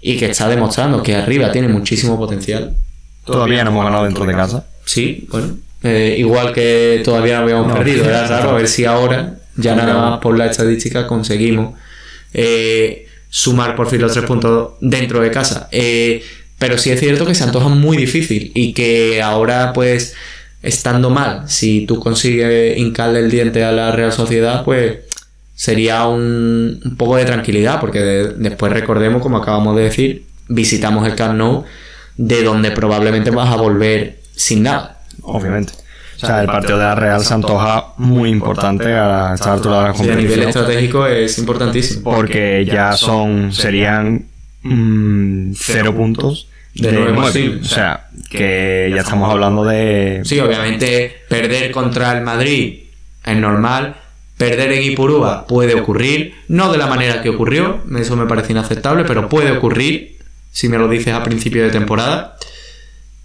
y 0.00 0.16
que 0.16 0.30
está 0.30 0.48
demostrando 0.48 1.02
que 1.02 1.16
arriba 1.16 1.52
tiene 1.52 1.68
muchísimo 1.68 2.16
potencial. 2.16 2.76
Todavía 3.32 3.64
no 3.64 3.70
hemos 3.70 3.84
ganado 3.84 4.04
dentro 4.04 4.24
de 4.24 4.34
casa. 4.34 4.66
Sí, 4.84 5.26
bueno. 5.30 5.56
eh, 5.82 6.16
igual 6.18 6.52
que 6.52 7.02
todavía 7.04 7.36
no 7.38 7.42
habíamos 7.44 7.68
No, 7.68 7.74
perdido. 7.74 8.04
Era 8.04 8.26
raro 8.28 8.50
a 8.50 8.54
ver 8.54 8.68
si 8.68 8.84
ahora, 8.84 9.36
ya 9.56 9.74
nada 9.74 9.94
más 9.94 10.20
por 10.20 10.36
la 10.38 10.46
estadística, 10.46 11.06
conseguimos 11.06 11.74
eh, 12.34 13.06
sumar 13.30 13.76
por 13.76 13.88
fin 13.88 14.00
los 14.00 14.12
tres 14.12 14.24
puntos 14.24 14.72
dentro 14.80 15.20
de 15.20 15.30
casa. 15.30 15.68
Eh, 15.72 16.22
pero 16.58 16.76
sí 16.78 16.90
es 16.90 16.98
cierto 17.00 17.24
que 17.26 17.34
se 17.34 17.44
antoja 17.44 17.68
muy 17.68 17.96
difícil 17.96 18.50
y 18.54 18.72
que 18.72 19.22
ahora, 19.22 19.72
pues, 19.72 20.14
estando 20.62 21.08
mal, 21.10 21.48
si 21.48 21.86
tú 21.86 22.00
consigues 22.00 22.76
hincarle 22.78 23.20
el 23.20 23.30
diente 23.30 23.62
a 23.62 23.70
la 23.70 23.92
Real 23.92 24.12
Sociedad, 24.12 24.64
pues 24.64 24.98
sería 25.54 26.06
un, 26.06 26.80
un 26.84 26.96
poco 26.96 27.16
de 27.16 27.24
tranquilidad, 27.24 27.80
porque 27.80 28.00
de- 28.00 28.32
después 28.34 28.72
recordemos, 28.72 29.22
como 29.22 29.36
acabamos 29.38 29.76
de 29.76 29.82
decir, 29.82 30.24
visitamos 30.48 31.06
el 31.06 31.14
Camp 31.14 31.34
Nou, 31.36 31.64
de 32.18 32.42
donde 32.42 32.72
probablemente 32.72 33.30
vas 33.30 33.48
a 33.50 33.56
volver 33.56 34.18
sin 34.34 34.64
nada. 34.64 35.00
Obviamente. 35.22 35.72
O 36.16 36.26
sea, 36.26 36.40
el 36.40 36.46
partido 36.48 36.78
de 36.78 36.84
la 36.84 36.96
Real 36.96 37.24
se 37.24 37.32
antoja 37.32 37.94
muy 37.96 38.28
importante 38.30 38.92
a 38.92 39.32
esta 39.34 39.52
altura 39.52 39.82
de 39.82 39.88
la 39.88 39.94
Sí, 39.94 40.00
a 40.02 40.02
nivel 40.06 40.18
competición. 40.18 40.48
estratégico 40.48 41.06
es 41.06 41.38
importantísimo. 41.38 42.12
Porque 42.12 42.64
ya 42.66 42.92
son, 42.94 43.52
serían 43.52 44.26
mm, 44.62 45.52
cero 45.54 45.94
puntos 45.94 46.48
De 46.74 46.90
nueve 46.90 47.12
posibles. 47.14 47.66
O 47.70 47.74
sea, 47.74 48.08
que 48.30 48.90
ya 48.92 49.02
estamos 49.02 49.30
hablando 49.30 49.64
de... 49.64 50.22
Sí, 50.24 50.40
obviamente 50.40 51.18
perder 51.28 51.70
contra 51.70 52.18
el 52.18 52.24
Madrid 52.24 52.80
es 53.24 53.36
normal. 53.36 53.96
Perder 54.36 54.72
en 54.72 54.82
Ipurúa 54.82 55.46
puede 55.46 55.74
ocurrir, 55.80 56.34
no 56.48 56.70
de 56.72 56.78
la 56.78 56.86
manera 56.86 57.22
que 57.22 57.28
ocurrió, 57.28 57.80
eso 57.98 58.16
me 58.16 58.26
parece 58.26 58.52
inaceptable, 58.52 59.04
pero 59.04 59.28
puede 59.28 59.52
ocurrir 59.52 60.17
si 60.50 60.68
me 60.68 60.78
lo 60.78 60.88
dices 60.88 61.14
a 61.14 61.22
principio 61.22 61.62
de 61.62 61.70
temporada. 61.70 62.36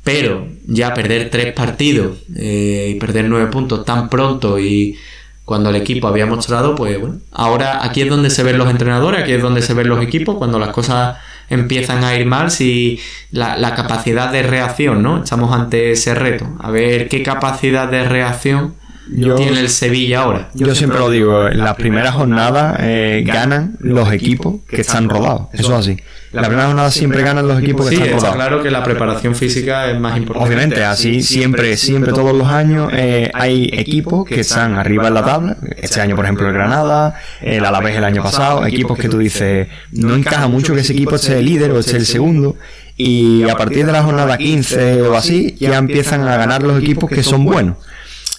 Pero 0.03 0.47
ya 0.67 0.93
perder 0.93 1.29
tres 1.29 1.53
partidos 1.53 2.17
eh, 2.36 2.91
y 2.93 2.99
perder 2.99 3.25
nueve 3.29 3.49
puntos 3.49 3.86
tan 3.86 4.09
pronto 4.09 4.59
y 4.59 4.97
cuando 5.45 5.69
el 5.69 5.75
equipo 5.75 6.07
había 6.07 6.25
mostrado, 6.25 6.75
pues 6.75 6.99
bueno, 6.99 7.19
ahora 7.31 7.83
aquí 7.83 8.01
es 8.01 8.09
donde 8.09 8.29
se 8.29 8.43
ven 8.43 8.57
los 8.57 8.69
entrenadores, 8.69 9.21
aquí 9.21 9.33
es 9.33 9.41
donde 9.41 9.62
se 9.62 9.73
ven 9.73 9.89
los 9.89 10.01
equipos, 10.01 10.38
cuando 10.38 10.57
las 10.57 10.69
cosas 10.69 11.17
empiezan 11.49 12.03
a 12.03 12.15
ir 12.15 12.25
mal, 12.25 12.49
si 12.49 12.99
la, 13.31 13.57
la 13.57 13.75
capacidad 13.75 14.31
de 14.31 14.43
reacción, 14.43 15.03
¿no? 15.03 15.23
Estamos 15.23 15.53
ante 15.53 15.91
ese 15.91 16.15
reto, 16.15 16.47
a 16.59 16.71
ver 16.71 17.09
qué 17.09 17.23
capacidad 17.23 17.89
de 17.89 18.05
reacción 18.05 18.75
Yo- 19.09 19.35
tiene 19.35 19.59
el 19.59 19.69
Sevilla 19.69 20.21
ahora. 20.21 20.49
Yo 20.53 20.73
siempre 20.75 20.99
lo 20.99 21.09
digo, 21.09 21.47
en 21.47 21.59
las 21.59 21.75
primeras 21.75 22.13
jornadas 22.15 22.77
eh, 22.79 23.23
ganan 23.25 23.75
los 23.79 24.11
equipos 24.11 24.61
que 24.67 24.81
están 24.81 25.09
rodados. 25.09 25.47
Eso 25.53 25.73
es 25.73 25.79
así. 25.79 25.97
La 26.31 26.43
primera 26.47 26.65
jornada 26.67 26.89
siempre 26.89 27.21
ganan 27.21 27.47
los 27.47 27.61
equipos 27.61 27.87
que 27.87 27.95
Sí, 27.95 28.01
están 28.01 28.15
está 28.15 28.19
rodados. 28.31 28.35
claro 28.37 28.63
que 28.63 28.71
la 28.71 28.83
preparación 28.83 29.35
física 29.35 29.91
es 29.91 29.99
más 29.99 30.17
importante. 30.17 30.47
Obviamente, 30.47 30.83
así 30.83 31.21
siempre, 31.21 31.77
siempre 31.77 32.11
todos 32.11 32.35
los 32.35 32.47
años 32.47 32.89
eh, 32.93 33.29
hay 33.35 33.69
equipos 33.73 34.25
que 34.25 34.39
están 34.39 34.73
arriba 34.75 35.09
en 35.09 35.13
la 35.13 35.23
tabla. 35.25 35.57
Este 35.77 36.01
año, 36.01 36.15
por 36.15 36.25
ejemplo, 36.25 36.47
el 36.47 36.53
Granada, 36.53 37.13
el 37.41 37.63
Alavés 37.63 37.97
el 37.97 38.03
año 38.03 38.23
pasado, 38.23 38.65
equipos 38.65 38.97
que 38.97 39.09
tú 39.09 39.19
dices, 39.19 39.67
no 39.91 40.15
encaja 40.15 40.47
mucho 40.47 40.73
que 40.73 40.79
ese 40.81 40.93
equipo 40.93 41.15
esté 41.17 41.37
el 41.37 41.45
líder 41.45 41.71
o 41.71 41.79
esté 41.79 41.97
el 41.97 42.05
segundo. 42.07 42.55
Y 42.97 43.43
a 43.49 43.55
partir 43.55 43.85
de 43.85 43.91
la 43.91 44.01
jornada 44.03 44.37
15 44.37 45.01
o 45.03 45.15
así, 45.15 45.55
ya 45.59 45.77
empiezan 45.77 46.27
a 46.27 46.37
ganar 46.37 46.63
los 46.63 46.81
equipos 46.81 47.09
que 47.09 47.21
son 47.21 47.43
buenos. 47.45 47.77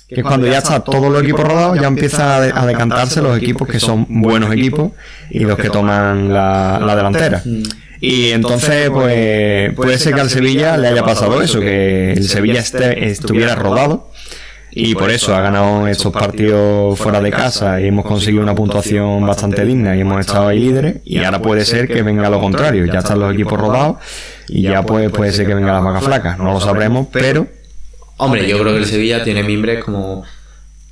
Que 0.08 0.16
es 0.20 0.22
cuando 0.22 0.46
ya 0.46 0.58
está 0.58 0.80
todos 0.80 1.10
los 1.10 1.22
equipos 1.22 1.40
rodados, 1.44 1.80
ya 1.80 1.86
empiezan 1.86 2.28
a, 2.28 2.40
de- 2.40 2.52
a 2.54 2.66
decantarse 2.66 3.22
los 3.22 3.36
equipos 3.38 3.66
que 3.66 3.80
son 3.80 4.06
buenos 4.08 4.52
equipos 4.52 4.92
y 5.30 5.40
los 5.40 5.56
que 5.58 5.70
toman 5.70 6.32
la, 6.32 6.78
la 6.84 6.94
delantera. 6.94 7.42
Y 8.00 8.30
entonces, 8.32 8.90
pues, 8.90 9.72
puede 9.74 9.96
ser 9.98 10.14
que 10.14 10.20
al 10.20 10.28
Sevilla 10.30 10.76
le 10.76 10.88
haya 10.88 11.04
pasado 11.04 11.40
eso, 11.40 11.58
que 11.60 12.12
el 12.12 12.28
Sevilla 12.28 12.60
esté- 12.60 13.06
estuviera 13.08 13.54
rodado. 13.54 14.10
y 14.76 14.94
por 14.96 15.10
eso 15.12 15.34
ha 15.34 15.40
ganado 15.40 15.86
estos 15.86 16.12
partidos 16.12 16.98
fuera 16.98 17.20
de 17.20 17.30
casa 17.30 17.80
y 17.80 17.86
hemos 17.86 18.04
conseguido 18.04 18.42
una 18.42 18.54
puntuación 18.56 19.24
bastante 19.24 19.64
digna 19.64 19.96
y 19.96 20.00
hemos 20.00 20.18
estado 20.20 20.48
ahí 20.48 20.58
líderes 20.58 20.96
y 21.04 21.22
ahora 21.22 21.40
puede 21.40 21.64
ser 21.64 21.86
que 21.86 22.02
venga 22.02 22.28
lo 22.28 22.40
contrario, 22.40 22.84
ya 22.84 22.98
están 22.98 23.20
los 23.20 23.32
equipos 23.32 23.58
rodados 23.58 23.96
y 24.48 24.62
ya 24.62 24.82
pues 24.82 25.10
puede 25.12 25.30
ser 25.32 25.46
que 25.46 25.54
venga 25.54 25.72
las 25.74 25.84
vacas 25.84 26.02
flacas, 26.04 26.38
no 26.38 26.52
lo 26.52 26.60
sabremos, 26.60 27.06
pero 27.12 27.46
Hombre, 28.16 28.48
yo 28.48 28.58
creo 28.58 28.72
que 28.72 28.78
el 28.78 28.86
Sevilla 28.86 29.24
tiene 29.24 29.42
mimbres 29.42 29.84
como 29.84 30.24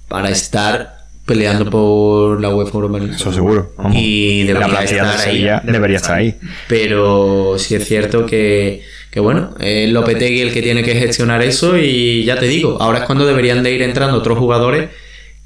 para 0.09 0.31
estar 0.31 1.03
peleando 1.25 1.71
por 1.71 2.41
la 2.41 2.49
UEFA 2.49 2.73
Europa 2.75 2.99
League. 2.99 3.15
eso 3.15 3.33
seguro. 3.33 3.73
vamos. 3.77 3.97
Y 3.97 4.45
la 4.45 4.61
debería 4.61 4.79
de 4.81 4.85
estar 4.85 5.07
ahí. 5.07 5.19
Sevilla 5.19 5.63
debería 5.65 5.97
estar 5.97 6.17
ahí. 6.17 6.35
Pero 6.69 7.57
sí 7.59 7.75
es 7.75 7.87
cierto 7.87 8.27
que, 8.27 8.83
que 9.11 9.21
bueno, 9.21 9.55
es 9.61 9.91
Lopetegui 9.91 10.41
el 10.41 10.53
que 10.53 10.63
tiene 10.63 10.83
que 10.83 10.95
gestionar 10.95 11.43
eso 11.43 11.79
y 11.79 12.25
ya 12.25 12.39
te 12.39 12.47
digo, 12.47 12.79
ahora 12.81 13.01
es 13.01 13.05
cuando 13.05 13.25
deberían 13.25 13.63
de 13.63 13.73
ir 13.73 13.83
entrando 13.83 14.19
otros 14.19 14.39
jugadores 14.39 14.91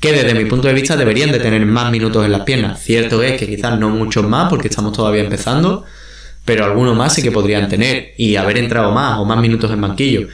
que 0.00 0.12
desde 0.12 0.34
mi 0.34 0.44
punto 0.44 0.68
de 0.68 0.74
vista 0.74 0.96
deberían 0.96 1.32
de 1.32 1.38
tener 1.38 1.64
más 1.64 1.90
minutos 1.90 2.24
en 2.24 2.32
las 2.32 2.42
piernas. 2.42 2.82
Cierto 2.82 3.22
es 3.22 3.38
que 3.38 3.46
quizás 3.46 3.78
no 3.78 3.90
muchos 3.90 4.26
más 4.26 4.48
porque 4.48 4.68
estamos 4.68 4.92
todavía 4.92 5.22
empezando, 5.22 5.84
pero 6.44 6.64
algunos 6.64 6.96
más 6.96 7.14
sí 7.14 7.22
que 7.22 7.32
podrían 7.32 7.68
tener 7.68 8.12
y 8.16 8.36
haber 8.36 8.58
entrado 8.58 8.92
más 8.92 9.18
o 9.18 9.24
más 9.24 9.38
minutos 9.38 9.70
en 9.70 9.80
banquillo. 9.80 10.28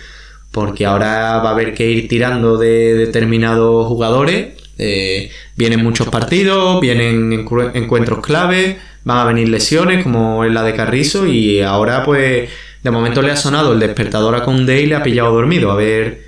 Porque 0.52 0.86
ahora 0.86 1.38
va 1.38 1.48
a 1.50 1.52
haber 1.52 1.74
que 1.74 1.90
ir 1.90 2.06
tirando 2.08 2.56
de 2.58 2.94
determinados 2.94 3.86
jugadores. 3.88 4.48
eh, 4.78 5.30
vienen 5.56 5.82
muchos 5.82 6.08
partidos, 6.08 6.80
vienen 6.80 7.30
encu- 7.30 7.70
encuentros 7.74 8.20
clave, 8.20 8.78
van 9.04 9.18
a 9.18 9.24
venir 9.24 9.48
lesiones 9.48 10.02
como 10.02 10.44
es 10.44 10.52
la 10.52 10.62
de 10.64 10.74
Carrizo 10.74 11.26
y 11.26 11.60
ahora 11.60 12.04
pues 12.04 12.48
de 12.82 12.90
momento 12.90 13.22
le 13.22 13.30
ha 13.30 13.36
sonado 13.36 13.72
el 13.74 13.78
despertador 13.80 14.34
a 14.34 14.42
Koundé 14.42 14.82
y 14.82 14.86
le 14.86 14.94
ha 14.96 15.02
pillado 15.02 15.32
dormido. 15.34 15.70
A 15.70 15.76
ver 15.76 16.22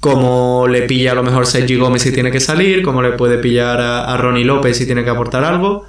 cómo 0.00 0.66
le 0.68 0.82
pilla 0.82 1.12
a 1.12 1.14
lo 1.14 1.22
mejor 1.22 1.46
Sergi 1.46 1.76
Gómez 1.76 2.02
si 2.02 2.12
tiene 2.12 2.30
que 2.30 2.40
salir, 2.40 2.82
cómo 2.82 3.02
le 3.02 3.12
puede 3.12 3.38
pillar 3.38 3.80
a, 3.80 4.04
a 4.12 4.16
Ronnie 4.16 4.44
López 4.44 4.76
si 4.76 4.84
tiene 4.86 5.04
que 5.04 5.10
aportar 5.10 5.44
algo. 5.44 5.84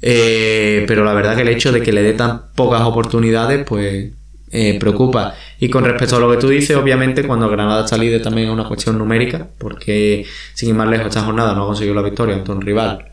Eh, 0.00 0.84
pero 0.88 1.04
la 1.04 1.12
verdad 1.14 1.36
que 1.36 1.42
el 1.42 1.48
hecho 1.48 1.70
de 1.72 1.82
que 1.82 1.92
le 1.92 2.02
dé 2.02 2.14
tan 2.14 2.52
pocas 2.56 2.82
oportunidades, 2.82 3.64
pues 3.64 4.10
eh, 4.52 4.78
preocupa. 4.78 5.34
Y 5.58 5.68
con 5.68 5.84
respecto 5.84 6.16
a 6.16 6.20
lo 6.20 6.30
que 6.30 6.36
tú 6.36 6.48
dices, 6.48 6.76
obviamente 6.76 7.26
cuando 7.26 7.48
Granada 7.48 7.84
está 7.84 7.96
líder 7.96 8.22
también 8.22 8.48
es 8.48 8.52
una 8.52 8.68
cuestión 8.68 8.98
numérica, 8.98 9.48
porque 9.58 10.26
sin 10.54 10.68
ir 10.68 10.74
más 10.74 10.88
lejos 10.88 11.06
esta 11.06 11.22
jornada 11.22 11.54
no 11.54 11.64
ha 11.64 11.66
conseguido 11.66 11.94
la 11.94 12.02
victoria 12.02 12.34
ante 12.34 12.52
un 12.52 12.60
rival 12.60 13.12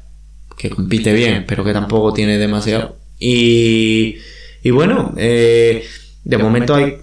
que 0.57 0.69
compite 0.69 1.13
bien, 1.13 1.45
pero 1.47 1.63
que 1.63 1.71
tampoco 1.71 2.13
tiene 2.13 2.37
demasiado. 2.37 2.97
Y, 3.17 4.17
y 4.61 4.71
bueno, 4.71 5.13
eh, 5.15 5.85
de 6.23 6.37
momento 6.37 6.75
hay 6.75 6.97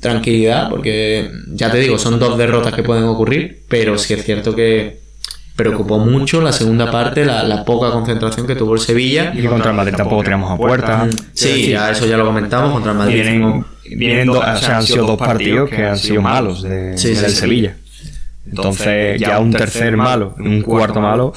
tranquilidad, 0.00 0.68
porque 0.68 1.30
ya 1.52 1.70
te 1.70 1.78
digo, 1.78 1.98
son 1.98 2.18
dos 2.18 2.36
derrotas 2.36 2.74
que 2.74 2.82
pueden 2.82 3.04
ocurrir, 3.04 3.62
pero 3.68 3.96
sí 3.96 4.14
es 4.14 4.24
cierto 4.24 4.56
que 4.56 4.98
preocupó 5.58 5.98
mucho 5.98 6.40
la 6.40 6.52
segunda 6.52 6.88
parte, 6.90 7.24
la, 7.24 7.42
la 7.42 7.64
poca 7.64 7.90
concentración 7.90 8.46
que 8.46 8.54
tuvo 8.54 8.74
el 8.74 8.80
Sevilla. 8.80 9.32
Y 9.34 9.44
contra 9.44 9.70
el 9.72 9.76
Madrid 9.76 9.94
tampoco 9.96 10.22
tiramos 10.22 10.50
a 10.52 10.56
puerta. 10.56 11.08
Sí, 11.34 11.70
ya 11.70 11.90
eso 11.90 12.06
ya 12.06 12.16
lo 12.16 12.24
comentamos 12.24 12.72
contra 12.72 12.92
el 12.92 12.98
Madrid. 12.98 13.14
Vienen, 13.14 13.64
vienen 13.96 14.26
dos- 14.28 14.38
o 14.38 14.56
sea, 14.56 14.76
han 14.78 14.82
sido 14.84 15.04
dos 15.04 15.18
partidos 15.18 15.68
que 15.68 15.84
han 15.84 15.98
sido 15.98 16.22
malos 16.22 16.62
de, 16.62 16.96
Sí, 16.96 17.14
sí, 17.14 17.20
del 17.20 17.30
sí. 17.32 17.36
Sevilla. 17.36 17.76
Entonces, 18.48 19.20
ya 19.20 19.38
un 19.40 19.50
tercer 19.52 19.96
malo, 19.96 20.34
un 20.38 20.62
cuarto 20.62 21.00
malo, 21.00 21.32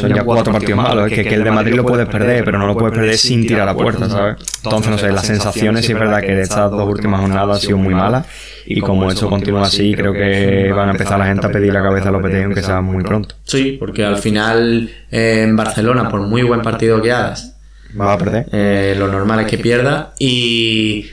son 0.00 0.14
ya 0.14 0.22
cuatro 0.22 0.52
partidos 0.52 0.76
malos. 0.76 1.10
Es 1.10 1.26
que, 1.26 1.34
el 1.34 1.44
de 1.44 1.50
Madrid 1.50 1.74
lo 1.74 1.84
puedes 1.84 2.06
perder, 2.06 2.44
pero 2.44 2.58
no 2.58 2.66
lo 2.66 2.76
puedes 2.76 2.96
perder 2.96 3.16
sin 3.16 3.46
tirar 3.46 3.68
a 3.68 3.74
puerta, 3.74 4.08
¿sabes? 4.08 4.36
Entonces, 4.62 4.90
no 4.90 4.98
sé, 4.98 5.10
las 5.10 5.26
sensaciones 5.26 5.86
sí 5.86 5.92
es 5.92 5.98
verdad 5.98 6.20
que 6.20 6.34
de 6.34 6.42
estas 6.42 6.70
dos 6.70 6.88
últimas 6.88 7.20
jornadas 7.20 7.56
han 7.56 7.60
sido 7.60 7.78
muy 7.78 7.94
malas. 7.94 8.26
Y 8.66 8.80
como 8.80 9.10
esto 9.10 9.28
continúa 9.28 9.62
así, 9.62 9.94
creo 9.94 10.12
que 10.12 10.70
van 10.72 10.88
a 10.88 10.92
empezar 10.92 11.18
la 11.18 11.26
gente 11.26 11.46
a 11.46 11.50
pedir 11.50 11.72
la 11.72 11.82
cabeza 11.82 12.08
a 12.10 12.12
Lopetegui, 12.12 12.44
aunque 12.44 12.62
sea 12.62 12.80
muy 12.80 13.02
pronto. 13.04 13.34
Sí, 13.44 13.76
porque 13.78 14.04
al 14.04 14.18
final 14.18 14.90
eh, 15.10 15.42
en 15.42 15.56
Barcelona, 15.56 16.08
por 16.08 16.20
muy 16.20 16.42
buen 16.42 16.62
partido 16.62 17.00
que 17.00 17.12
hagas, 17.12 17.56
va 17.98 18.12
a 18.12 18.18
perder. 18.18 18.46
Eh, 18.52 18.94
lo 18.98 19.08
normal 19.08 19.40
es 19.40 19.46
que 19.46 19.58
pierda. 19.58 20.12
Y 20.18 21.06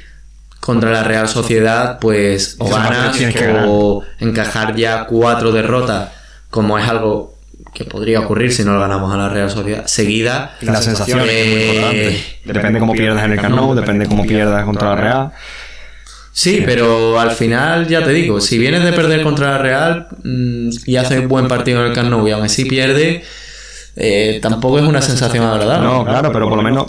contra 0.59 0.91
la 0.91 1.03
Real 1.03 1.29
Sociedad, 1.29 1.99
pues 1.99 2.57
o 2.59 2.69
ganas 2.69 3.17
o 3.65 4.03
encajar 4.19 4.75
ya 4.75 5.05
cuatro 5.05 5.51
derrotas, 5.51 6.11
como 6.49 6.77
es 6.77 6.87
algo 6.87 7.32
que 7.73 7.85
podría 7.85 8.19
ocurrir 8.19 8.53
si 8.53 8.63
no 8.63 8.73
lo 8.73 8.79
ganamos 8.79 9.13
a 9.13 9.17
la 9.17 9.29
Real 9.29 9.49
Sociedad 9.49 9.85
seguida. 9.87 10.55
La 10.61 10.81
sensación 10.81 11.21
es 11.21 11.25
muy 11.25 11.33
eh, 11.33 11.67
importante. 11.67 12.23
Depende 12.45 12.79
cómo 12.79 12.93
pierdas 12.93 13.25
en 13.25 13.31
el 13.33 13.39
Camp 13.39 13.75
depende 13.75 14.05
cómo 14.07 14.23
pierdas 14.23 14.63
contra 14.65 14.89
la 14.89 14.95
Real. 14.95 15.31
Sí, 16.31 16.63
pero 16.65 17.19
al 17.19 17.31
final 17.31 17.87
ya 17.87 18.03
te 18.03 18.11
digo, 18.11 18.41
si 18.41 18.57
vienes 18.57 18.83
de 18.83 18.91
perder 18.93 19.21
contra 19.21 19.51
la 19.51 19.57
Real 19.59 20.07
mm, 20.23 20.69
y 20.85 20.95
haces 20.95 21.19
un 21.19 21.27
buen 21.27 21.47
partido 21.47 21.81
en 21.81 21.87
el 21.87 21.93
Camp 21.93 22.27
y 22.27 22.31
aún 22.31 22.45
así 22.45 22.65
pierde 22.65 23.23
eh, 23.95 24.39
tampoco 24.41 24.79
es 24.79 24.85
una 24.85 25.01
sensación 25.01 25.45
agradable. 25.45 25.87
No, 25.87 26.03
claro, 26.03 26.31
pero 26.31 26.49
por 26.49 26.57
lo 26.57 26.63
menos 26.63 26.87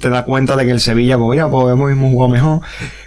te 0.00 0.08
das 0.08 0.24
cuenta 0.24 0.56
de 0.56 0.64
que 0.64 0.70
el 0.70 0.80
Sevilla, 0.80 1.18
pues 1.18 1.36
ya, 1.36 1.48
pues 1.48 1.72
hemos 1.74 2.10
jugado 2.10 2.32
mejor. 2.32 2.60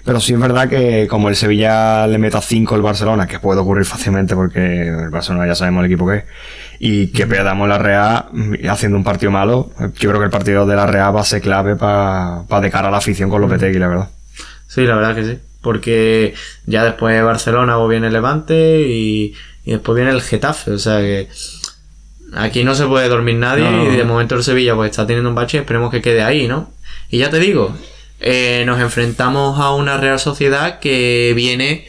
Pero 0.06 0.20
sí 0.20 0.34
es 0.34 0.40
verdad 0.40 0.70
que 0.70 1.08
como 1.08 1.30
el 1.30 1.36
Sevilla 1.36 2.06
le 2.06 2.20
meta 2.20 2.42
5 2.42 2.76
el 2.76 2.82
Barcelona, 2.82 3.28
que 3.28 3.40
puede 3.40 3.60
ocurrir 3.60 3.86
fácilmente 3.86 4.36
porque 4.36 4.88
el 4.88 5.10
Barcelona 5.10 5.48
ya 5.48 5.56
sabemos 5.56 5.84
el 5.84 5.92
equipo 5.92 6.08
que 6.08 6.18
es, 6.18 6.24
y 6.80 7.08
que 7.08 7.28
perdamos 7.28 7.68
la 7.68 7.78
Real 7.78 8.26
haciendo 8.70 8.98
un 8.98 9.04
partido 9.04 9.32
malo, 9.32 9.72
yo 10.00 10.10
creo 10.10 10.20
que 10.20 10.26
el 10.26 10.32
partido 10.32 10.66
de 10.66 10.76
la 10.76 10.88
Real 10.88 11.16
va 11.16 11.22
a 11.22 11.26
ser 11.26 11.42
clave 11.42 11.76
para 11.76 12.44
pa 12.48 12.62
de 12.62 12.72
cara 12.72 12.88
a 12.88 12.92
la 12.92 12.98
afición 12.98 13.30
con 13.30 13.42
Lopetegui, 13.42 13.78
la 13.80 13.88
verdad. 13.88 14.10
Sí, 14.68 14.86
la 14.86 14.96
verdad 14.96 15.16
que 15.16 15.26
sí. 15.26 15.40
Porque 15.62 16.34
ya 16.66 16.86
después 16.86 17.14
de 17.14 17.22
Barcelona 17.22 17.80
o 17.80 17.88
viene 17.88 18.10
Levante 18.10 18.82
y, 18.82 19.34
y 19.66 19.72
después 19.72 19.96
viene 19.98 20.12
el 20.12 20.22
Getafe. 20.22 20.72
O 20.72 20.80
sea 20.80 21.00
que 21.00 21.28
Aquí 22.34 22.64
no 22.64 22.76
se 22.76 22.86
puede 22.86 23.10
dormir 23.10 23.36
nadie 23.36 23.66
y 23.92 23.96
de 23.96 24.04
momento 24.04 24.36
el 24.36 24.44
Sevilla 24.44 24.76
pues 24.76 24.92
está 24.92 25.08
teniendo 25.08 25.30
un 25.30 25.36
bache, 25.36 25.60
esperemos 25.60 25.90
que 25.90 26.02
quede 26.02 26.22
ahí, 26.22 26.48
¿no? 26.48 26.72
Y 27.10 27.18
ya 27.18 27.30
te 27.30 27.40
digo, 27.40 27.76
eh, 28.20 28.64
nos 28.66 28.80
enfrentamos 28.80 29.60
a 29.60 29.74
una 29.74 29.98
Real 29.98 30.20
Sociedad 30.20 30.80
que 30.80 31.34
viene 31.36 31.88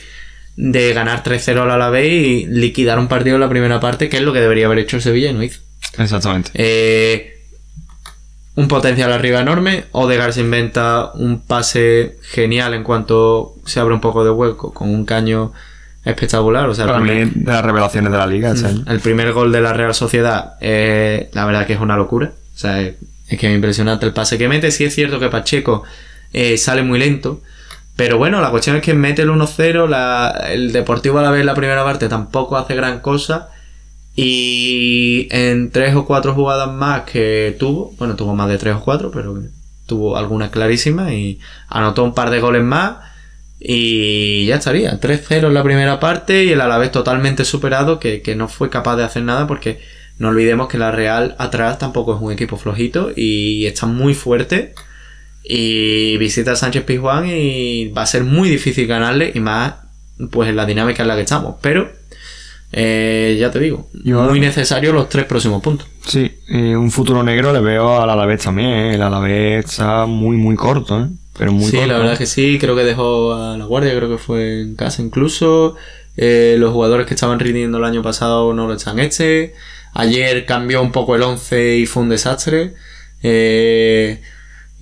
de 0.57 0.93
ganar 0.93 1.23
3-0 1.23 1.73
a 1.73 1.79
la 1.79 1.91
vez 1.91 2.13
y 2.13 2.47
liquidar 2.47 2.99
un 2.99 3.09
partido 3.09 3.37
en 3.37 3.41
la 3.41 3.49
primera 3.49 3.81
parte, 3.81 4.09
que 4.09 4.19
es 4.19 4.23
lo 4.23 4.33
que 4.33 4.41
debería 4.41 4.67
haber 4.67 4.79
hecho 4.79 4.97
el 4.97 5.03
Sevilla 5.03 5.31
y 5.31 5.35
no 5.35 5.43
hizo. 5.43 5.61
Exactamente. 5.99 6.51
Eh, 6.55 7.41
un 8.57 8.69
potencial 8.69 9.13
arriba 9.13 9.41
enorme. 9.41 9.85
Odegaard 9.93 10.33
se 10.33 10.41
inventa 10.41 11.13
un 11.15 11.41
pase 11.41 12.19
genial 12.23 12.75
en 12.75 12.85
cuanto 12.85 13.55
se 13.65 13.81
abre 13.81 13.95
un 13.95 14.01
poco 14.01 14.25
de 14.25 14.31
hueco 14.31 14.75
con 14.75 14.91
un 14.91 15.05
caño 15.05 15.53
espectacular. 16.05 16.69
O 16.69 16.75
sea, 16.75 16.87
Para 16.87 17.01
mí, 17.01 17.31
de 17.35 17.53
las 17.53 17.65
revelaciones 17.65 18.13
de 18.13 18.19
la 18.19 18.27
liga. 18.27 18.53
Mm, 18.55 18.89
el 18.89 19.01
primer 19.01 19.33
gol 19.33 19.53
de 19.53 19.61
la 19.61 19.73
Real 19.73 19.95
Sociedad, 19.95 20.55
eh, 20.61 21.31
la 21.33 21.45
verdad 21.45 21.67
que 21.67 21.75
es 21.75 21.81
una 21.81 21.97
locura. 21.97 22.33
O 22.55 22.59
sea, 22.59 22.81
es, 22.81 22.97
que 23.29 23.49
es 23.49 23.55
impresionante 23.55 24.07
el 24.07 24.13
pase 24.13 24.37
que 24.37 24.49
mete. 24.49 24.71
Sí 24.71 24.85
es 24.85 24.95
cierto 24.95 25.21
que 25.21 25.29
Pacheco 25.29 25.85
eh, 26.33 26.59
sale 26.59 26.83
muy 26.83 26.99
lento. 26.99 27.43
Pero 28.01 28.17
bueno, 28.17 28.41
la 28.41 28.51
cuestión 28.51 28.77
es 28.77 28.83
que 28.83 28.95
mete 28.95 29.21
el 29.21 29.29
1-0. 29.29 30.49
El 30.49 30.73
Deportivo 30.73 31.19
a 31.19 31.23
la 31.23 31.31
vez 31.31 31.41
en 31.41 31.47
la 31.47 31.55
primera 31.55 31.85
parte 31.85 32.09
tampoco 32.09 32.57
hace 32.57 32.75
gran 32.75 33.01
cosa. 33.01 33.51
Y 34.17 35.29
en 35.31 35.71
tres 35.71 35.95
o 35.95 36.07
cuatro 36.07 36.33
jugadas 36.33 36.73
más 36.73 37.03
que 37.03 37.55
tuvo, 37.59 37.93
bueno, 37.99 38.17
tuvo 38.17 38.35
más 38.35 38.49
de 38.49 38.57
tres 38.57 38.77
o 38.77 38.81
cuatro, 38.81 39.11
pero 39.11 39.43
tuvo 39.85 40.17
algunas 40.17 40.49
clarísimas 40.49 41.13
y 41.13 41.41
anotó 41.69 42.03
un 42.03 42.15
par 42.15 42.31
de 42.31 42.41
goles 42.41 42.65
más 42.65 43.01
y 43.59 44.47
ya 44.47 44.57
estaría, 44.57 44.99
3-0 44.99 45.49
en 45.49 45.53
la 45.53 45.63
primera 45.63 46.01
parte 46.01 46.45
y 46.45 46.53
el 46.53 46.63
Alavés 46.63 46.93
totalmente 46.93 47.45
superado 47.45 48.01
que, 48.01 48.23
no 48.35 48.49
fue 48.49 48.71
capaz 48.71 48.97
de 48.97 49.05
hacer 49.05 49.25
nada 49.25 49.47
porque 49.47 49.79
no 50.19 50.31
olvidemos 50.31 50.69
que 50.69 50.79
la 50.79 50.91
Real 50.91 51.37
atrás 51.39 51.79
tampoco 51.79 52.15
es 52.17 52.23
un 52.23 52.33
equipo 52.33 52.57
flojito 52.57 53.11
y 53.15 53.67
está 53.67 53.85
muy 53.85 54.15
fuerte 54.15 54.73
y 55.53 56.17
visita 56.19 56.53
a 56.53 56.57
Sánchez 56.57 56.85
Pizjuán 56.85 57.27
y 57.29 57.89
va 57.89 58.03
a 58.03 58.07
ser 58.07 58.23
muy 58.23 58.49
difícil 58.49 58.87
ganarle 58.87 59.33
y 59.35 59.41
más 59.41 59.75
pues 60.31 60.49
en 60.49 60.57
la 60.57 60.65
dinámica 60.65 61.03
en 61.03 61.09
la 61.09 61.17
que 61.17 61.23
estamos, 61.23 61.57
pero 61.61 61.91
eh, 62.73 63.37
ya 63.41 63.51
te 63.51 63.59
digo, 63.59 63.89
muy 64.05 64.39
necesario 64.39 64.93
los 64.93 65.09
tres 65.09 65.25
próximos 65.25 65.61
puntos. 65.61 65.89
Sí, 66.07 66.31
un 66.49 66.91
futuro 66.93 67.25
negro 67.25 67.53
le 67.53 67.61
veo 67.61 68.01
al 68.01 68.11
Alavés 68.11 68.43
también, 68.45 68.69
¿eh? 68.69 68.95
el 68.95 69.03
Alavés 69.03 69.65
está 69.65 70.07
muy 70.07 70.37
muy 70.37 70.55
corto, 70.55 71.01
¿eh? 71.01 71.09
sí, 71.63 71.77
la 71.87 71.99
verdad 71.99 72.19
que 72.19 72.27
sí, 72.27 72.59
creo 72.61 72.77
que 72.77 72.85
dejó 72.85 73.35
a 73.35 73.57
la 73.57 73.65
guardia, 73.65 73.97
creo 73.97 74.09
que 74.09 74.19
fue 74.19 74.61
en 74.61 74.77
casa 74.77 75.03
incluso. 75.03 75.75
Eh, 76.17 76.57
los 76.59 76.73
jugadores 76.73 77.07
que 77.07 77.15
estaban 77.15 77.41
rindiendo 77.41 77.79
el 77.79 77.85
año 77.85 78.03
pasado 78.03 78.53
no 78.53 78.67
lo 78.67 78.75
están 78.75 78.99
este. 78.99 79.55
Ayer 79.95 80.45
cambió 80.45 80.83
un 80.83 80.93
poco 80.93 81.17
el 81.17 81.23
11 81.23 81.79
y 81.79 81.87
fue 81.87 82.03
un 82.03 82.09
desastre. 82.11 82.75
Eh, 83.23 84.21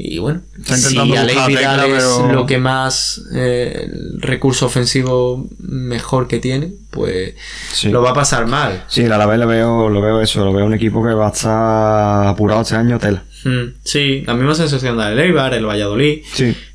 y 0.01 0.18
bueno, 0.18 0.42
si 0.62 0.96
Aleix 0.96 1.46
Vidal 1.49 1.90
es 1.90 2.05
lo 2.32 2.46
que 2.46 2.59
más 2.59 3.20
eh, 3.34 3.90
el 3.90 4.22
recurso 4.22 4.66
ofensivo 4.66 5.49
mejor 5.59 6.28
que 6.28 6.38
tiene, 6.38 6.70
pues 6.90 7.34
lo 7.82 8.01
va 8.01 8.11
a 8.11 8.14
pasar 8.14 8.46
mal. 8.46 8.84
Sí, 8.86 9.05
a 9.05 9.18
la 9.18 9.26
vez 9.26 9.40
lo 9.40 9.49
veo, 9.49 9.88
lo 9.88 10.01
veo 10.01 10.20
eso, 10.20 10.44
lo 10.44 10.53
veo 10.53 10.66
un 10.66 10.74
equipo 10.74 11.05
que 11.05 11.12
va 11.12 11.26
a 11.26 11.30
estar 11.30 12.28
apurado 12.28 12.61
este 12.61 12.76
año, 12.76 13.01
tela. 13.01 13.24
Mm, 13.42 13.74
sí, 13.82 14.22
la 14.24 14.34
misma 14.34 14.55
sensación 14.55 14.96
de 14.99 15.20
Eibar, 15.20 15.55
el 15.55 15.66
Valladolid. 15.66 16.22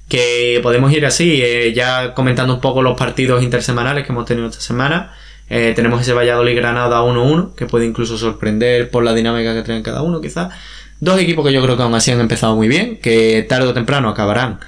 Que 0.09 0.59
podemos 0.61 0.91
ir 0.91 1.05
así, 1.05 1.41
eh, 1.41 1.71
ya 1.73 2.13
comentando 2.13 2.53
un 2.53 2.59
poco 2.59 2.81
los 2.81 2.97
partidos 2.97 3.41
intersemanales 3.41 4.05
que 4.05 4.11
hemos 4.11 4.25
tenido 4.25 4.49
esta 4.49 4.59
semana. 4.59 5.13
Eh, 5.49 5.73
tenemos 5.75 6.01
ese 6.01 6.13
Valladolid 6.13 6.55
Granada 6.55 7.01
1-1, 7.01 7.53
que 7.55 7.65
puede 7.65 7.85
incluso 7.85 8.17
sorprender 8.17 8.89
por 8.89 9.03
la 9.03 9.13
dinámica 9.13 9.53
que 9.53 9.61
traen 9.61 9.83
cada 9.83 10.01
uno, 10.01 10.21
quizás. 10.21 10.53
Dos 10.99 11.19
equipos 11.19 11.45
que 11.45 11.53
yo 11.53 11.61
creo 11.61 11.75
que 11.75 11.83
aún 11.83 11.93
así 11.95 12.11
han 12.11 12.19
empezado 12.19 12.55
muy 12.55 12.67
bien, 12.67 12.97
que 12.97 13.45
tarde 13.47 13.67
o 13.67 13.73
temprano 13.73 14.09
acabarán 14.09 14.59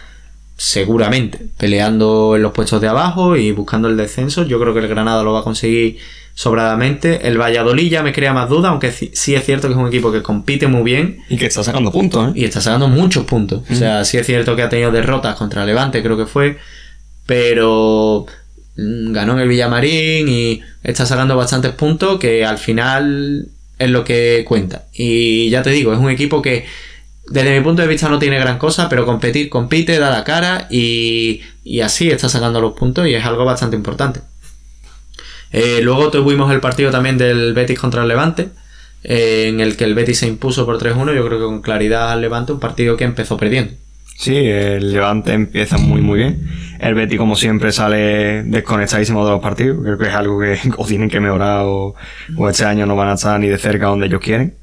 seguramente 0.58 1.48
peleando 1.58 2.36
en 2.36 2.42
los 2.42 2.54
puestos 2.54 2.80
de 2.80 2.88
abajo 2.88 3.36
y 3.36 3.52
buscando 3.52 3.88
el 3.88 3.98
descenso. 3.98 4.44
Yo 4.44 4.60
creo 4.60 4.74
que 4.74 4.80
el 4.80 4.88
Granada 4.88 5.24
lo 5.24 5.34
va 5.34 5.42
a 5.42 5.44
conseguir 5.44 5.98
sobradamente. 6.34 7.28
El 7.28 7.40
Valladolid 7.40 7.90
ya 7.90 8.04
me 8.04 8.14
crea 8.14 8.34
más 8.34 8.50
duda, 8.50 8.70
aunque 8.70 8.92
sí 8.92 9.36
es 9.36 9.46
cierto 9.46 9.68
que 9.68 9.74
es 9.74 9.80
un 9.80 9.88
equipo 9.88 10.12
que 10.12 10.22
compite 10.22 10.68
muy 10.68 10.84
bien. 10.84 11.20
Y 11.30 11.38
que 11.38 11.46
está 11.46 11.64
sacando 11.64 11.92
puntos, 11.92 12.30
¿eh? 12.30 12.32
Y 12.36 12.46
está 12.46 12.62
sacando 12.62 12.88
muchos 12.88 13.26
puntos. 13.26 13.64
O 13.70 13.76
sea, 13.76 14.06
sí 14.06 14.18
es 14.18 14.26
cierto 14.26 14.56
que 14.56 14.62
ha 14.62 14.70
tenido 14.70 14.92
derrotas 14.92 15.36
contra 15.36 15.66
Levante, 15.66 16.04
creo 16.04 16.18
que 16.18 16.26
fue. 16.26 16.58
Pero 17.26 18.28
ganó 18.76 19.34
en 19.34 19.40
el 19.40 19.48
Villamarín 19.48 20.28
y 20.28 20.62
está 20.84 21.06
sacando 21.06 21.36
bastantes 21.38 21.72
puntos 21.72 22.20
que 22.20 22.46
al 22.46 22.58
final 22.58 23.48
es 23.80 23.90
lo 23.90 24.04
que 24.04 24.44
cuenta. 24.48 24.86
Y 24.94 25.50
ya 25.50 25.64
te 25.64 25.72
digo, 25.72 25.94
es 25.94 26.00
un 26.00 26.10
equipo 26.10 26.42
que 26.42 26.66
desde 27.28 27.58
mi 27.58 27.64
punto 27.64 27.82
de 27.82 27.88
vista 27.88 28.10
no 28.10 28.20
tiene 28.20 28.40
gran 28.40 28.58
cosa, 28.58 28.88
pero 28.90 29.06
competir 29.06 29.50
compite, 29.50 29.98
da 29.98 30.12
la 30.12 30.24
cara 30.24 30.68
y, 30.70 31.42
y 31.64 31.82
así 31.82 32.10
está 32.10 32.30
sacando 32.30 32.62
los 32.62 32.74
puntos 32.74 33.08
y 33.08 33.16
es 33.16 33.26
algo 33.26 33.46
bastante 33.46 33.76
importante. 33.76 34.22
Eh, 35.52 35.80
luego 35.82 36.12
tuvimos 36.12 36.52
el 36.52 36.60
partido 36.60 36.92
también 36.92 37.18
del 37.18 37.54
Betis 37.54 37.80
contra 37.80 38.02
el 38.04 38.10
Levante, 38.10 38.50
eh, 39.04 39.46
en 39.48 39.62
el 39.62 39.78
que 39.78 39.86
el 39.86 39.96
Betis 39.96 40.20
se 40.20 40.28
impuso 40.28 40.66
por 40.66 40.78
3-1, 40.78 41.16
yo 41.16 41.26
creo 41.26 41.40
que 41.40 41.46
con 41.46 41.62
claridad 41.62 42.12
al 42.12 42.22
Levante, 42.22 42.52
un 42.52 42.60
partido 42.60 42.98
que 42.98 43.06
empezó 43.06 43.38
perdiendo. 43.38 43.74
Sí, 44.18 44.36
el 44.36 44.93
Levante 44.93 45.34
empieza 45.34 45.78
muy 45.78 46.01
muy 46.01 46.20
bien. 46.20 46.49
El 46.80 46.95
Betis 46.95 47.18
como 47.18 47.36
siempre 47.36 47.72
sale 47.72 48.43
desconectadísimo 48.43 49.26
de 49.26 49.32
los 49.32 49.41
partidos, 49.41 49.80
creo 49.84 49.97
que 49.97 50.07
es 50.07 50.13
algo 50.13 50.39
que 50.39 50.57
o 50.78 50.86
tienen 50.86 51.09
que 51.09 51.20
mejorar 51.20 51.63
o, 51.66 51.95
o 52.38 52.49
este 52.49 52.66
año 52.66 52.86
no 52.86 52.95
van 52.95 53.09
a 53.09 53.13
estar 53.13 53.39
ni 53.39 53.47
de 53.47 53.57
cerca 53.57 53.88
donde 53.88 54.07
ellos 54.07 54.22
quieren. 54.22 54.55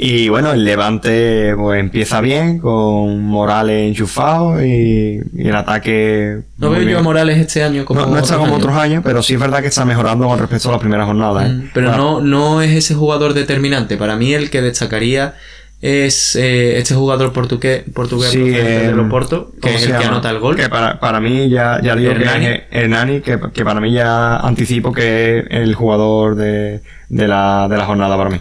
Y 0.00 0.28
bueno, 0.28 0.52
el 0.52 0.64
Levante 0.64 1.56
pues 1.56 1.80
empieza 1.80 2.20
bien, 2.20 2.60
con 2.60 3.20
Morales 3.24 3.88
enchufado 3.88 4.64
y, 4.64 5.20
el 5.36 5.56
ataque... 5.56 6.42
No 6.56 6.70
veo 6.70 6.82
yo 6.82 7.00
a 7.00 7.02
Morales 7.02 7.36
este 7.38 7.64
año 7.64 7.84
como... 7.84 8.06
No, 8.06 8.16
está 8.16 8.36
como 8.36 8.54
otros 8.54 8.76
años, 8.76 9.02
pero 9.04 9.24
sí 9.24 9.34
es 9.34 9.40
verdad 9.40 9.60
que 9.60 9.66
está 9.66 9.84
mejorando 9.84 10.28
con 10.28 10.38
respecto 10.38 10.68
a 10.68 10.72
las 10.72 10.80
primeras 10.80 11.04
jornadas. 11.04 11.46
¿eh? 11.46 11.52
Mm, 11.52 11.70
pero 11.74 11.96
no, 11.96 12.20
no 12.20 12.62
es 12.62 12.76
ese 12.76 12.94
jugador 12.94 13.34
determinante. 13.34 13.96
Para 13.96 14.14
mí 14.14 14.32
el 14.34 14.50
que 14.50 14.62
destacaría 14.62 15.34
es 15.80 16.34
eh, 16.34 16.78
este 16.78 16.94
jugador 16.94 17.32
portugués, 17.32 17.84
portugués 17.94 18.30
sí, 18.30 18.50
de 18.50 18.92
Loporto, 18.92 19.52
que 19.62 19.76
es 19.76 19.86
el 19.86 19.96
que 19.96 20.04
anota 20.04 20.30
el 20.30 20.40
gol. 20.40 20.56
Que 20.56 20.68
para, 20.68 20.98
para 20.98 21.20
mí 21.20 21.48
ya, 21.48 21.80
ya 21.80 21.94
digo 21.94 22.10
Hernani. 22.10 22.46
que 22.46 22.54
es 22.54 22.62
Hernani, 22.70 23.20
que, 23.20 23.38
que 23.54 23.64
para 23.64 23.80
mí 23.80 23.92
ya 23.92 24.38
anticipo 24.38 24.92
que 24.92 25.38
es 25.38 25.44
el 25.50 25.74
jugador 25.74 26.34
de, 26.34 26.80
de, 27.08 27.28
la, 27.28 27.68
de 27.70 27.76
la 27.76 27.84
jornada 27.84 28.16
para 28.16 28.30
mí. 28.30 28.40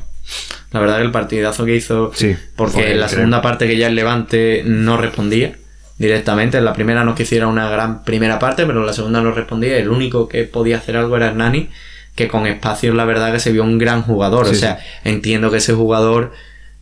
La 0.71 0.79
verdad 0.79 0.97
que 0.97 1.03
el 1.03 1.11
partidazo 1.11 1.63
que 1.63 1.75
hizo, 1.75 2.11
porque 2.55 2.91
en 2.91 2.99
la 2.99 3.07
segunda 3.07 3.41
parte 3.41 3.67
que 3.67 3.77
ya 3.77 3.87
el 3.87 3.95
Levante 3.95 4.63
no 4.65 4.97
respondía 4.97 5.53
directamente, 5.97 6.57
en 6.57 6.65
la 6.65 6.73
primera 6.73 7.03
no 7.03 7.15
quisiera 7.15 7.47
una 7.47 7.69
gran 7.69 8.03
primera 8.03 8.37
parte, 8.37 8.65
pero 8.65 8.81
en 8.81 8.85
la 8.85 8.93
segunda 8.93 9.21
no 9.21 9.31
respondía, 9.31 9.77
el 9.77 9.89
único 9.89 10.27
que 10.27 10.43
podía 10.43 10.77
hacer 10.77 10.97
algo 10.97 11.15
era 11.15 11.27
Hernani, 11.27 11.69
que 12.15 12.27
con 12.27 12.47
espacios 12.47 12.95
la 12.95 13.05
verdad 13.05 13.31
que 13.31 13.39
se 13.39 13.51
vio 13.51 13.63
un 13.63 13.77
gran 13.77 14.01
jugador. 14.01 14.47
Sí, 14.47 14.51
o 14.51 14.55
sea, 14.55 14.79
entiendo 15.03 15.51
que 15.51 15.57
ese 15.57 15.73
jugador 15.73 16.33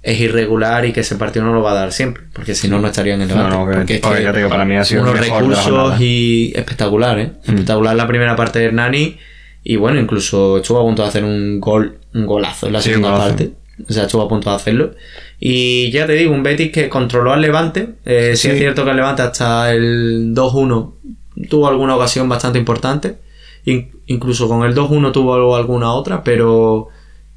es 0.05 0.19
irregular 0.19 0.85
y 0.85 0.93
que 0.93 0.99
ese 0.99 1.15
partido 1.15 1.45
no 1.45 1.53
lo 1.53 1.61
va 1.63 1.71
a 1.71 1.75
dar 1.75 1.91
siempre, 1.91 2.23
porque 2.31 2.53
si 2.53 2.67
no, 2.67 2.79
no 2.79 2.87
estaría 2.87 3.15
en 3.15 3.21
el 3.23 3.27
No, 3.27 3.35
debate. 3.35 3.55
no, 3.55 3.63
obviamente. 3.63 3.81
porque 3.81 3.93
es 3.95 4.01
Porque 4.23 4.31
que 4.31 4.37
digo, 4.37 4.49
para 4.49 4.63
mí 4.65 4.77
ha 4.77 4.83
sido 4.85 5.01
unos 5.01 5.19
recursos 5.19 5.99
y 5.99 6.53
espectacular, 6.55 7.17
¿eh? 7.19 7.31
Mm. 7.45 7.49
Espectacular 7.51 7.95
la 7.95 8.07
primera 8.07 8.35
parte 8.35 8.59
de 8.59 8.65
Hernani 8.65 9.17
y 9.63 9.75
bueno, 9.77 9.99
incluso 9.99 10.57
estuvo 10.57 10.79
a 10.79 10.83
punto 10.83 11.01
de 11.01 11.07
hacer 11.07 11.23
un 11.23 11.59
gol, 11.59 11.97
un 12.13 12.25
golazo 12.27 12.67
en 12.67 12.73
la 12.73 12.81
Sí, 12.81 12.89
segunda 12.91 13.17
parte. 13.17 13.51
O 13.89 13.91
sea, 13.91 14.03
estuvo 14.03 14.21
a 14.21 14.27
punto 14.29 14.49
de 14.51 14.55
hacerlo. 14.55 14.91
Y 15.39 15.89
ya 15.91 16.05
te 16.05 16.13
digo, 16.13 16.33
un 16.33 16.43
Betis 16.43 16.71
que 16.71 16.87
controló 16.87 17.33
al 17.33 17.41
Levante. 17.41 17.95
Eh, 18.05 18.33
sí. 18.35 18.43
Sí. 18.43 18.49
es 18.53 18.57
cierto 18.59 18.85
que 18.85 18.91
el 18.91 18.95
Levante 18.97 19.23
hasta 19.23 19.73
el 19.73 20.33
2-1 20.33 20.93
tuvo 21.49 21.67
alguna 21.67 21.95
ocasión 21.95 22.29
bastante 22.29 22.57
importante. 22.59 23.17
In- 23.65 23.91
incluso 24.05 24.47
con 24.47 24.63
el 24.65 24.73
2-1 24.75 25.11
tuvo 25.11 25.55
alguna 25.55 25.91
otra, 25.91 26.23
pero, 26.23 26.87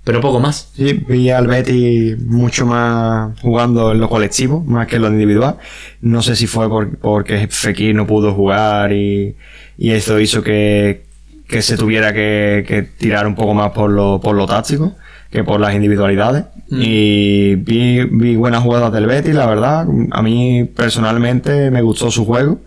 pero 0.09 0.23
poco 0.23 0.41
más. 0.41 0.71
Sí, 0.75 1.05
vi 1.07 1.29
al 1.29 1.47
Betty 1.47 2.17
mucho 2.25 2.65
más 2.65 3.39
jugando 3.43 3.93
en 3.93 4.01
lo 4.01 4.09
colectivo, 4.09 4.65
más 4.67 4.87
que 4.87 4.97
en 4.97 5.03
lo 5.03 5.09
individual. 5.09 5.57
No 6.01 6.23
sé 6.23 6.35
si 6.35 6.47
fue 6.47 6.67
por- 6.67 6.97
porque 6.97 7.47
Fekir 7.51 7.95
no 7.95 8.07
pudo 8.07 8.33
jugar 8.33 8.91
y, 8.95 9.37
y 9.77 9.91
eso 9.91 10.19
hizo 10.19 10.43
que, 10.43 11.03
que 11.47 11.61
se 11.61 11.77
tuviera 11.77 12.15
que, 12.15 12.65
que 12.67 12.83
tirar 12.85 13.27
un 13.27 13.35
poco 13.35 13.53
más 13.53 13.73
por 13.73 13.91
lo, 13.91 14.19
por 14.19 14.35
lo 14.35 14.47
táctico 14.47 14.95
que 15.31 15.45
por 15.45 15.61
las 15.61 15.75
individualidades. 15.75 16.45
Mm. 16.71 16.81
Y 16.83 17.55
vi, 17.57 18.05
vi 18.05 18.35
buenas 18.37 18.63
jugadas 18.63 18.91
del 18.95 19.05
Betty, 19.05 19.33
la 19.35 19.45
verdad. 19.45 19.87
A 20.13 20.23
mí 20.23 20.65
personalmente 20.75 21.71
me 21.71 21.83
gustó 21.83 22.11
su 22.11 22.25
juego. 22.25 22.61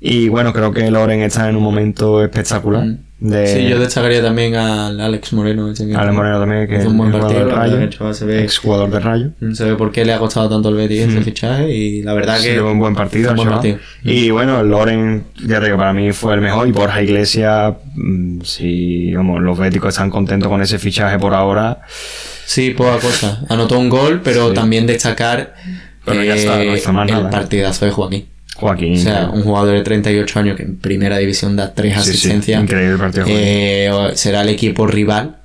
Y 0.00 0.30
bueno, 0.30 0.54
creo 0.54 0.72
que 0.72 0.90
Loren 0.90 1.20
está 1.20 1.50
en 1.50 1.56
un 1.56 1.62
momento 1.62 2.22
espectacular. 2.24 2.86
Mm. 2.86 2.98
De, 3.20 3.48
Sí, 3.48 3.68
yo 3.68 3.80
destacaría 3.80 4.22
también 4.22 4.54
al 4.54 5.00
Alex 5.00 5.32
Moreno. 5.32 5.68
ese 5.72 5.88
que- 5.88 5.96
Ale 5.96 6.12
Moreno 6.12 6.38
también, 6.38 6.68
que 6.68 6.76
es 6.76 6.86
un 6.86 6.96
buen 6.96 7.10
partido. 7.10 7.40
del 7.46 7.50
Rayo, 7.50 8.14
se 8.14 8.24
ve, 8.24 8.44
ex 8.44 8.58
jugador 8.58 8.90
de 8.92 9.00
Rayo. 9.00 9.30
se 9.54 9.64
ve 9.64 9.74
por 9.74 9.90
qué 9.90 10.04
le 10.04 10.12
ha 10.12 10.18
costado 10.20 10.48
tanto 10.48 10.68
el 10.68 10.76
Betis 10.76 11.00
ese 11.02 11.18
Mm. 11.18 11.24
fichaje 11.24 11.68
y 11.74 12.02
la 12.04 12.14
verdad 12.14 12.38
Sí, 12.38 12.50
que... 12.50 12.60
un 12.60 12.78
buen 12.78 12.94
partido, 12.94 13.30
un 13.30 13.36
buen 13.36 13.48
partido. 13.48 13.78
Y 14.04 14.30
bueno, 14.30 14.62
Loren, 14.62 15.24
ya 15.44 15.58
digo, 15.58 15.76
para 15.76 15.92
mí 15.92 16.12
fue 16.12 16.34
el 16.34 16.40
mejor. 16.40 16.68
Y 16.68 16.70
Borja 16.72 17.02
Iglesias, 17.02 17.74
mm, 17.96 18.42
si 18.42 19.12
vamos, 19.14 19.40
los 19.42 19.58
béticos 19.58 19.88
están 19.94 20.10
contentos 20.10 20.48
con 20.48 20.62
ese 20.62 20.78
fichaje 20.78 21.18
por 21.18 21.34
ahora. 21.34 21.80
Sí, 22.46 22.70
poca 22.70 22.98
cosa. 22.98 23.40
Anotó 23.48 23.80
un 23.80 23.88
gol, 23.88 24.20
pero 24.22 24.50
Sí. 24.50 24.54
también 24.54 24.86
destacar 24.86 25.54
Pero 26.04 26.22
ya 26.22 26.36
está, 26.36 26.56
no 26.64 26.74
hizo 26.76 26.92
más 26.92 27.08
el 27.08 27.14
nada. 27.16 27.30
partidazo 27.30 27.84
de 27.84 27.90
Joaquín. 27.90 28.26
Joaquín. 28.58 28.94
O 28.94 29.00
sea, 29.00 29.30
un 29.32 29.42
jugador 29.42 29.74
de 29.76 29.82
38 29.82 30.38
años 30.40 30.56
que 30.56 30.62
en 30.64 30.76
primera 30.78 31.18
división 31.18 31.56
da 31.56 31.74
tres 31.74 31.94
Sí, 31.94 32.02
sí, 32.02 32.10
asistencias. 32.10 32.62
increíble 32.62 32.92
el 32.94 32.98
partido. 32.98 33.24
Eh, 33.28 33.90
será 34.14 34.42
el 34.42 34.48
equipo 34.48 34.86
rival, 34.86 35.36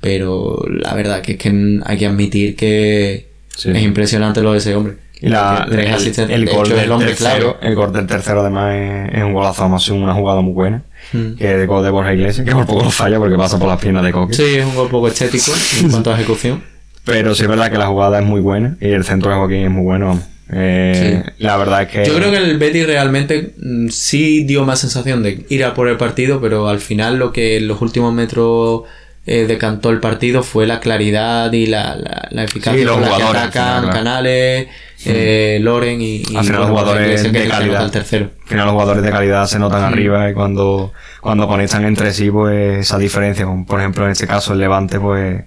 pero 0.00 0.62
la 0.68 0.94
verdad 0.94 1.20
que 1.22 1.32
es 1.32 1.38
que 1.38 1.80
hay 1.84 1.98
que 1.98 2.06
admitir 2.06 2.56
que 2.56 3.28
Sí. 3.56 3.70
es 3.70 3.82
impresionante 3.82 4.40
lo 4.42 4.52
de 4.52 4.58
ese 4.58 4.74
hombre. 4.74 4.94
Y 5.20 5.28
la, 5.28 5.60
Porque 5.62 5.76
tres 5.76 5.86
el, 5.88 5.94
asistencias. 5.94 6.38
el 6.38 6.44
de 6.44 6.52
gol 6.52 6.66
hecho, 6.66 6.74
del 6.74 6.84
el 6.84 6.92
hombre 6.92 7.08
tercero, 7.08 7.52
clave. 7.58 7.68
el 7.68 7.74
gol 7.76 7.92
del 7.92 8.06
tercero 8.06 8.40
además 8.40 8.74
es, 8.74 9.14
es 9.18 9.22
un 9.24 9.32
golazo, 9.32 9.76
es 9.76 9.88
una 9.90 10.12
jugada 10.12 10.40
muy 10.40 10.52
buena. 10.52 10.82
Mm. 11.12 11.34
Que 11.36 11.44
es 11.54 11.60
el 11.60 11.66
gol 11.66 11.84
de 11.84 11.90
Borja 11.90 12.12
Iglesias, 12.12 12.46
que 12.46 12.52
por 12.52 12.66
poco 12.66 12.84
lo 12.84 12.90
falla 12.90 13.18
porque 13.18 13.36
pasa 13.36 13.58
por 13.58 13.68
las 13.68 13.80
piernas 13.80 14.02
de 14.04 14.12
Coque. 14.12 14.34
Sí, 14.34 14.42
es 14.56 14.64
un 14.66 14.74
gol 14.74 14.88
poco 14.88 15.08
estético 15.08 15.52
en 15.80 15.90
cuanto 15.90 16.10
a 16.12 16.14
ejecución. 16.16 16.62
Pero 17.04 17.34
sí 17.34 17.42
es 17.42 17.48
verdad 17.48 17.70
que 17.70 17.78
la 17.78 17.86
jugada 17.86 18.18
es 18.18 18.24
muy 18.26 18.40
buena 18.40 18.76
y 18.80 18.88
el 18.88 19.04
centro 19.04 19.30
de 19.30 19.36
Joaquín 19.36 19.58
es 19.64 19.70
muy 19.70 19.82
bueno. 19.84 20.20
Eh, 20.52 21.22
Sí. 21.24 21.32
La 21.38 21.56
verdad 21.56 21.88
que... 21.88 22.04
Yo 22.04 22.14
creo 22.14 22.30
que 22.30 22.36
el 22.38 22.58
Betis 22.58 22.86
realmente 22.86 23.54
mm, 23.56 23.88
sí 23.88 24.44
dio 24.44 24.64
más 24.64 24.80
sensación 24.80 25.22
de 25.22 25.44
ir 25.48 25.64
a 25.64 25.74
por 25.74 25.88
el 25.88 25.96
partido, 25.96 26.40
pero 26.40 26.68
al 26.68 26.80
final 26.80 27.18
lo 27.18 27.32
que 27.32 27.56
en 27.56 27.68
los 27.68 27.80
últimos 27.80 28.12
metros 28.12 28.82
eh, 29.26 29.46
decantó 29.46 29.88
el 29.90 30.00
partido 30.00 30.42
fue 30.42 30.66
la 30.66 30.80
claridad 30.80 31.50
y 31.52 31.66
la, 31.66 31.96
la, 31.96 32.28
la 32.30 32.44
eficacia 32.44 32.78
Sí, 32.78 32.84
los 32.84 32.94
con 32.98 33.02
la 33.08 33.16
que 33.16 33.22
atacan 33.22 33.80
final. 33.80 33.94
Canales, 33.96 34.68
eh, 35.06 35.58
Loren 35.62 36.00
y, 36.02 36.16
y 36.28 36.36
Al 36.36 36.44
final 36.44 36.60
los 36.60 36.70
jugadores 36.70 37.22
de 37.22 37.32
que 37.32 37.48
calidad. 37.48 37.90
tercero. 37.90 38.30
Al 38.42 38.48
final 38.48 38.64
los 38.66 38.72
jugadores 38.74 39.02
de 39.02 39.10
calidad 39.10 39.46
se 39.46 39.58
notan 39.58 39.82
arriba 39.82 40.28
y 40.30 40.34
cuando, 40.34 40.92
cuando 41.22 41.48
conectan 41.48 41.86
entre 41.86 42.12
sí, 42.12 42.30
pues 42.30 42.80
esa 42.80 42.98
diferencia, 42.98 43.46
como 43.46 43.64
por 43.64 43.80
ejemplo 43.80 44.04
en 44.04 44.12
este 44.12 44.26
caso 44.26 44.52
el 44.52 44.58
Levante, 44.58 45.00
pues 45.00 45.42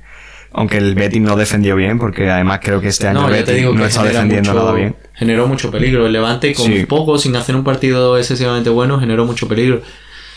aunque 0.54 0.78
el 0.78 0.96
Betis 0.96 1.22
no 1.22 1.36
defendió 1.36 1.76
bien, 1.76 2.00
porque 2.00 2.30
además 2.30 2.60
creo 2.64 2.82
que 2.82 2.88
este 2.90 3.08
año 3.08 3.22
No, 3.22 3.28
el 3.30 3.44
Betis 3.44 3.66
no 3.74 3.86
está 3.86 4.04
defendiendo 4.04 4.52
mucho- 4.54 4.64
nada 4.64 4.74
bien. 4.76 4.96
Generó 5.14 5.48
mucho 5.48 5.72
peligro. 5.72 6.06
El 6.06 6.14
Levante 6.14 6.54
con 6.54 6.66
Sí. 6.66 6.86
poco, 6.86 7.18
sin 7.18 7.36
hacer 7.36 7.56
un 7.56 7.64
partido 7.64 8.18
excesivamente 8.18 8.70
bueno, 8.70 9.00
generó 9.00 9.26
mucho 9.26 9.48
peligro. 9.48 9.82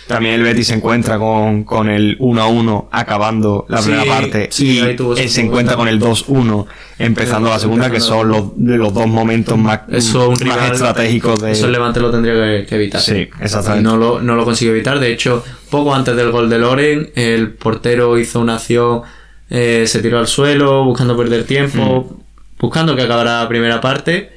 También 0.07 0.35
el 0.35 0.43
Betis 0.43 0.67
se 0.67 0.75
encuentra 0.75 1.19
con, 1.21 1.63
con 1.63 1.89
el 1.89 2.17
1-1 2.19 2.89
acabando 2.91 3.65
la 3.69 3.79
Sí, 3.81 3.91
primera 3.91 4.13
parte 4.13 4.49
sí, 4.51 4.81
y 5.23 5.29
se 5.29 5.41
encuentra 5.43 5.77
con 5.77 5.87
el 5.87 6.01
2-1 6.01 6.67
empezando 6.99 7.49
la 7.49 7.61
segunda, 7.61 7.91
que 7.93 8.01
son 8.01 8.27
los, 8.29 8.45
los 8.59 8.93
dos 8.93 9.07
momentos 9.07 9.57
más, 9.57 9.83
Eso 9.89 10.25
un 10.29 10.31
más 10.33 10.41
rival 10.41 10.73
estratégicos 10.73 11.41
de... 11.43 11.53
Eso 11.53 11.67
el 11.67 11.73
Levante 11.73 12.01
lo 12.01 12.11
tendría 12.11 12.35
que, 12.35 12.67
que 12.67 12.75
evitar. 12.75 13.01
Sí, 13.01 13.29
exactamente. 13.41 13.89
No 13.89 13.97
lo, 13.97 14.21
no 14.21 14.35
lo 14.35 14.45
consiguió 14.45 14.75
evitar. 14.75 14.99
De 14.99 15.13
hecho, 15.13 15.45
poco 15.71 15.95
antes 15.95 16.17
del 16.17 16.33
gol 16.33 16.51
de 16.51 16.59
Loren, 16.59 17.11
el 17.15 17.53
portero 17.53 18.19
hizo 18.19 18.41
una 18.41 18.57
acción, 18.57 19.03
eh, 19.51 19.85
se 19.87 20.01
tiró 20.01 20.19
al 20.19 20.27
suelo, 20.27 20.85
buscando 20.85 21.17
perder 21.17 21.45
tiempo, 21.45 22.07
Hmm. 22.11 22.23
buscando 22.59 22.95
que 22.97 23.03
acabara 23.03 23.43
la 23.43 23.49
primera 23.49 23.81
parte. 23.81 24.31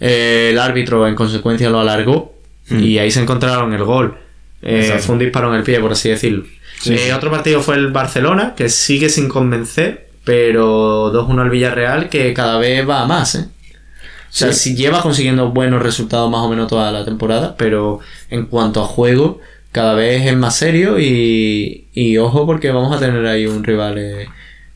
Eh, 0.00 0.50
el 0.52 0.58
árbitro, 0.58 1.06
en 1.08 1.14
consecuencia, 1.14 1.70
lo 1.70 1.80
alargó 1.80 2.34
Mm. 2.70 2.82
y 2.82 2.98
ahí 2.98 3.10
se 3.10 3.20
encontraron 3.20 3.72
el 3.72 3.82
gol. 3.84 4.16
Eh, 4.62 4.96
fue 5.00 5.14
un 5.14 5.18
disparo 5.20 5.48
en 5.48 5.54
el 5.58 5.62
pie, 5.64 5.80
por 5.80 5.92
así 5.92 6.08
decirlo. 6.10 6.44
Eh, 6.86 6.98
sí. 6.98 7.10
Otro 7.10 7.30
partido 7.30 7.60
fue 7.62 7.76
el 7.76 7.88
Barcelona, 7.88 8.54
que 8.56 8.68
sigue 8.68 9.08
sin 9.08 9.28
convencer, 9.28 10.08
pero 10.24 11.10
2-1 11.10 11.40
al 11.42 11.50
Villarreal, 11.50 12.08
que 12.10 12.32
cada 12.34 12.58
vez 12.58 12.86
va 12.88 13.02
a 13.02 13.06
más, 13.06 13.34
¿eh? 13.36 13.46
O 13.46 14.30
sea, 14.30 14.52
Sí. 14.52 14.70
si 14.70 14.76
lleva 14.76 15.00
consiguiendo 15.00 15.48
buenos 15.50 15.82
resultados 15.82 16.30
más 16.30 16.40
o 16.42 16.48
menos 16.50 16.68
toda 16.68 16.92
la 16.92 17.04
temporada, 17.04 17.56
pero 17.56 18.00
en 18.28 18.44
cuanto 18.46 18.82
a 18.82 18.86
juego, 18.86 19.40
cada 19.72 19.94
vez 19.94 20.26
es 20.26 20.36
más 20.36 20.54
serio 20.54 20.98
y, 21.00 21.86
y 21.94 22.18
ojo 22.18 22.44
porque 22.44 22.70
vamos 22.70 22.94
a 22.94 23.00
tener 23.00 23.24
ahí 23.26 23.46
un 23.46 23.64
rival. 23.64 23.96
eh, 23.98 24.28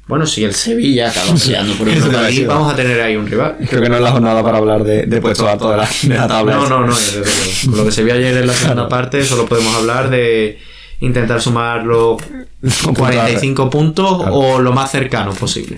Bueno, 0.09 0.27
si 0.27 0.45
el 0.45 0.53
Sevilla 0.55 1.11
acaba 1.11 1.33
peleando 1.45 1.75
por 1.75 1.89
Europa 1.89 2.23
League, 2.23 2.47
vamos 2.47 2.73
a 2.73 2.77
tener 2.77 3.01
ahí 3.01 3.17
un 3.17 3.27
rival. 3.27 3.57
Creo 3.69 3.83
que 3.83 3.89
no 3.89 3.97
es 3.97 4.03
la 4.03 4.11
jornada 4.11 4.43
para 4.43 4.59
hablar 4.59 4.85
de, 4.85 5.07
de 5.07 5.21
puestos 5.21 5.47
altos 5.49 5.71
de 5.71 5.77
la, 5.77 5.89
de 6.15 6.21
la 6.21 6.29
tabla. 6.29 6.55
No, 6.55 6.69
no, 6.69 6.87
no. 6.87 6.95
Con 7.67 7.77
lo 7.79 7.85
que 7.85 7.93
se 7.93 8.03
vio 8.03 8.15
ayer 8.15 8.37
en 8.37 8.47
la 8.47 8.53
segunda 8.53 8.89
parte, 8.89 9.25
solo 9.25 9.47
podemos 9.47 9.75
hablar 9.75 10.11
de 10.11 10.59
intentar 11.01 11.41
sumar 11.41 11.85
los 11.85 12.21
45 12.95 13.71
puntos 13.71 14.19
Claro. 14.19 14.35
o 14.35 14.59
lo 14.61 14.73
más 14.73 14.91
cercano 14.91 15.33
posible. 15.33 15.77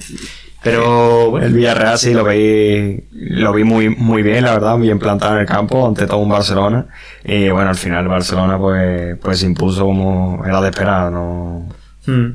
Pero 0.63 1.31
bueno, 1.31 1.47
El 1.47 1.53
Villarreal 1.53 1.99
sí 1.99 2.15
lo 2.15 2.25
vi, 2.25 3.05
lo 3.13 3.53
vi 3.53 3.65
muy, 3.65 3.91
muy 3.91 4.23
bien, 4.23 4.45
la 4.45 4.55
verdad, 4.55 4.79
bien 4.79 4.99
plantado 4.99 5.35
en 5.35 5.41
el 5.41 5.47
campo, 5.47 5.87
ante 5.87 6.07
todo 6.07 6.17
un 6.19 6.31
Barcelona. 6.31 6.87
Y 7.23 7.51
bueno, 7.51 7.69
al 7.69 7.77
final 7.77 8.05
el 8.05 8.09
Barcelona 8.09 8.59
pues, 8.59 9.19
pues 9.21 9.39
se 9.41 9.47
impuso 9.47 9.85
como 9.85 10.43
era 10.47 10.63
de 10.63 10.71
esperar, 10.71 11.13
¿no? 11.13 11.69
hmm. 12.07 12.31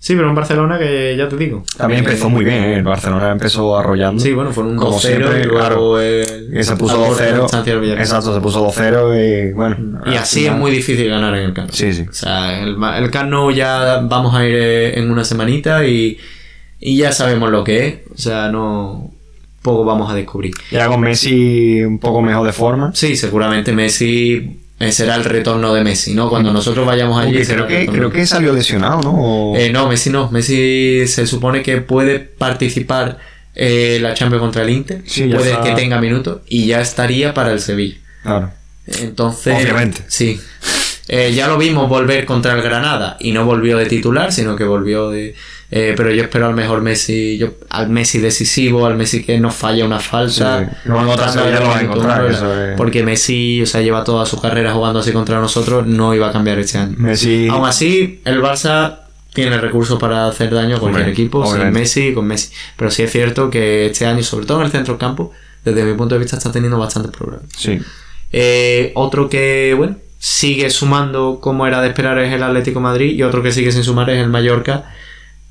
Sí, 0.00 0.16
pero 0.16 0.28
un 0.28 0.34
Barcelona 0.34 0.76
que 0.80 1.14
ya 1.16 1.28
te 1.28 1.36
digo. 1.36 1.62
También 1.76 2.00
eh, 2.00 2.04
empezó 2.04 2.28
muy 2.28 2.44
bien, 2.44 2.64
¿eh? 2.64 2.74
el 2.78 2.82
Barcelona 2.82 3.30
empezó 3.30 3.78
arrollando. 3.78 4.20
Sí, 4.20 4.32
bueno, 4.32 4.50
fueron 4.52 4.72
un 4.72 4.78
Como 4.78 4.96
2-0 4.96 5.00
siempre, 5.00 5.40
y 5.40 5.44
luego 5.44 5.58
claro. 5.58 6.00
el- 6.00 6.58
Y 6.58 6.64
se 6.64 6.74
puso 6.76 6.94
al 6.94 7.08
borde 7.10 7.24
de 7.26 7.30
la 7.32 7.36
2-0. 7.38 7.42
distancia 7.42 7.72
del 7.74 7.82
Villarreal. 7.82 8.04
Exacto, 8.06 8.34
se 8.34 8.40
puso 8.40 8.60
2-0 8.66 9.14
y 9.14 9.52
bueno. 9.52 10.00
Y 10.06 10.16
así 10.16 10.40
final- 10.40 10.54
es 10.54 10.60
muy 10.60 10.70
difícil 10.72 11.08
ganar 11.08 11.36
en 11.36 11.44
el 11.44 11.52
Camp 11.52 11.68
Nou. 11.68 11.76
Sí, 11.76 11.92
sí. 11.92 12.06
O 12.08 12.12
sea, 12.12 12.60
el, 12.62 12.76
el 12.98 13.10
Camp 13.12 13.30
Nou 13.30 13.52
ya 13.52 14.00
vamos 14.02 14.34
a 14.34 14.44
ir 14.44 14.54
eh, 14.56 14.98
en 14.98 15.10
una 15.10 15.22
semanita 15.22 15.86
y, 15.86 16.18
y 16.80 16.96
ya 16.96 17.12
sabemos 17.12 17.50
lo 17.50 17.62
que 17.62 17.86
es. 17.86 17.94
O 18.12 18.18
sea, 18.18 18.48
no 18.50 19.10
poco 19.62 19.84
vamos 19.84 20.10
a 20.10 20.14
descubrir. 20.14 20.54
Ya 20.70 20.88
con 20.88 21.00
Messi 21.02 21.82
un 21.82 21.98
poco 21.98 22.22
mejor 22.22 22.46
de 22.46 22.52
forma. 22.54 22.92
Sí, 22.94 23.14
seguramente 23.16 23.72
Messi 23.72 24.59
eh, 24.80 24.90
será 24.92 25.14
el 25.14 25.24
retorno 25.24 25.72
de 25.74 25.84
Messi, 25.84 26.14
¿no? 26.14 26.28
Cuando 26.28 26.52
nosotros 26.52 26.84
vayamos 26.86 27.20
allí. 27.22 27.44
Creo 27.44 27.66
que, 27.66 27.86
creo 27.86 28.10
que 28.10 28.26
salió 28.26 28.52
lesionado, 28.52 29.00
¿no? 29.02 29.12
O- 29.12 29.56
Eh, 29.56 29.70
no, 29.70 29.88
Messi 29.88 30.10
no. 30.10 30.30
Messi 30.30 31.06
se 31.06 31.26
supone 31.26 31.62
que 31.62 31.80
puede 31.82 32.18
participar 32.18 33.18
eh, 33.54 33.98
la 34.00 34.14
Champions 34.14 34.40
contra 34.40 34.62
el 34.62 34.70
Inter. 34.70 35.02
Sí, 35.06 35.28
ya 35.28 35.36
puede 35.36 35.50
está. 35.52 35.62
que 35.62 35.72
tenga 35.72 36.00
minutos 36.00 36.40
y 36.48 36.66
ya 36.66 36.80
estaría 36.80 37.32
para 37.34 37.52
el 37.52 37.60
Sevilla. 37.60 37.96
Claro. 38.22 38.50
Entonces. 38.86 39.54
Obviamente. 39.56 40.02
Sí. 40.08 40.40
Eh, 41.08 41.32
ya 41.34 41.48
lo 41.48 41.58
vimos 41.58 41.88
volver 41.88 42.24
contra 42.24 42.54
el 42.54 42.62
Granada 42.62 43.16
y 43.20 43.32
no 43.32 43.44
volvió 43.44 43.76
de 43.78 43.86
titular, 43.86 44.32
sino 44.32 44.56
que 44.56 44.64
volvió 44.64 45.10
de. 45.10 45.34
Eh, 45.70 45.94
pero 45.96 46.10
yo 46.10 46.22
espero 46.22 46.46
al 46.46 46.54
mejor 46.54 46.80
Messi, 46.82 47.38
yo, 47.38 47.50
al 47.68 47.88
Messi 47.90 48.18
decisivo, 48.18 48.86
al 48.86 48.96
Messi 48.96 49.22
que 49.24 49.38
no 49.38 49.50
falla 49.50 49.84
una 49.84 50.00
falta. 50.00 50.68
Sí. 50.68 50.88
A 51.72 51.80
encontrar, 51.82 52.26
es- 52.30 52.76
Porque 52.76 53.02
Messi, 53.04 53.62
o 53.62 53.66
sea, 53.66 53.80
lleva 53.80 54.02
toda 54.04 54.26
su 54.26 54.40
carrera 54.40 54.72
jugando 54.72 54.98
así 55.00 55.12
contra 55.12 55.38
nosotros, 55.40 55.86
no 55.86 56.14
iba 56.14 56.28
a 56.28 56.32
cambiar 56.32 56.58
este 56.58 56.78
año. 56.78 56.94
Messi. 56.98 57.46
Aún 57.48 57.66
así, 57.66 58.20
el 58.24 58.40
Barça 58.42 58.96
tiene 59.32 59.58
recursos 59.58 59.96
para 60.00 60.26
hacer 60.26 60.52
daño 60.52 60.76
a 60.76 60.80
cualquier 60.80 61.08
equipo, 61.08 61.44
sin 61.44 61.52
obviamente. 61.54 61.78
Messi 61.80 62.06
y 62.08 62.14
con 62.14 62.26
Messi. 62.26 62.50
Pero 62.76 62.90
sí 62.90 63.02
es 63.04 63.12
cierto 63.12 63.48
que 63.48 63.86
este 63.86 64.06
año, 64.06 64.22
sobre 64.24 64.46
todo 64.46 64.58
en 64.58 64.66
el 64.66 64.72
centro 64.72 64.98
campo, 64.98 65.30
desde 65.64 65.84
mi 65.84 65.94
punto 65.94 66.16
de 66.16 66.18
vista 66.18 66.36
está 66.36 66.50
teniendo 66.50 66.78
bastantes 66.78 67.12
problemas. 67.12 67.46
Sí. 67.56 67.78
Eh, 68.32 68.92
otro 68.94 69.28
que, 69.28 69.74
bueno, 69.76 69.96
sigue 70.18 70.68
sumando 70.70 71.38
como 71.40 71.66
era 71.66 71.80
de 71.80 71.88
esperar 71.88 72.18
es 72.18 72.32
el 72.32 72.42
Atlético 72.42 72.80
Madrid 72.80 73.12
y 73.16 73.22
otro 73.22 73.42
que 73.42 73.52
sigue 73.52 73.72
sin 73.72 73.84
sumar 73.84 74.10
es 74.10 74.18
el 74.22 74.28
Mallorca, 74.28 74.92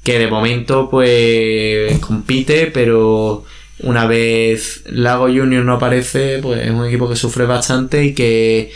que 0.04 0.20
de 0.20 0.28
momento 0.28 0.90
pues 0.90 1.98
compite, 2.00 2.68
pero 2.68 3.44
una 3.82 4.06
vez 4.06 4.84
Lago 4.88 5.28
Junior 5.28 5.64
no 5.64 5.74
aparece, 5.74 6.40
pues 6.42 6.66
es 6.66 6.72
un 6.72 6.86
equipo 6.86 7.10
que 7.10 7.16
sufre 7.16 7.46
bastante 7.46 8.04
y 8.04 8.14
que, 8.14 8.72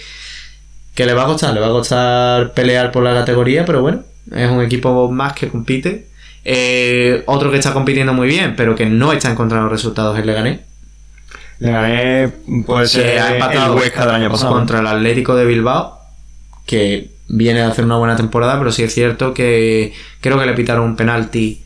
que 0.96 1.06
le 1.06 1.14
va 1.14 1.24
a 1.24 1.28
costar, 1.28 1.54
le 1.54 1.60
va 1.60 1.68
a 1.68 1.72
costar 1.72 2.54
pelear 2.54 2.92
por 2.92 3.04
la 3.04 3.14
categoría, 3.14 3.66
pero 3.66 3.82
bueno, 3.82 4.04
es 4.34 4.50
un 4.50 4.62
equipo 4.62 5.12
más 5.12 5.34
que 5.34 5.50
compite. 5.50 6.08
Eh, 6.46 7.24
otro 7.26 7.52
que 7.52 7.58
está 7.58 7.74
compitiendo 7.74 8.14
muy 8.14 8.28
bien, 8.28 8.56
pero 8.56 8.76
que 8.76 8.86
no 8.86 9.14
está 9.14 9.32
encontrando 9.32 9.70
resultados 9.70 10.18
es 10.20 10.26
Leganés. 10.26 10.60
Leganés 11.60 12.34
que 12.68 12.88
ser 12.88 13.20
ha 13.20 13.34
empatado 13.34 13.74
el 13.74 13.80
Huesca 13.80 14.06
del 14.06 14.16
año 14.16 14.30
pasado. 14.30 14.54
contra 14.54 14.80
el 14.80 14.88
Atlético 14.88 15.36
de 15.36 15.46
Bilbao, 15.46 16.00
que 16.66 17.13
viene 17.28 17.62
a 17.62 17.70
hacer 17.70 17.86
una 17.86 17.98
buena 17.98 18.16
temporada, 18.16 18.58
pero 18.58 18.72
sí 18.72 18.84
es 18.84 18.94
cierto 18.94 19.34
que 19.34 19.94
creo 20.22 20.40
que 20.40 20.46
le 20.46 20.54
pitaron 20.54 20.86
un 20.86 20.96
penalti 20.96 21.64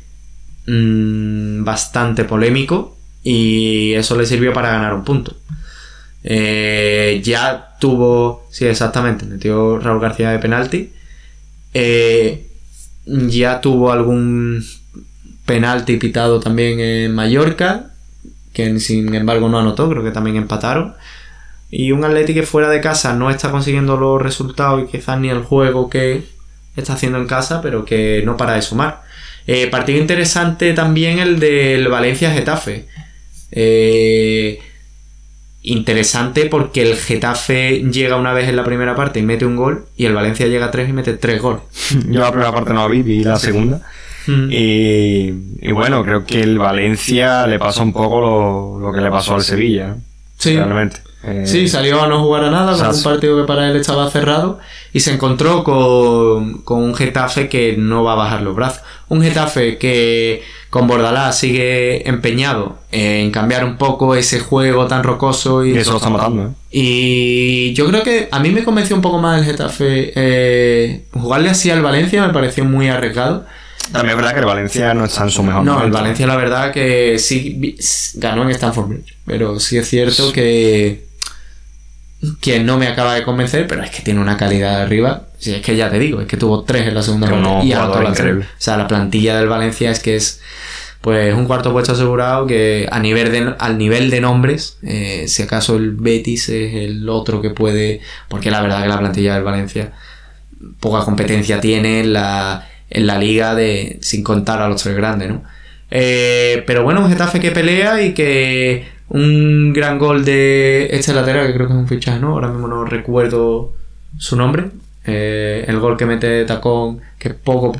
mm, 0.67 1.63
bastante 1.63 2.23
polémico 2.23 2.97
y 3.23 3.93
eso 3.93 4.15
le 4.15 4.25
sirvió 4.25 4.53
para 4.53 4.69
ganar 4.69 4.93
un 4.93 5.03
punto. 5.03 5.35
Eh, 6.23 7.21
ya 7.23 7.75
tuvo, 7.79 8.47
sí, 8.51 8.65
exactamente, 8.65 9.25
metió 9.25 9.79
Raúl 9.79 10.01
García 10.01 10.31
de 10.31 10.39
penalti. 10.39 10.91
Eh, 11.73 12.47
ya 13.05 13.61
tuvo 13.61 13.91
algún 13.91 14.63
penalti 15.45 15.97
pitado 15.97 16.39
también 16.39 16.79
en 16.79 17.15
Mallorca, 17.15 17.91
que 18.53 18.79
sin 18.79 19.13
embargo 19.13 19.49
no 19.49 19.59
anotó, 19.59 19.89
creo 19.89 20.03
que 20.03 20.11
también 20.11 20.35
empataron. 20.35 20.95
Y 21.69 21.91
un 21.91 22.05
Atlético 22.05 22.39
que 22.39 22.45
fuera 22.45 22.69
de 22.69 22.81
casa 22.81 23.13
no 23.13 23.29
está 23.29 23.51
consiguiendo 23.51 23.97
los 23.97 24.21
resultados 24.21 24.83
y 24.83 24.87
quizás 24.87 25.19
ni 25.19 25.29
el 25.29 25.43
juego 25.43 25.89
que 25.89 26.23
está 26.75 26.93
haciendo 26.93 27.17
en 27.17 27.27
casa, 27.27 27.61
pero 27.61 27.83
que 27.83 28.21
no 28.25 28.37
para 28.37 28.53
de 28.53 28.61
sumar. 28.61 29.03
Eh, 29.47 29.67
partido 29.67 29.99
interesante 29.99 30.73
también 30.73 31.19
el 31.19 31.39
del 31.39 31.87
Valencia-Getafe. 31.87 32.85
Eh, 33.51 34.59
interesante 35.61 36.45
porque 36.45 36.81
el 36.81 36.95
Getafe 36.95 37.83
llega 37.91 38.15
una 38.15 38.33
vez 38.33 38.47
en 38.47 38.55
la 38.55 38.63
primera 38.63 38.95
parte 38.95 39.19
y 39.19 39.23
mete 39.23 39.45
un 39.45 39.55
gol 39.55 39.85
y 39.95 40.05
el 40.05 40.13
Valencia 40.13 40.47
llega 40.47 40.67
a 40.67 40.71
tres 40.71 40.89
y 40.89 40.93
mete 40.93 41.13
tres 41.13 41.41
goles. 41.41 41.61
Yo 42.09 42.21
la 42.21 42.31
primera 42.31 42.51
parte 42.51 42.73
no 42.73 42.81
la 42.81 42.87
vi, 42.87 43.01
vi 43.01 43.23
la 43.23 43.37
segunda. 43.37 43.81
Mm. 44.27 44.49
Y, 44.51 45.33
y 45.61 45.71
bueno, 45.71 46.03
creo 46.03 46.25
que 46.25 46.41
el 46.41 46.57
Valencia 46.59 47.47
le 47.47 47.59
pasó 47.59 47.83
un 47.83 47.93
poco 47.93 48.19
lo, 48.21 48.79
lo 48.79 48.93
que 48.93 49.01
le 49.01 49.09
pasó 49.09 49.35
al 49.35 49.43
Sevilla. 49.43 49.95
Sí. 50.37 50.55
Realmente. 50.55 50.97
Eh, 51.23 51.43
Sí, 51.45 51.67
salió 51.67 52.01
a 52.01 52.07
no 52.07 52.23
jugar 52.23 52.43
a 52.45 52.51
nada, 52.51 52.77
con 52.77 52.95
un 52.95 53.03
partido 53.03 53.41
que 53.41 53.47
para 53.47 53.69
él 53.69 53.75
estaba 53.75 54.09
cerrado 54.09 54.59
y 54.93 54.99
se 55.01 55.11
encontró 55.13 55.63
con, 55.63 56.59
con 56.61 56.83
un 56.83 56.95
Getafe 56.95 57.49
que 57.49 57.75
no 57.77 58.03
va 58.03 58.13
a 58.13 58.15
bajar 58.15 58.41
los 58.43 58.55
brazos. 58.55 58.81
Un 59.09 59.21
Getafe 59.23 59.77
que 59.77 60.43
con 60.69 60.87
Bordalás 60.87 61.37
sigue 61.37 62.07
empeñado 62.07 62.77
en 62.91 63.31
cambiar 63.31 63.65
un 63.65 63.77
poco 63.77 64.15
ese 64.15 64.39
juego 64.39 64.85
tan 64.87 65.03
rocoso 65.03 65.65
y, 65.65 65.71
y 65.71 65.77
eso 65.77 65.91
lo 65.91 65.97
está 65.97 66.09
matando, 66.09 66.43
¿eh? 66.43 66.49
y 66.71 67.73
yo 67.73 67.87
creo 67.87 68.03
que 68.03 68.29
a 68.31 68.39
mí 68.39 68.51
me 68.51 68.63
convenció 68.63 68.95
un 68.95 69.01
poco 69.01 69.17
más 69.17 69.39
el 69.39 69.45
Getafe. 69.45 70.11
eh, 70.15 71.05
jugarle 71.13 71.49
así 71.49 71.71
al 71.71 71.81
Valencia 71.81 72.25
me 72.25 72.31
pareció 72.33 72.63
muy 72.63 72.87
arriesgado. 72.89 73.45
También 73.91 74.11
es 74.11 74.15
verdad 74.17 74.33
que 74.33 74.39
el 74.39 74.45
Valencia 74.45 74.93
no 74.93 75.05
está 75.05 75.23
en 75.23 75.29
su 75.29 75.43
mejor 75.43 75.63
No, 75.63 75.83
el. 75.83 75.91
Valencia 75.91 76.27
la 76.27 76.35
verdad 76.35 76.71
que 76.71 77.17
sí 77.19 77.77
ganó 78.15 78.43
en 78.43 78.49
Stanford 78.51 78.87
Bridge, 78.87 79.15
pero 79.25 79.59
sí 79.59 79.77
es 79.77 79.89
cierto 79.89 80.31
que 80.31 81.07
que 82.41 82.59
no 82.59 82.77
me 82.77 82.87
acaba 82.87 83.13
de 83.13 83.23
convencer, 83.23 83.67
pero 83.67 83.83
es 83.83 83.91
que 83.91 84.01
tiene 84.01 84.19
una 84.19 84.37
calidad 84.37 84.81
arriba. 84.81 85.27
Si 85.37 85.53
es 85.53 85.61
que 85.61 85.75
ya 85.75 85.89
te 85.89 85.99
digo, 85.99 86.19
es 86.19 86.27
que 86.27 86.35
tuvo 86.35 86.63
tres 86.63 86.87
en 86.87 86.95
la 86.95 87.03
segunda 87.03 87.29
parte 87.29 87.43
no, 87.43 87.63
y 87.63 87.71
anotó 87.73 88.01
la. 88.01 88.09
O 88.11 88.43
sea, 88.57 88.77
la 88.77 88.87
plantilla 88.87 89.37
del 89.37 89.47
Valencia 89.47 89.91
es 89.91 89.99
que 89.99 90.15
es 90.15 90.41
pues 91.01 91.33
un 91.35 91.45
cuarto 91.45 91.71
puesto 91.71 91.93
asegurado 91.93 92.47
que 92.47 92.87
a 92.91 92.99
nivel 92.99 93.31
de, 93.31 93.55
al 93.59 93.77
nivel 93.77 94.09
de 94.09 94.19
nombres, 94.19 94.79
eh, 94.81 95.25
si 95.27 95.43
acaso 95.43 95.75
el 95.75 95.91
Betis 95.91 96.49
es 96.49 96.73
el 96.73 97.07
otro 97.07 97.41
que 97.41 97.51
puede, 97.51 98.01
porque 98.27 98.49
la 98.49 98.61
verdad 98.61 98.81
que 98.81 98.89
la 98.89 98.99
plantilla 98.99 99.35
del 99.35 99.43
Valencia 99.43 99.93
poca 100.79 101.05
competencia 101.05 101.61
tiene 101.61 101.99
en 101.99 102.13
la, 102.13 102.67
en 102.89 103.07
la 103.07 103.17
liga 103.17 103.55
de 103.55 103.97
sin 104.01 104.23
contar 104.23 104.61
a 104.61 104.69
los 104.69 104.81
tres 104.81 104.95
grandes, 104.95 105.29
¿no? 105.29 105.43
Eh, 105.89 106.63
pero 106.67 106.83
bueno, 106.83 107.01
un 107.01 107.09
Getafe 107.09 107.39
que 107.39 107.51
pelea 107.51 108.01
y 108.01 108.13
que 108.13 108.85
un 109.09 109.73
gran 109.73 109.97
gol 109.97 110.25
de 110.25 110.87
este 110.91 111.13
lateral, 111.13 111.47
que 111.47 111.53
creo 111.53 111.67
que 111.67 111.73
es 111.73 111.79
un 111.79 111.87
fichaje, 111.87 112.19
¿no? 112.19 112.29
Ahora 112.29 112.49
mismo 112.49 112.67
no 112.67 112.85
recuerdo 112.85 113.73
su 114.17 114.35
nombre. 114.35 114.65
Eh, 115.05 115.63
el 115.67 115.79
gol 115.79 115.97
que 115.97 116.05
mete 116.05 116.43
Tacón, 116.45 116.99
que 117.17 117.29
poco 117.29 117.73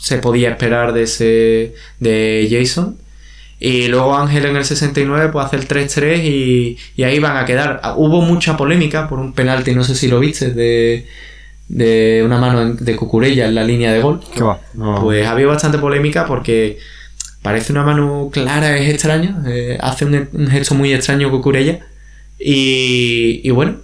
se 0.00 0.18
podía 0.18 0.50
esperar 0.50 0.92
de 0.92 1.02
ese 1.04 1.74
de 2.00 2.48
Jason. 2.50 2.96
Y 3.60 3.86
luego 3.88 4.16
Ángel 4.16 4.46
en 4.46 4.56
el 4.56 4.64
69 4.64 5.30
pues 5.32 5.46
hace 5.46 5.56
el 5.56 5.68
3-3 5.68 6.24
y, 6.24 6.76
y 6.96 7.02
ahí 7.04 7.18
van 7.20 7.36
a 7.36 7.46
quedar. 7.46 7.80
Hubo 7.96 8.20
mucha 8.20 8.56
polémica 8.56 9.08
por 9.08 9.20
un 9.20 9.32
penalti, 9.32 9.74
no 9.74 9.84
sé 9.84 9.94
si 9.94 10.08
lo 10.08 10.20
viste, 10.20 10.50
de, 10.50 11.06
de 11.68 12.22
una 12.24 12.38
mano 12.38 12.74
de 12.74 12.96
Cucurella 12.96 13.46
en 13.46 13.54
la 13.54 13.64
línea 13.64 13.92
de 13.92 14.00
gol. 14.00 14.20
¿Qué 14.34 14.42
va? 14.42 14.58
No. 14.74 15.00
Pues 15.00 15.26
había 15.26 15.46
bastante 15.46 15.78
polémica 15.78 16.26
porque 16.26 16.78
parece 17.42 17.72
una 17.72 17.82
mano 17.84 18.28
clara, 18.32 18.76
es 18.78 18.88
extraña, 18.90 19.42
eh, 19.46 19.78
hace 19.80 20.04
un, 20.04 20.28
un 20.32 20.46
gesto 20.48 20.74
muy 20.74 20.92
extraño 20.92 21.30
Cucurella. 21.30 21.80
Y, 22.38 23.40
y 23.44 23.50
bueno, 23.50 23.76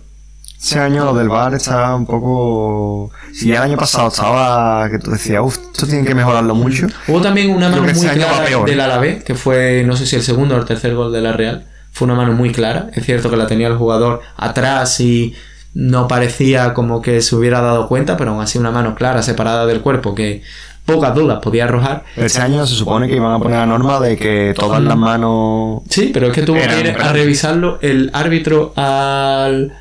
Ese 0.61 0.79
año 0.79 1.05
lo 1.07 1.15
del 1.15 1.29
bar 1.29 1.55
está 1.55 1.95
un 1.95 2.05
poco... 2.05 3.11
Si 3.33 3.51
el 3.51 3.57
año 3.59 3.77
pasado 3.79 4.09
estaba... 4.09 4.91
Que 4.91 4.99
tú 4.99 5.11
decías, 5.13 5.41
uff, 5.43 5.57
esto 5.73 5.87
tienen 5.87 6.05
que 6.05 6.15
mejorarlo 6.15 6.55
mucho. 6.55 6.87
hubo 7.09 7.21
también 7.23 7.51
una 7.51 7.71
mano 7.71 7.83
muy 7.83 7.91
este 7.93 8.11
clara 8.11 8.45
del 8.67 8.81
Alavés, 8.81 9.25
que 9.25 9.35
fue 9.35 9.85
no 9.87 9.97
sé 9.97 10.05
si 10.05 10.17
el 10.17 10.23
segundo 10.23 10.57
o 10.57 10.59
el 10.59 10.67
tercer 10.67 10.95
gol 10.95 11.13
de 11.13 11.21
la 11.23 11.33
Real. 11.33 11.67
Fue 11.93 12.05
una 12.07 12.15
mano 12.15 12.33
muy 12.35 12.53
clara. 12.53 12.91
Es 12.95 13.05
cierto 13.07 13.31
que 13.31 13.37
la 13.37 13.47
tenía 13.47 13.69
el 13.69 13.77
jugador 13.77 14.21
atrás 14.37 15.01
y 15.01 15.35
no 15.75 16.09
parecía 16.09 16.75
como 16.75 17.01
que 17.01 17.21
se 17.21 17.37
hubiera 17.37 17.61
dado 17.61 17.89
cuenta, 17.89 18.17
pero 18.17 18.33
aún 18.33 18.43
así 18.43 18.59
una 18.59 18.71
mano 18.71 18.95
clara, 18.95 19.23
separada 19.23 19.67
del 19.67 19.81
cuerpo, 19.81 20.15
que 20.15 20.43
pocas 20.85 21.15
dudas 21.15 21.39
podía 21.41 21.65
arrojar. 21.65 22.05
Este 22.17 22.41
año 22.41 22.67
se 22.67 22.75
supone 22.75 23.09
que 23.09 23.17
iban 23.17 23.33
a 23.33 23.39
poner 23.39 23.59
la 23.59 23.67
norma 23.67 24.01
de 24.01 24.17
que 24.17 24.55
todas 24.57 24.83
las 24.83 24.97
manos... 24.97 25.83
Sí, 25.89 26.11
pero 26.13 26.29
es 26.29 26.33
que 26.33 26.43
tuvo 26.43 26.57
que 26.57 26.81
ir 26.81 26.97
a 26.99 27.13
revisarlo 27.13 27.79
el 27.83 28.11
árbitro 28.13 28.73
al, 28.77 29.73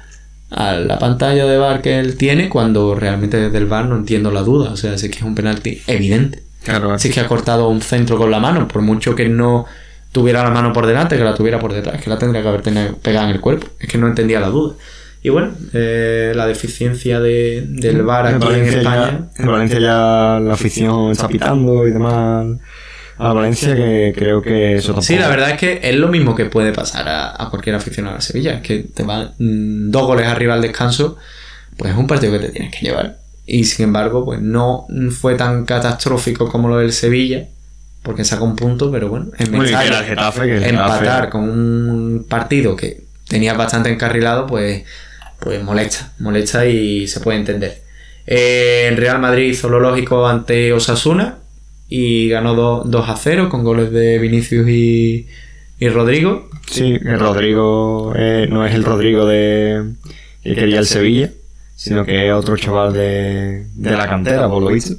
a 0.52 0.74
la 0.74 1.00
pantalla 1.00 1.46
de 1.46 1.58
bar 1.58 1.82
que 1.82 2.00
él 2.00 2.18
tiene 2.18 2.50
cuando 2.50 2.96
realmente 2.96 3.38
desde 3.38 3.58
el 3.58 3.66
bar 3.66 3.86
no 3.86 3.96
entiendo 3.96 4.32
la 4.32 4.42
duda. 4.42 4.72
O 4.72 4.78
sea, 4.78 4.98
sí 4.98 5.10
que 5.10 5.18
es 5.18 5.24
un 5.24 5.36
penalti 5.36 5.82
evidente. 5.88 6.44
Claro, 6.64 7.00
Sí 7.00 7.10
que 7.10 7.22
ha 7.22 7.28
cortado 7.28 7.70
un 7.70 7.82
centro 7.82 8.18
con 8.18 8.30
la 8.30 8.40
mano, 8.40 8.68
por 8.68 8.82
mucho 8.82 9.16
que 9.16 9.30
no 9.30 9.66
tuviera 10.12 10.44
la 10.44 10.50
mano 10.50 10.74
por 10.74 10.86
delante, 10.86 11.18
que 11.18 11.24
la 11.24 11.34
tuviera 11.34 11.58
por 11.58 11.74
detrás, 11.74 12.02
que 12.02 12.10
la 12.10 12.18
tendría 12.18 12.42
que 12.42 12.48
haber 12.48 12.62
tenido 12.62 12.96
pegada 12.96 13.30
en 13.30 13.36
el 13.36 13.42
cuerpo. 13.42 13.68
Es 13.80 13.88
que 13.88 13.98
no 13.98 14.08
entendía 14.08 14.40
la 14.40 14.50
duda. 14.50 14.76
Y 15.22 15.30
bueno, 15.30 15.52
eh, 15.74 16.32
la 16.36 16.48
deficiencia 16.48 17.20
de, 17.20 17.66
del 17.68 17.98
el 17.98 18.10
aquí 18.10 18.34
en 18.34 18.40
Valencia, 18.40 18.78
España. 18.78 19.30
ya, 19.38 19.44
el 19.44 19.50
Valencia 19.50 19.80
ya 19.80 20.40
la 20.42 20.54
afición 20.54 21.12
está 21.12 21.28
pitando 21.28 21.86
y 21.88 21.92
demás 21.92 22.46
a 23.18 23.34
Valencia 23.34 23.76
que 23.76 24.14
creo 24.16 24.42
que 24.42 24.76
eso 24.76 24.88
tampoco... 24.94 25.06
Sí, 25.06 25.18
la 25.18 25.28
verdad 25.28 25.50
es 25.52 25.58
que 25.58 25.82
es 25.84 25.96
lo 25.98 26.08
mismo 26.08 26.36
que 26.36 26.46
puede 26.46 26.72
pasar 26.72 27.10
a, 27.10 27.44
a 27.44 27.50
cualquier 27.50 27.76
aficionado 27.76 28.16
a 28.16 28.22
Sevilla. 28.22 28.54
Es 28.54 28.62
que 28.62 28.80
te 28.80 29.04
van 29.04 29.32
mm, 29.38 29.92
dos 29.92 30.04
goles 30.08 30.26
arriba 30.26 30.54
al 30.54 30.62
descanso, 30.62 31.18
pues 31.76 31.92
es 31.92 31.98
un 31.98 32.08
partido 32.08 32.32
que 32.32 32.40
te 32.40 32.50
tienes 32.50 32.72
que 32.74 32.86
llevar. 32.86 33.18
Y 33.46 33.66
sin 33.66 33.86
embargo, 33.86 34.24
pues 34.24 34.40
no 34.42 34.88
fue 35.12 35.36
tan 35.36 35.66
catastrófico 35.66 36.48
como 36.48 36.70
lo 36.70 36.78
del 36.78 36.94
Sevilla, 36.94 37.46
porque 38.04 38.24
saca 38.24 38.44
un 38.44 38.56
punto, 38.56 38.90
pero 38.90 39.10
bueno, 39.10 39.26
en 39.38 39.52
Muy 39.52 39.66
bien, 39.68 39.80
que 39.82 39.88
era 39.88 40.00
el 40.00 40.06
Getafe, 40.06 40.42
que 40.46 40.56
el 40.56 40.64
empatar 40.64 41.26
Getafe- 41.26 41.30
con 41.30 41.42
un 41.50 42.26
partido 42.30 42.78
que 42.78 43.02
tenías 43.28 43.58
bastante 43.58 43.90
encarrilado, 43.92 44.48
pues, 44.48 44.84
pues 45.40 45.64
molesta, 45.64 46.14
molesta 46.20 46.66
y 46.66 47.08
se 47.08 47.20
puede 47.20 47.40
entender. 47.40 47.82
Eh, 48.28 48.88
el 48.90 48.98
Real 48.98 49.20
Madrid 49.20 49.50
hizo 49.50 49.70
lo 49.70 49.80
lógico 49.80 50.28
ante 50.28 50.72
Osasuna 50.74 51.38
y 51.88 52.30
ganó 52.30 52.54
do- 52.54 52.84
2 52.86 53.10
a 53.10 53.16
0 53.16 53.50
con 53.50 53.64
goles 53.64 53.92
de 53.92 54.20
Vinicius 54.20 54.68
y, 54.70 55.28
y 55.80 55.90
Rodrigo. 55.90 56.50
Sí, 56.70 57.00
que 57.02 57.16
Rodrigo 57.18 58.14
eh, 58.16 58.48
no 58.50 58.66
es 58.66 58.76
el 58.76 58.84
Rodrigo 58.84 59.26
de 59.26 59.84
que 60.44 60.54
quería 60.56 60.80
el 60.80 60.86
Sevilla, 60.86 61.32
sino 61.76 62.06
que 62.06 62.28
es 62.28 62.34
otro 62.34 62.56
chaval 62.58 62.94
de, 62.94 63.66
de 63.76 63.92
la 63.92 64.08
cantera, 64.08 64.48
por 64.48 64.62
lo 64.62 64.70
visto. 64.70 64.94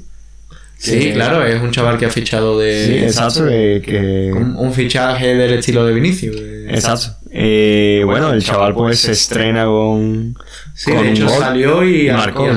Sí, 0.83 0.99
Que- 0.99 1.13
claro, 1.13 1.45
es 1.45 1.61
un 1.61 1.69
chaval 1.69 1.99
que 1.99 2.07
ha 2.07 2.09
fichado 2.09 2.57
de 2.57 2.85
Sí, 2.87 2.97
exacto, 3.03 3.45
que, 3.45 3.83
que- 3.85 4.33
un, 4.33 4.55
un 4.55 4.73
fichaje 4.73 5.35
del 5.35 5.53
estilo 5.53 5.85
de 5.85 5.93
Vinicius. 5.93 6.35
de- 6.35 6.71
exacto. 6.73 7.17
Eh, 7.29 8.01
bueno, 8.03 8.33
el 8.33 8.43
chaval 8.43 8.73
pues 8.73 8.99
se 8.99 9.11
estrena 9.11 9.65
con, 9.65 10.35
Sí, 10.73 10.91
con 10.91 11.03
de 11.03 11.07
un 11.09 11.15
hecho 11.15 11.27
gol. 11.27 11.37
salió 11.39 11.83
y 11.83 12.09
Marcó, 12.09 12.47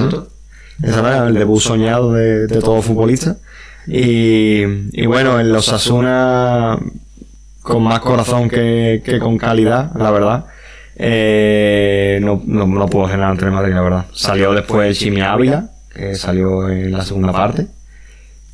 era 0.83 1.27
el 1.29 1.35
debut 1.35 1.61
soñado 1.61 2.13
de, 2.15 2.47
de 2.47 2.61
todo 2.61 2.81
futbolista. 2.81 3.37
Y, 3.87 4.63
y 4.93 5.05
bueno, 5.07 5.39
en 5.39 5.53
los 5.53 5.69
Asuna 5.69 6.79
con 7.61 7.83
más 7.83 8.01
corazón 8.01 8.49
que, 8.49 9.03
que 9.05 9.19
con 9.19 9.37
calidad, 9.37 9.91
la 9.99 10.11
verdad. 10.11 10.47
Eh, 10.97 12.19
no, 12.23 12.43
no, 12.47 12.67
no 12.67 12.87
pudo 12.89 13.05
hacer 13.07 13.19
nada 13.19 13.33
ante 13.33 13.45
el 13.45 13.51
Madrid, 13.51 13.75
la 13.75 13.83
verdad. 13.83 14.07
Salió 14.15 14.53
después 14.55 14.89
el 14.89 14.97
Chimi 14.97 15.21
Ávila, 15.21 15.69
que 15.95 16.15
salió 16.15 16.69
en 16.71 16.91
la 16.93 17.05
segunda 17.05 17.33
parte. 17.33 17.67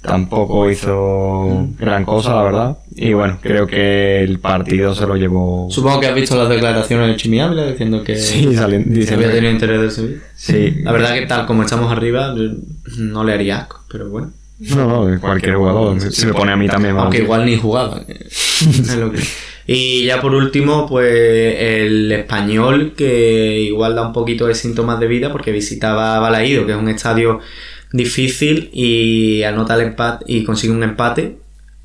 Tampoco 0.02 0.70
hizo 0.70 1.68
gran 1.78 2.04
cosa, 2.04 2.34
la 2.34 2.42
verdad. 2.42 2.78
Y 2.96 3.12
bueno, 3.12 3.38
creo 3.42 3.66
que 3.66 4.22
el 4.22 4.38
partido 4.38 4.94
se 4.94 5.06
lo 5.06 5.16
llevó. 5.16 5.68
Supongo 5.70 6.00
que 6.00 6.06
has 6.06 6.14
visto 6.14 6.36
las 6.36 6.48
declaraciones 6.48 7.08
del 7.08 7.16
Chimi 7.16 7.40
Ávila 7.40 7.66
diciendo 7.66 8.02
que 8.02 8.16
Sí, 8.16 8.54
salen, 8.54 8.92
dicen 8.92 9.16
había 9.16 9.30
tenido 9.30 9.52
interés 9.52 9.80
del 9.80 9.90
Sevilla. 9.90 10.20
Sí. 10.34 10.76
La 10.82 10.92
verdad 10.92 11.14
que 11.14 11.26
tal 11.26 11.44
como 11.46 11.62
estamos 11.62 11.92
arriba, 11.92 12.34
no 12.96 13.24
le 13.24 13.32
haría 13.34 13.58
asco, 13.58 13.80
pero 13.90 14.08
bueno. 14.08 14.32
No, 14.60 15.08
no, 15.08 15.20
cualquier 15.20 15.56
jugador. 15.56 16.00
Se 16.00 16.26
me 16.26 16.32
pone 16.32 16.52
a 16.52 16.56
mí 16.56 16.66
también. 16.66 16.94
vamos. 16.94 17.06
Aunque 17.06 17.22
igual 17.22 17.44
ni 17.44 17.56
jugaba. 17.56 18.02
Y 19.72 20.04
ya 20.04 20.20
por 20.20 20.34
último, 20.34 20.88
pues 20.88 21.12
el 21.60 22.10
español, 22.10 22.92
que 22.96 23.60
igual 23.60 23.94
da 23.94 24.04
un 24.04 24.12
poquito 24.12 24.46
de 24.48 24.56
síntomas 24.56 24.98
de 24.98 25.06
vida 25.06 25.30
porque 25.30 25.52
visitaba 25.52 26.18
Balaído, 26.18 26.66
que 26.66 26.72
es 26.72 26.78
un 26.78 26.88
estadio 26.88 27.38
difícil 27.92 28.70
y 28.72 29.42
anota 29.42 29.74
el 29.74 29.82
empate 29.82 30.24
y 30.28 30.44
consigue 30.44 30.72
un 30.72 30.82
empate. 30.82 31.36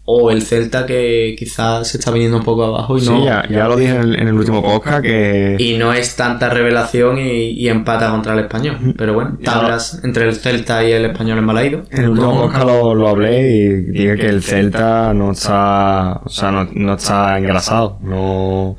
O 0.07 0.29
el 0.29 0.43
Celta 0.43 0.85
que 0.85 1.35
quizás 1.35 1.87
se 1.87 1.97
está 1.97 2.11
viniendo 2.11 2.37
un 2.37 2.43
poco 2.43 2.63
abajo 2.63 2.95
y 2.95 3.01
Sí, 3.01 3.09
no, 3.09 3.25
ya, 3.25 3.43
ya 3.49 3.67
lo 3.67 3.75
dije 3.75 3.95
en 3.95 4.01
el, 4.01 4.15
en 4.19 4.27
el 4.27 4.35
último 4.35 4.61
podcast 4.61 5.01
que. 5.01 5.55
y 5.57 5.77
no 5.79 5.93
es 5.93 6.15
tanta 6.15 6.47
revelación 6.47 7.17
y, 7.17 7.49
y 7.59 7.69
empata 7.69 8.11
contra 8.11 8.33
el 8.33 8.41
español. 8.41 8.93
Pero 8.95 9.15
bueno, 9.15 9.39
tablas 9.43 9.99
entre 10.03 10.25
el 10.25 10.35
Celta 10.35 10.87
y 10.87 10.91
el 10.91 11.05
español 11.05 11.39
en 11.39 11.47
Balaído. 11.47 11.85
En 11.89 12.03
el 12.03 12.09
último 12.11 12.33
No- 12.35 12.41
podcast 12.41 12.65
lo, 12.67 12.93
lo 12.93 13.07
hablé 13.09 13.49
y 13.49 13.69
dije 13.93 14.15
que 14.15 14.27
el 14.27 14.43
Celta 14.43 15.11
no 15.15 15.31
está, 15.31 16.21
o 16.23 16.29
sea, 16.29 16.51
no, 16.51 16.69
no 16.71 16.93
está 16.93 17.39
engrasado, 17.39 17.97
no, 18.03 18.77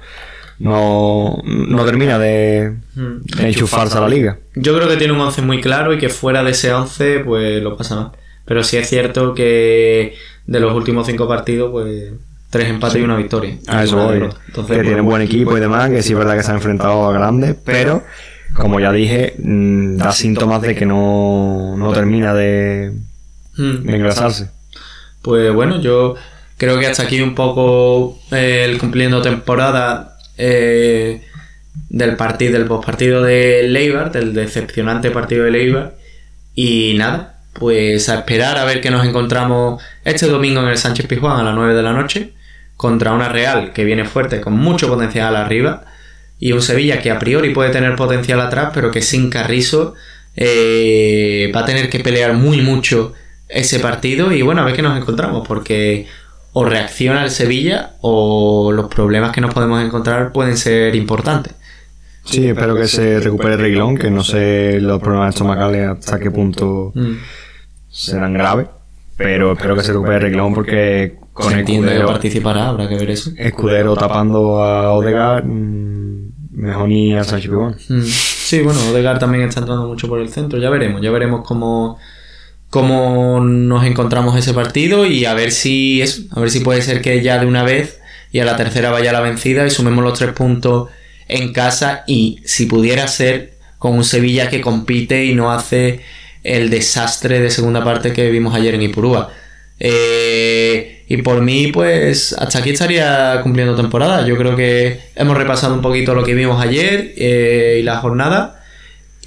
no, 0.58 1.42
no 1.44 1.84
termina 1.84 2.18
de, 2.18 2.76
Mm. 2.96 3.22
de 3.24 3.48
enchufarse 3.48 3.98
a 3.98 4.00
la 4.00 4.08
liga. 4.08 4.38
Yo 4.54 4.74
creo 4.74 4.88
que 4.88 4.96
tiene 4.96 5.12
un 5.12 5.20
11 5.20 5.42
muy 5.42 5.60
claro 5.60 5.92
y 5.92 5.98
que 5.98 6.08
fuera 6.08 6.42
de 6.42 6.52
ese 6.52 6.72
11 6.72 7.20
pues 7.20 7.62
lo 7.62 7.76
pasa 7.76 7.96
mal. 7.96 8.10
Pero 8.46 8.64
sí 8.64 8.78
es 8.78 8.88
cierto 8.88 9.34
que 9.34 10.14
de 10.46 10.60
los 10.60 10.74
últimos 10.74 11.06
cinco 11.06 11.28
partidos 11.28 11.70
pues 11.70 12.12
tres 12.48 12.68
empates 12.70 12.98
y 13.00 13.04
una 13.04 13.16
victoria. 13.16 13.58
A 13.66 13.84
eso 13.84 13.96
voy. 13.96 14.16
Entonces, 14.16 14.38
que 14.48 14.60
pues, 14.64 14.82
tiene 14.82 15.00
buen 15.02 15.20
equipo 15.20 15.56
y 15.56 15.60
demás, 15.60 15.90
que 15.90 16.02
sí 16.02 16.12
es 16.12 16.18
verdad 16.18 16.36
que 16.36 16.42
se 16.42 16.52
ha 16.52 16.54
enfrentado 16.54 17.06
a 17.06 17.12
grandes, 17.12 17.54
pero 17.64 18.02
como 18.54 18.80
ya 18.80 18.92
dije, 18.92 19.34
mm, 19.38 19.96
da 19.98 20.12
síntomas 20.12 20.62
de 20.62 20.74
que 20.74 20.86
no, 20.86 21.76
no 21.76 21.92
termina 21.92 22.32
de, 22.32 22.92
mm. 23.58 23.82
de 23.82 23.96
engrasarse. 23.96 24.50
Pues 25.20 25.52
bueno, 25.52 25.82
yo 25.82 26.14
creo 26.56 26.78
que 26.78 26.86
hasta 26.86 27.02
aquí 27.02 27.20
un 27.20 27.34
poco 27.34 28.18
eh, 28.30 28.64
el 28.64 28.78
cumpliendo 28.78 29.20
temporada 29.20 30.15
eh, 30.38 31.22
del 31.88 32.16
partido, 32.16 32.54
del 32.54 32.66
postpartido 32.66 33.22
de 33.22 33.64
Leibar, 33.68 34.12
del 34.12 34.32
decepcionante 34.32 35.10
partido 35.10 35.44
de 35.44 35.50
Leibar. 35.50 35.94
Y 36.54 36.94
nada, 36.96 37.36
pues 37.58 38.08
a 38.08 38.16
esperar 38.16 38.58
a 38.58 38.64
ver 38.64 38.80
que 38.80 38.90
nos 38.90 39.06
encontramos 39.06 39.82
este 40.04 40.26
domingo 40.26 40.60
en 40.60 40.68
el 40.68 40.78
Sánchez 40.78 41.06
Pizjuán 41.06 41.40
a 41.40 41.42
las 41.42 41.54
9 41.54 41.74
de 41.74 41.82
la 41.82 41.92
noche 41.92 42.32
contra 42.76 43.12
una 43.12 43.28
Real 43.28 43.72
que 43.72 43.84
viene 43.84 44.04
fuerte 44.04 44.40
con 44.40 44.54
mucho 44.54 44.88
potencial 44.88 45.34
arriba 45.36 45.84
y 46.38 46.52
un 46.52 46.60
Sevilla 46.60 47.00
que 47.00 47.10
a 47.10 47.18
priori 47.18 47.54
puede 47.54 47.70
tener 47.70 47.96
potencial 47.96 48.40
atrás 48.40 48.70
pero 48.74 48.90
que 48.90 49.00
sin 49.00 49.30
Carrizo 49.30 49.94
eh, 50.36 51.50
va 51.54 51.60
a 51.60 51.64
tener 51.64 51.88
que 51.88 52.00
pelear 52.00 52.34
muy 52.34 52.60
mucho 52.60 53.14
ese 53.48 53.80
partido 53.80 54.32
y 54.32 54.42
bueno 54.42 54.60
a 54.60 54.64
ver 54.64 54.76
qué 54.76 54.82
nos 54.82 54.98
encontramos 54.98 55.46
porque 55.46 56.06
o 56.58 56.64
reacciona 56.64 57.22
el 57.22 57.30
Sevilla 57.30 57.90
o 58.00 58.72
los 58.72 58.86
problemas 58.86 59.30
que 59.30 59.42
nos 59.42 59.52
podemos 59.52 59.84
encontrar 59.84 60.32
pueden 60.32 60.56
ser 60.56 60.94
importantes. 60.94 61.54
Sí, 62.24 62.46
espero 62.46 62.74
que 62.74 62.88
se 62.88 63.20
recupere 63.20 63.58
Reguilón, 63.58 63.98
que 63.98 64.10
no 64.10 64.24
sé 64.24 64.80
los 64.80 64.98
problemas 65.02 65.34
estomacales 65.34 65.86
hasta 65.86 66.18
qué 66.18 66.30
punto 66.30 66.92
Mm. 66.94 67.12
serán 67.90 68.32
graves, 68.32 68.68
pero 69.18 69.52
espero 69.52 69.76
que 69.76 69.82
se 69.82 69.92
recupere 69.92 70.18
Reguilón 70.20 70.54
porque 70.54 71.16
con 71.34 71.50
Se 71.52 71.58
entiende 71.58 71.88
que 71.88 71.92
Escudero, 71.96 72.10
participará, 72.10 72.68
habrá 72.70 72.88
que 72.88 72.96
ver 72.96 73.10
eso. 73.10 73.32
Escudero 73.36 73.94
tapando 73.94 74.62
a 74.62 74.92
Odegaard, 74.94 75.44
mm, 75.44 76.30
mejor 76.52 76.88
ni 76.88 77.14
a 77.14 77.22
Sánchez 77.22 77.50
Pibón. 77.50 77.76
Mm. 77.90 78.00
Sí, 78.02 78.62
bueno, 78.62 78.80
Odegaard 78.90 79.18
también 79.18 79.44
está 79.44 79.60
entrando 79.60 79.86
mucho 79.86 80.08
por 80.08 80.20
el 80.20 80.30
centro. 80.30 80.58
Ya 80.58 80.70
veremos, 80.70 81.02
ya 81.02 81.10
veremos 81.10 81.46
cómo, 81.46 81.98
cómo 82.76 83.40
nos 83.40 83.86
encontramos 83.86 84.36
ese 84.36 84.52
partido 84.52 85.06
y 85.06 85.24
a 85.24 85.32
ver 85.32 85.50
si 85.50 86.02
eso, 86.02 86.24
a 86.30 86.40
ver 86.40 86.50
si 86.50 86.60
puede 86.60 86.82
ser 86.82 87.00
que 87.00 87.22
ya 87.22 87.38
de 87.38 87.46
una 87.46 87.62
vez 87.62 88.00
y 88.32 88.40
a 88.40 88.44
la 88.44 88.54
tercera 88.54 88.90
vaya 88.90 89.14
la 89.14 89.22
vencida 89.22 89.66
y 89.66 89.70
sumemos 89.70 90.04
los 90.04 90.18
tres 90.18 90.34
puntos 90.34 90.90
en 91.26 91.54
casa 91.54 92.04
y 92.06 92.38
si 92.44 92.66
pudiera 92.66 93.08
ser 93.08 93.54
con 93.78 93.94
un 93.94 94.04
Sevilla 94.04 94.50
que 94.50 94.60
compite 94.60 95.24
y 95.24 95.34
no 95.34 95.52
hace 95.52 96.00
el 96.42 96.68
desastre 96.68 97.40
de 97.40 97.48
segunda 97.48 97.82
parte 97.82 98.12
que 98.12 98.28
vimos 98.30 98.54
ayer 98.54 98.74
en 98.74 98.82
Ipurúa. 98.82 99.30
Eh, 99.80 101.06
y 101.08 101.16
por 101.22 101.40
mí, 101.40 101.68
pues 101.72 102.34
hasta 102.34 102.58
aquí 102.58 102.70
estaría 102.72 103.40
cumpliendo 103.42 103.74
temporada. 103.74 104.26
Yo 104.26 104.36
creo 104.36 104.54
que 104.54 105.00
hemos 105.14 105.34
repasado 105.34 105.72
un 105.72 105.80
poquito 105.80 106.14
lo 106.14 106.24
que 106.24 106.34
vimos 106.34 106.62
ayer 106.62 107.14
eh, 107.16 107.78
y 107.80 107.82
la 107.82 107.96
jornada. 108.00 108.55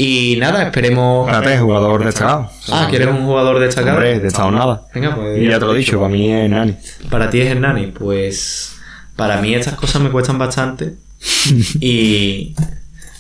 Y 0.01 0.37
nada, 0.37 0.63
esperemos. 0.63 1.27
Espérate, 1.29 1.59
jugador 1.59 2.05
destacado. 2.05 2.49
Ah, 2.71 2.87
¿quieres 2.89 3.09
un 3.09 3.25
jugador 3.25 3.59
destacado? 3.59 3.97
Hombre, 3.97 4.19
destacado 4.21 4.51
nada. 4.51 4.87
Venga, 4.95 5.13
pues. 5.13 5.37
Y 5.37 5.45
ya 5.49 5.59
te 5.59 5.65
lo 5.65 5.75
he 5.75 5.77
dicho, 5.77 5.99
para 5.99 6.07
mí 6.09 6.31
es 6.31 6.49
Nani. 6.49 6.73
Para 7.09 7.29
ti 7.29 7.41
es 7.41 7.51
Hernani, 7.51 7.87
pues 7.87 8.77
para 9.17 9.41
mí 9.41 9.53
estas 9.53 9.73
cosas 9.73 10.01
me 10.01 10.09
cuestan 10.09 10.37
bastante. 10.37 10.93
y 11.81 12.55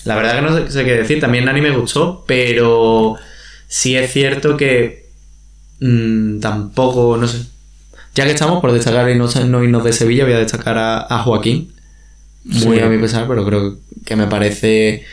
la 0.05 0.15
verdad 0.15 0.35
que 0.35 0.41
no 0.41 0.69
sé, 0.69 0.85
qué 0.85 0.95
decir. 0.95 1.19
También 1.19 1.43
Nani 1.43 1.59
me 1.59 1.71
gustó, 1.75 2.23
pero 2.25 3.17
sí 3.67 3.97
es 3.97 4.13
cierto 4.13 4.55
que 4.55 5.09
mm, 5.81 6.39
tampoco, 6.39 7.17
no 7.17 7.27
sé. 7.27 7.39
Ya 8.15 8.23
que 8.23 8.31
estamos 8.31 8.61
por 8.61 8.71
destacar 8.71 9.09
y 9.09 9.15
no, 9.15 9.27
no 9.27 9.63
irnos 9.65 9.83
de 9.83 9.91
Sevilla, 9.91 10.23
voy 10.23 10.31
a 10.33 10.39
destacar 10.39 10.77
a, 10.77 11.05
a 11.13 11.23
Joaquín. 11.23 11.73
Muy 12.45 12.77
Sí. 12.77 12.81
a 12.81 12.87
mi 12.87 12.97
pesar, 12.99 13.27
pero 13.27 13.45
creo 13.45 13.75
que 14.05 14.15
me 14.15 14.27
parece. 14.27 15.03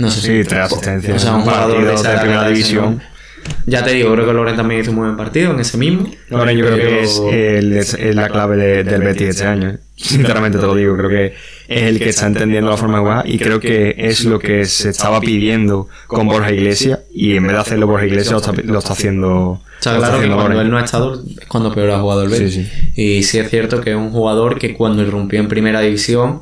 No 0.00 0.10
sé 0.10 0.20
Sí, 0.20 0.48
tres 0.48 0.60
asistencias. 0.60 1.16
O 1.16 1.18
sea, 1.18 1.34
un 1.36 1.42
jugador 1.42 1.84
de, 1.84 1.94
esa 1.94 2.12
de 2.12 2.18
primera 2.20 2.48
división. 2.48 3.00
Ya 3.66 3.82
te 3.82 3.92
digo, 3.92 4.12
creo 4.12 4.26
que 4.26 4.32
Loren 4.32 4.54
también 4.56 4.80
hizo 4.82 4.90
un 4.90 4.98
buen 4.98 5.16
partido 5.16 5.52
en 5.52 5.60
ese 5.60 5.76
mismo. 5.78 6.08
Ahora 6.30 6.52
yo 6.52 6.64
creo 6.66 6.76
que 6.76 7.00
es, 7.02 7.20
el- 7.32 7.72
es- 7.72 7.94
es 7.94 8.14
la 8.14 8.28
clave 8.28 8.56
de- 8.56 8.84
del 8.84 9.02
Betis 9.02 9.28
este 9.30 9.44
año. 9.44 9.76
Sinceramente 9.96 10.58
te 10.58 10.66
lo 10.66 10.74
digo, 10.74 10.96
creo 10.96 11.08
que 11.10 11.26
es 11.68 11.82
el 11.82 11.98
que 11.98 12.08
está 12.10 12.26
entendiendo 12.26 12.70
la 12.70 12.76
forma 12.76 12.98
de 12.98 13.00
jugar 13.02 13.28
y 13.28 13.38
creo 13.38 13.58
que 13.60 13.94
es 13.98 14.24
lo 14.24 14.38
que 14.38 14.64
se 14.66 14.90
estaba 14.90 15.20
pidiendo 15.20 15.88
con 16.06 16.26
Borja 16.26 16.52
Iglesias 16.52 17.00
y 17.12 17.36
en 17.36 17.42
vez 17.44 17.52
de 17.52 17.58
hacerlo 17.58 17.86
Borja 17.86 18.06
Iglesias 18.06 18.32
lo 18.32 18.38
está, 18.38 18.52
lo 18.64 18.78
está 18.78 18.92
haciendo, 18.92 19.60
Está 19.78 19.96
claro 19.98 20.20
que 20.20 20.26
cuando 20.26 20.44
Loren. 20.48 20.58
él 20.60 20.70
no 20.70 20.78
ha 20.78 20.84
estado 20.84 21.14
es 21.14 21.46
cuando 21.48 21.74
peor 21.74 21.90
ha 21.90 21.98
jugado 22.00 22.22
el 22.24 22.28
Betis. 22.30 22.54
Sí, 22.54 22.92
Y 22.96 23.22
sí 23.24 23.38
es 23.38 23.50
cierto 23.50 23.80
que 23.80 23.90
es 23.90 23.96
un 23.96 24.10
jugador 24.10 24.58
que 24.58 24.74
cuando 24.74 25.02
irrumpió 25.02 25.40
en 25.40 25.48
primera 25.48 25.80
división 25.80 26.40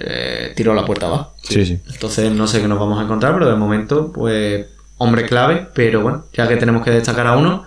eh, 0.00 0.52
tiró 0.54 0.74
la 0.74 0.84
puerta 0.84 1.06
abajo. 1.06 1.34
Sí, 1.42 1.66
sí. 1.66 1.78
Entonces 1.90 2.30
no 2.30 2.46
sé 2.46 2.60
qué 2.60 2.68
nos 2.68 2.78
vamos 2.78 3.00
a 3.00 3.02
encontrar, 3.02 3.34
pero 3.34 3.50
de 3.50 3.56
momento, 3.56 4.12
pues, 4.12 4.66
hombre 4.96 5.26
clave. 5.26 5.66
Pero 5.74 6.02
bueno, 6.02 6.24
ya 6.32 6.46
que 6.46 6.56
tenemos 6.56 6.84
que 6.84 6.90
destacar 6.92 7.26
a 7.26 7.36
uno, 7.36 7.64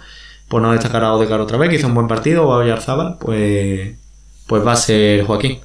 pues 0.47 0.61
no 0.61 0.71
destacar 0.71 1.03
a 1.03 1.13
Odegaard 1.13 1.41
otra 1.41 1.57
vez, 1.57 1.69
que 1.69 1.75
hizo 1.75 1.87
un 1.87 1.95
buen 1.95 2.07
partido, 2.07 2.47
o 2.47 2.53
a 2.53 2.57
Oyarzábal, 2.57 3.17
pues, 3.19 3.95
pues 4.47 4.65
va 4.65 4.73
a 4.73 4.77
ser 4.77 5.23
Joaquín. 5.23 5.59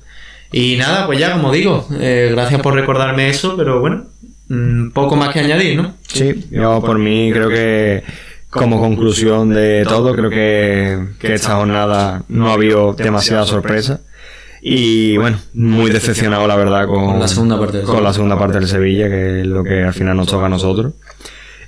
Y 0.53 0.77
nada, 0.77 1.07
pues 1.07 1.19
ya, 1.19 1.33
como 1.33 1.53
digo, 1.53 1.87
eh, 2.01 2.29
gracias 2.33 2.61
por 2.61 2.75
recordarme 2.75 3.29
eso, 3.29 3.57
pero 3.57 3.81
bueno, 3.81 4.07
mm, 4.49 4.91
poco 4.91 5.17
más 5.17 5.31
que 5.33 5.41
añadir, 5.41 5.77
¿no? 5.77 5.95
Sí, 6.07 6.47
yo 6.51 6.81
por 6.81 6.99
mí 6.99 7.31
creo 7.33 7.49
que 7.49 8.03
como 8.49 8.81
conclusión 8.81 9.51
de 9.51 9.85
todo, 9.87 10.15
creo 10.15 10.31
que, 10.31 10.99
que 11.19 11.35
esta 11.35 11.57
jornada 11.57 12.23
no 12.29 12.49
ha 12.49 12.55
habido 12.55 12.95
demasiada 12.95 13.45
sorpresa. 13.45 14.01
Y 14.69 15.17
bueno, 15.17 15.39
muy 15.55 15.93
decepcionado 15.93 16.49
la 16.49 16.57
verdad 16.57 16.89
con, 16.89 17.07
Con 17.07 17.21
la 17.21 17.29
segunda 17.29 17.57
parte 17.57 17.77
del 17.77 17.87
con 17.87 18.03
la 18.03 18.13
segunda 18.13 18.37
parte 18.37 18.59
del 18.59 18.67
Sevilla, 18.67 19.09
que 19.09 19.43
es 19.43 19.47
lo 19.47 19.63
que 19.63 19.85
al 19.85 19.95
final 19.95 20.17
nos 20.17 20.27
toca 20.27 20.47
a 20.47 20.49
nosotros. 20.49 20.95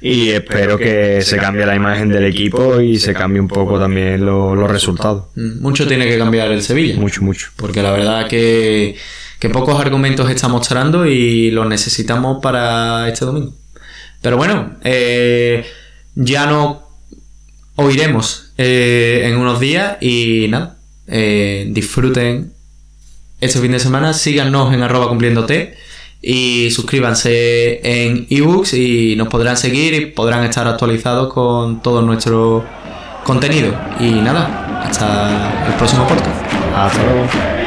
Y 0.01 0.30
espero 0.30 0.76
que 0.76 1.22
se 1.22 1.36
cambie 1.36 1.64
la 1.64 1.76
imagen 1.76 2.09
del 2.09 2.24
equipo 2.24 2.80
y 2.80 2.99
se 2.99 3.14
cambie 3.14 3.40
un 3.40 3.46
poco 3.46 3.78
también 3.78 4.26
lo- 4.26 4.57
los 4.57 4.68
resultados. 4.68 5.26
Mm, 5.36 5.61
Mucho 5.62 5.86
tiene 5.86 6.09
que 6.09 6.18
cambiar 6.18 6.51
el 6.51 6.61
Sevilla. 6.61 6.96
Mucho, 6.99 7.22
mucho. 7.22 7.51
Porque 7.55 7.82
la 7.84 7.92
verdad 7.92 8.26
que, 8.26 8.96
que 9.38 9.49
pocos 9.49 9.80
argumentos 9.80 10.28
está 10.28 10.49
mostrando 10.49 11.07
y 11.07 11.53
los 11.53 11.68
necesitamos 11.68 12.38
para 12.42 13.09
este 13.09 13.24
domingo. 13.24 13.55
Pero 14.22 14.36
bueno, 14.36 14.76
eh, 14.82 15.64
ya 16.16 16.46
no 16.46 16.82
oiremos 17.76 18.53
eh, 18.59 19.22
en 19.24 19.36
unos 19.36 19.61
días 19.61 19.99
y 20.01 20.46
nada, 20.49 20.78
eh, 21.07 21.68
disfruten 21.70 22.55
este 23.41 23.61
fin 23.61 23.72
de 23.72 23.78
semana, 23.78 24.12
síganos 24.14 24.72
en 24.74 24.82
arroba 24.82 25.09
cumpliéndote 25.09 25.76
y 26.20 26.70
suscríbanse 26.70 27.80
en 27.84 28.26
ebooks 28.28 28.74
y 28.74 29.14
nos 29.16 29.28
podrán 29.28 29.57
seguir 29.57 29.95
y 29.95 30.07
podrán 30.07 30.45
estar 30.45 30.66
actualizados 30.66 31.32
con 31.32 31.80
todo 31.82 32.03
nuestro 32.03 32.64
contenido. 33.24 33.74
Y 34.01 34.11
nada, 34.11 34.82
hasta 34.82 35.66
el 35.66 35.74
próximo 35.74 36.07
podcast. 36.07 36.43
Hasta 36.74 37.03
luego. 37.03 37.57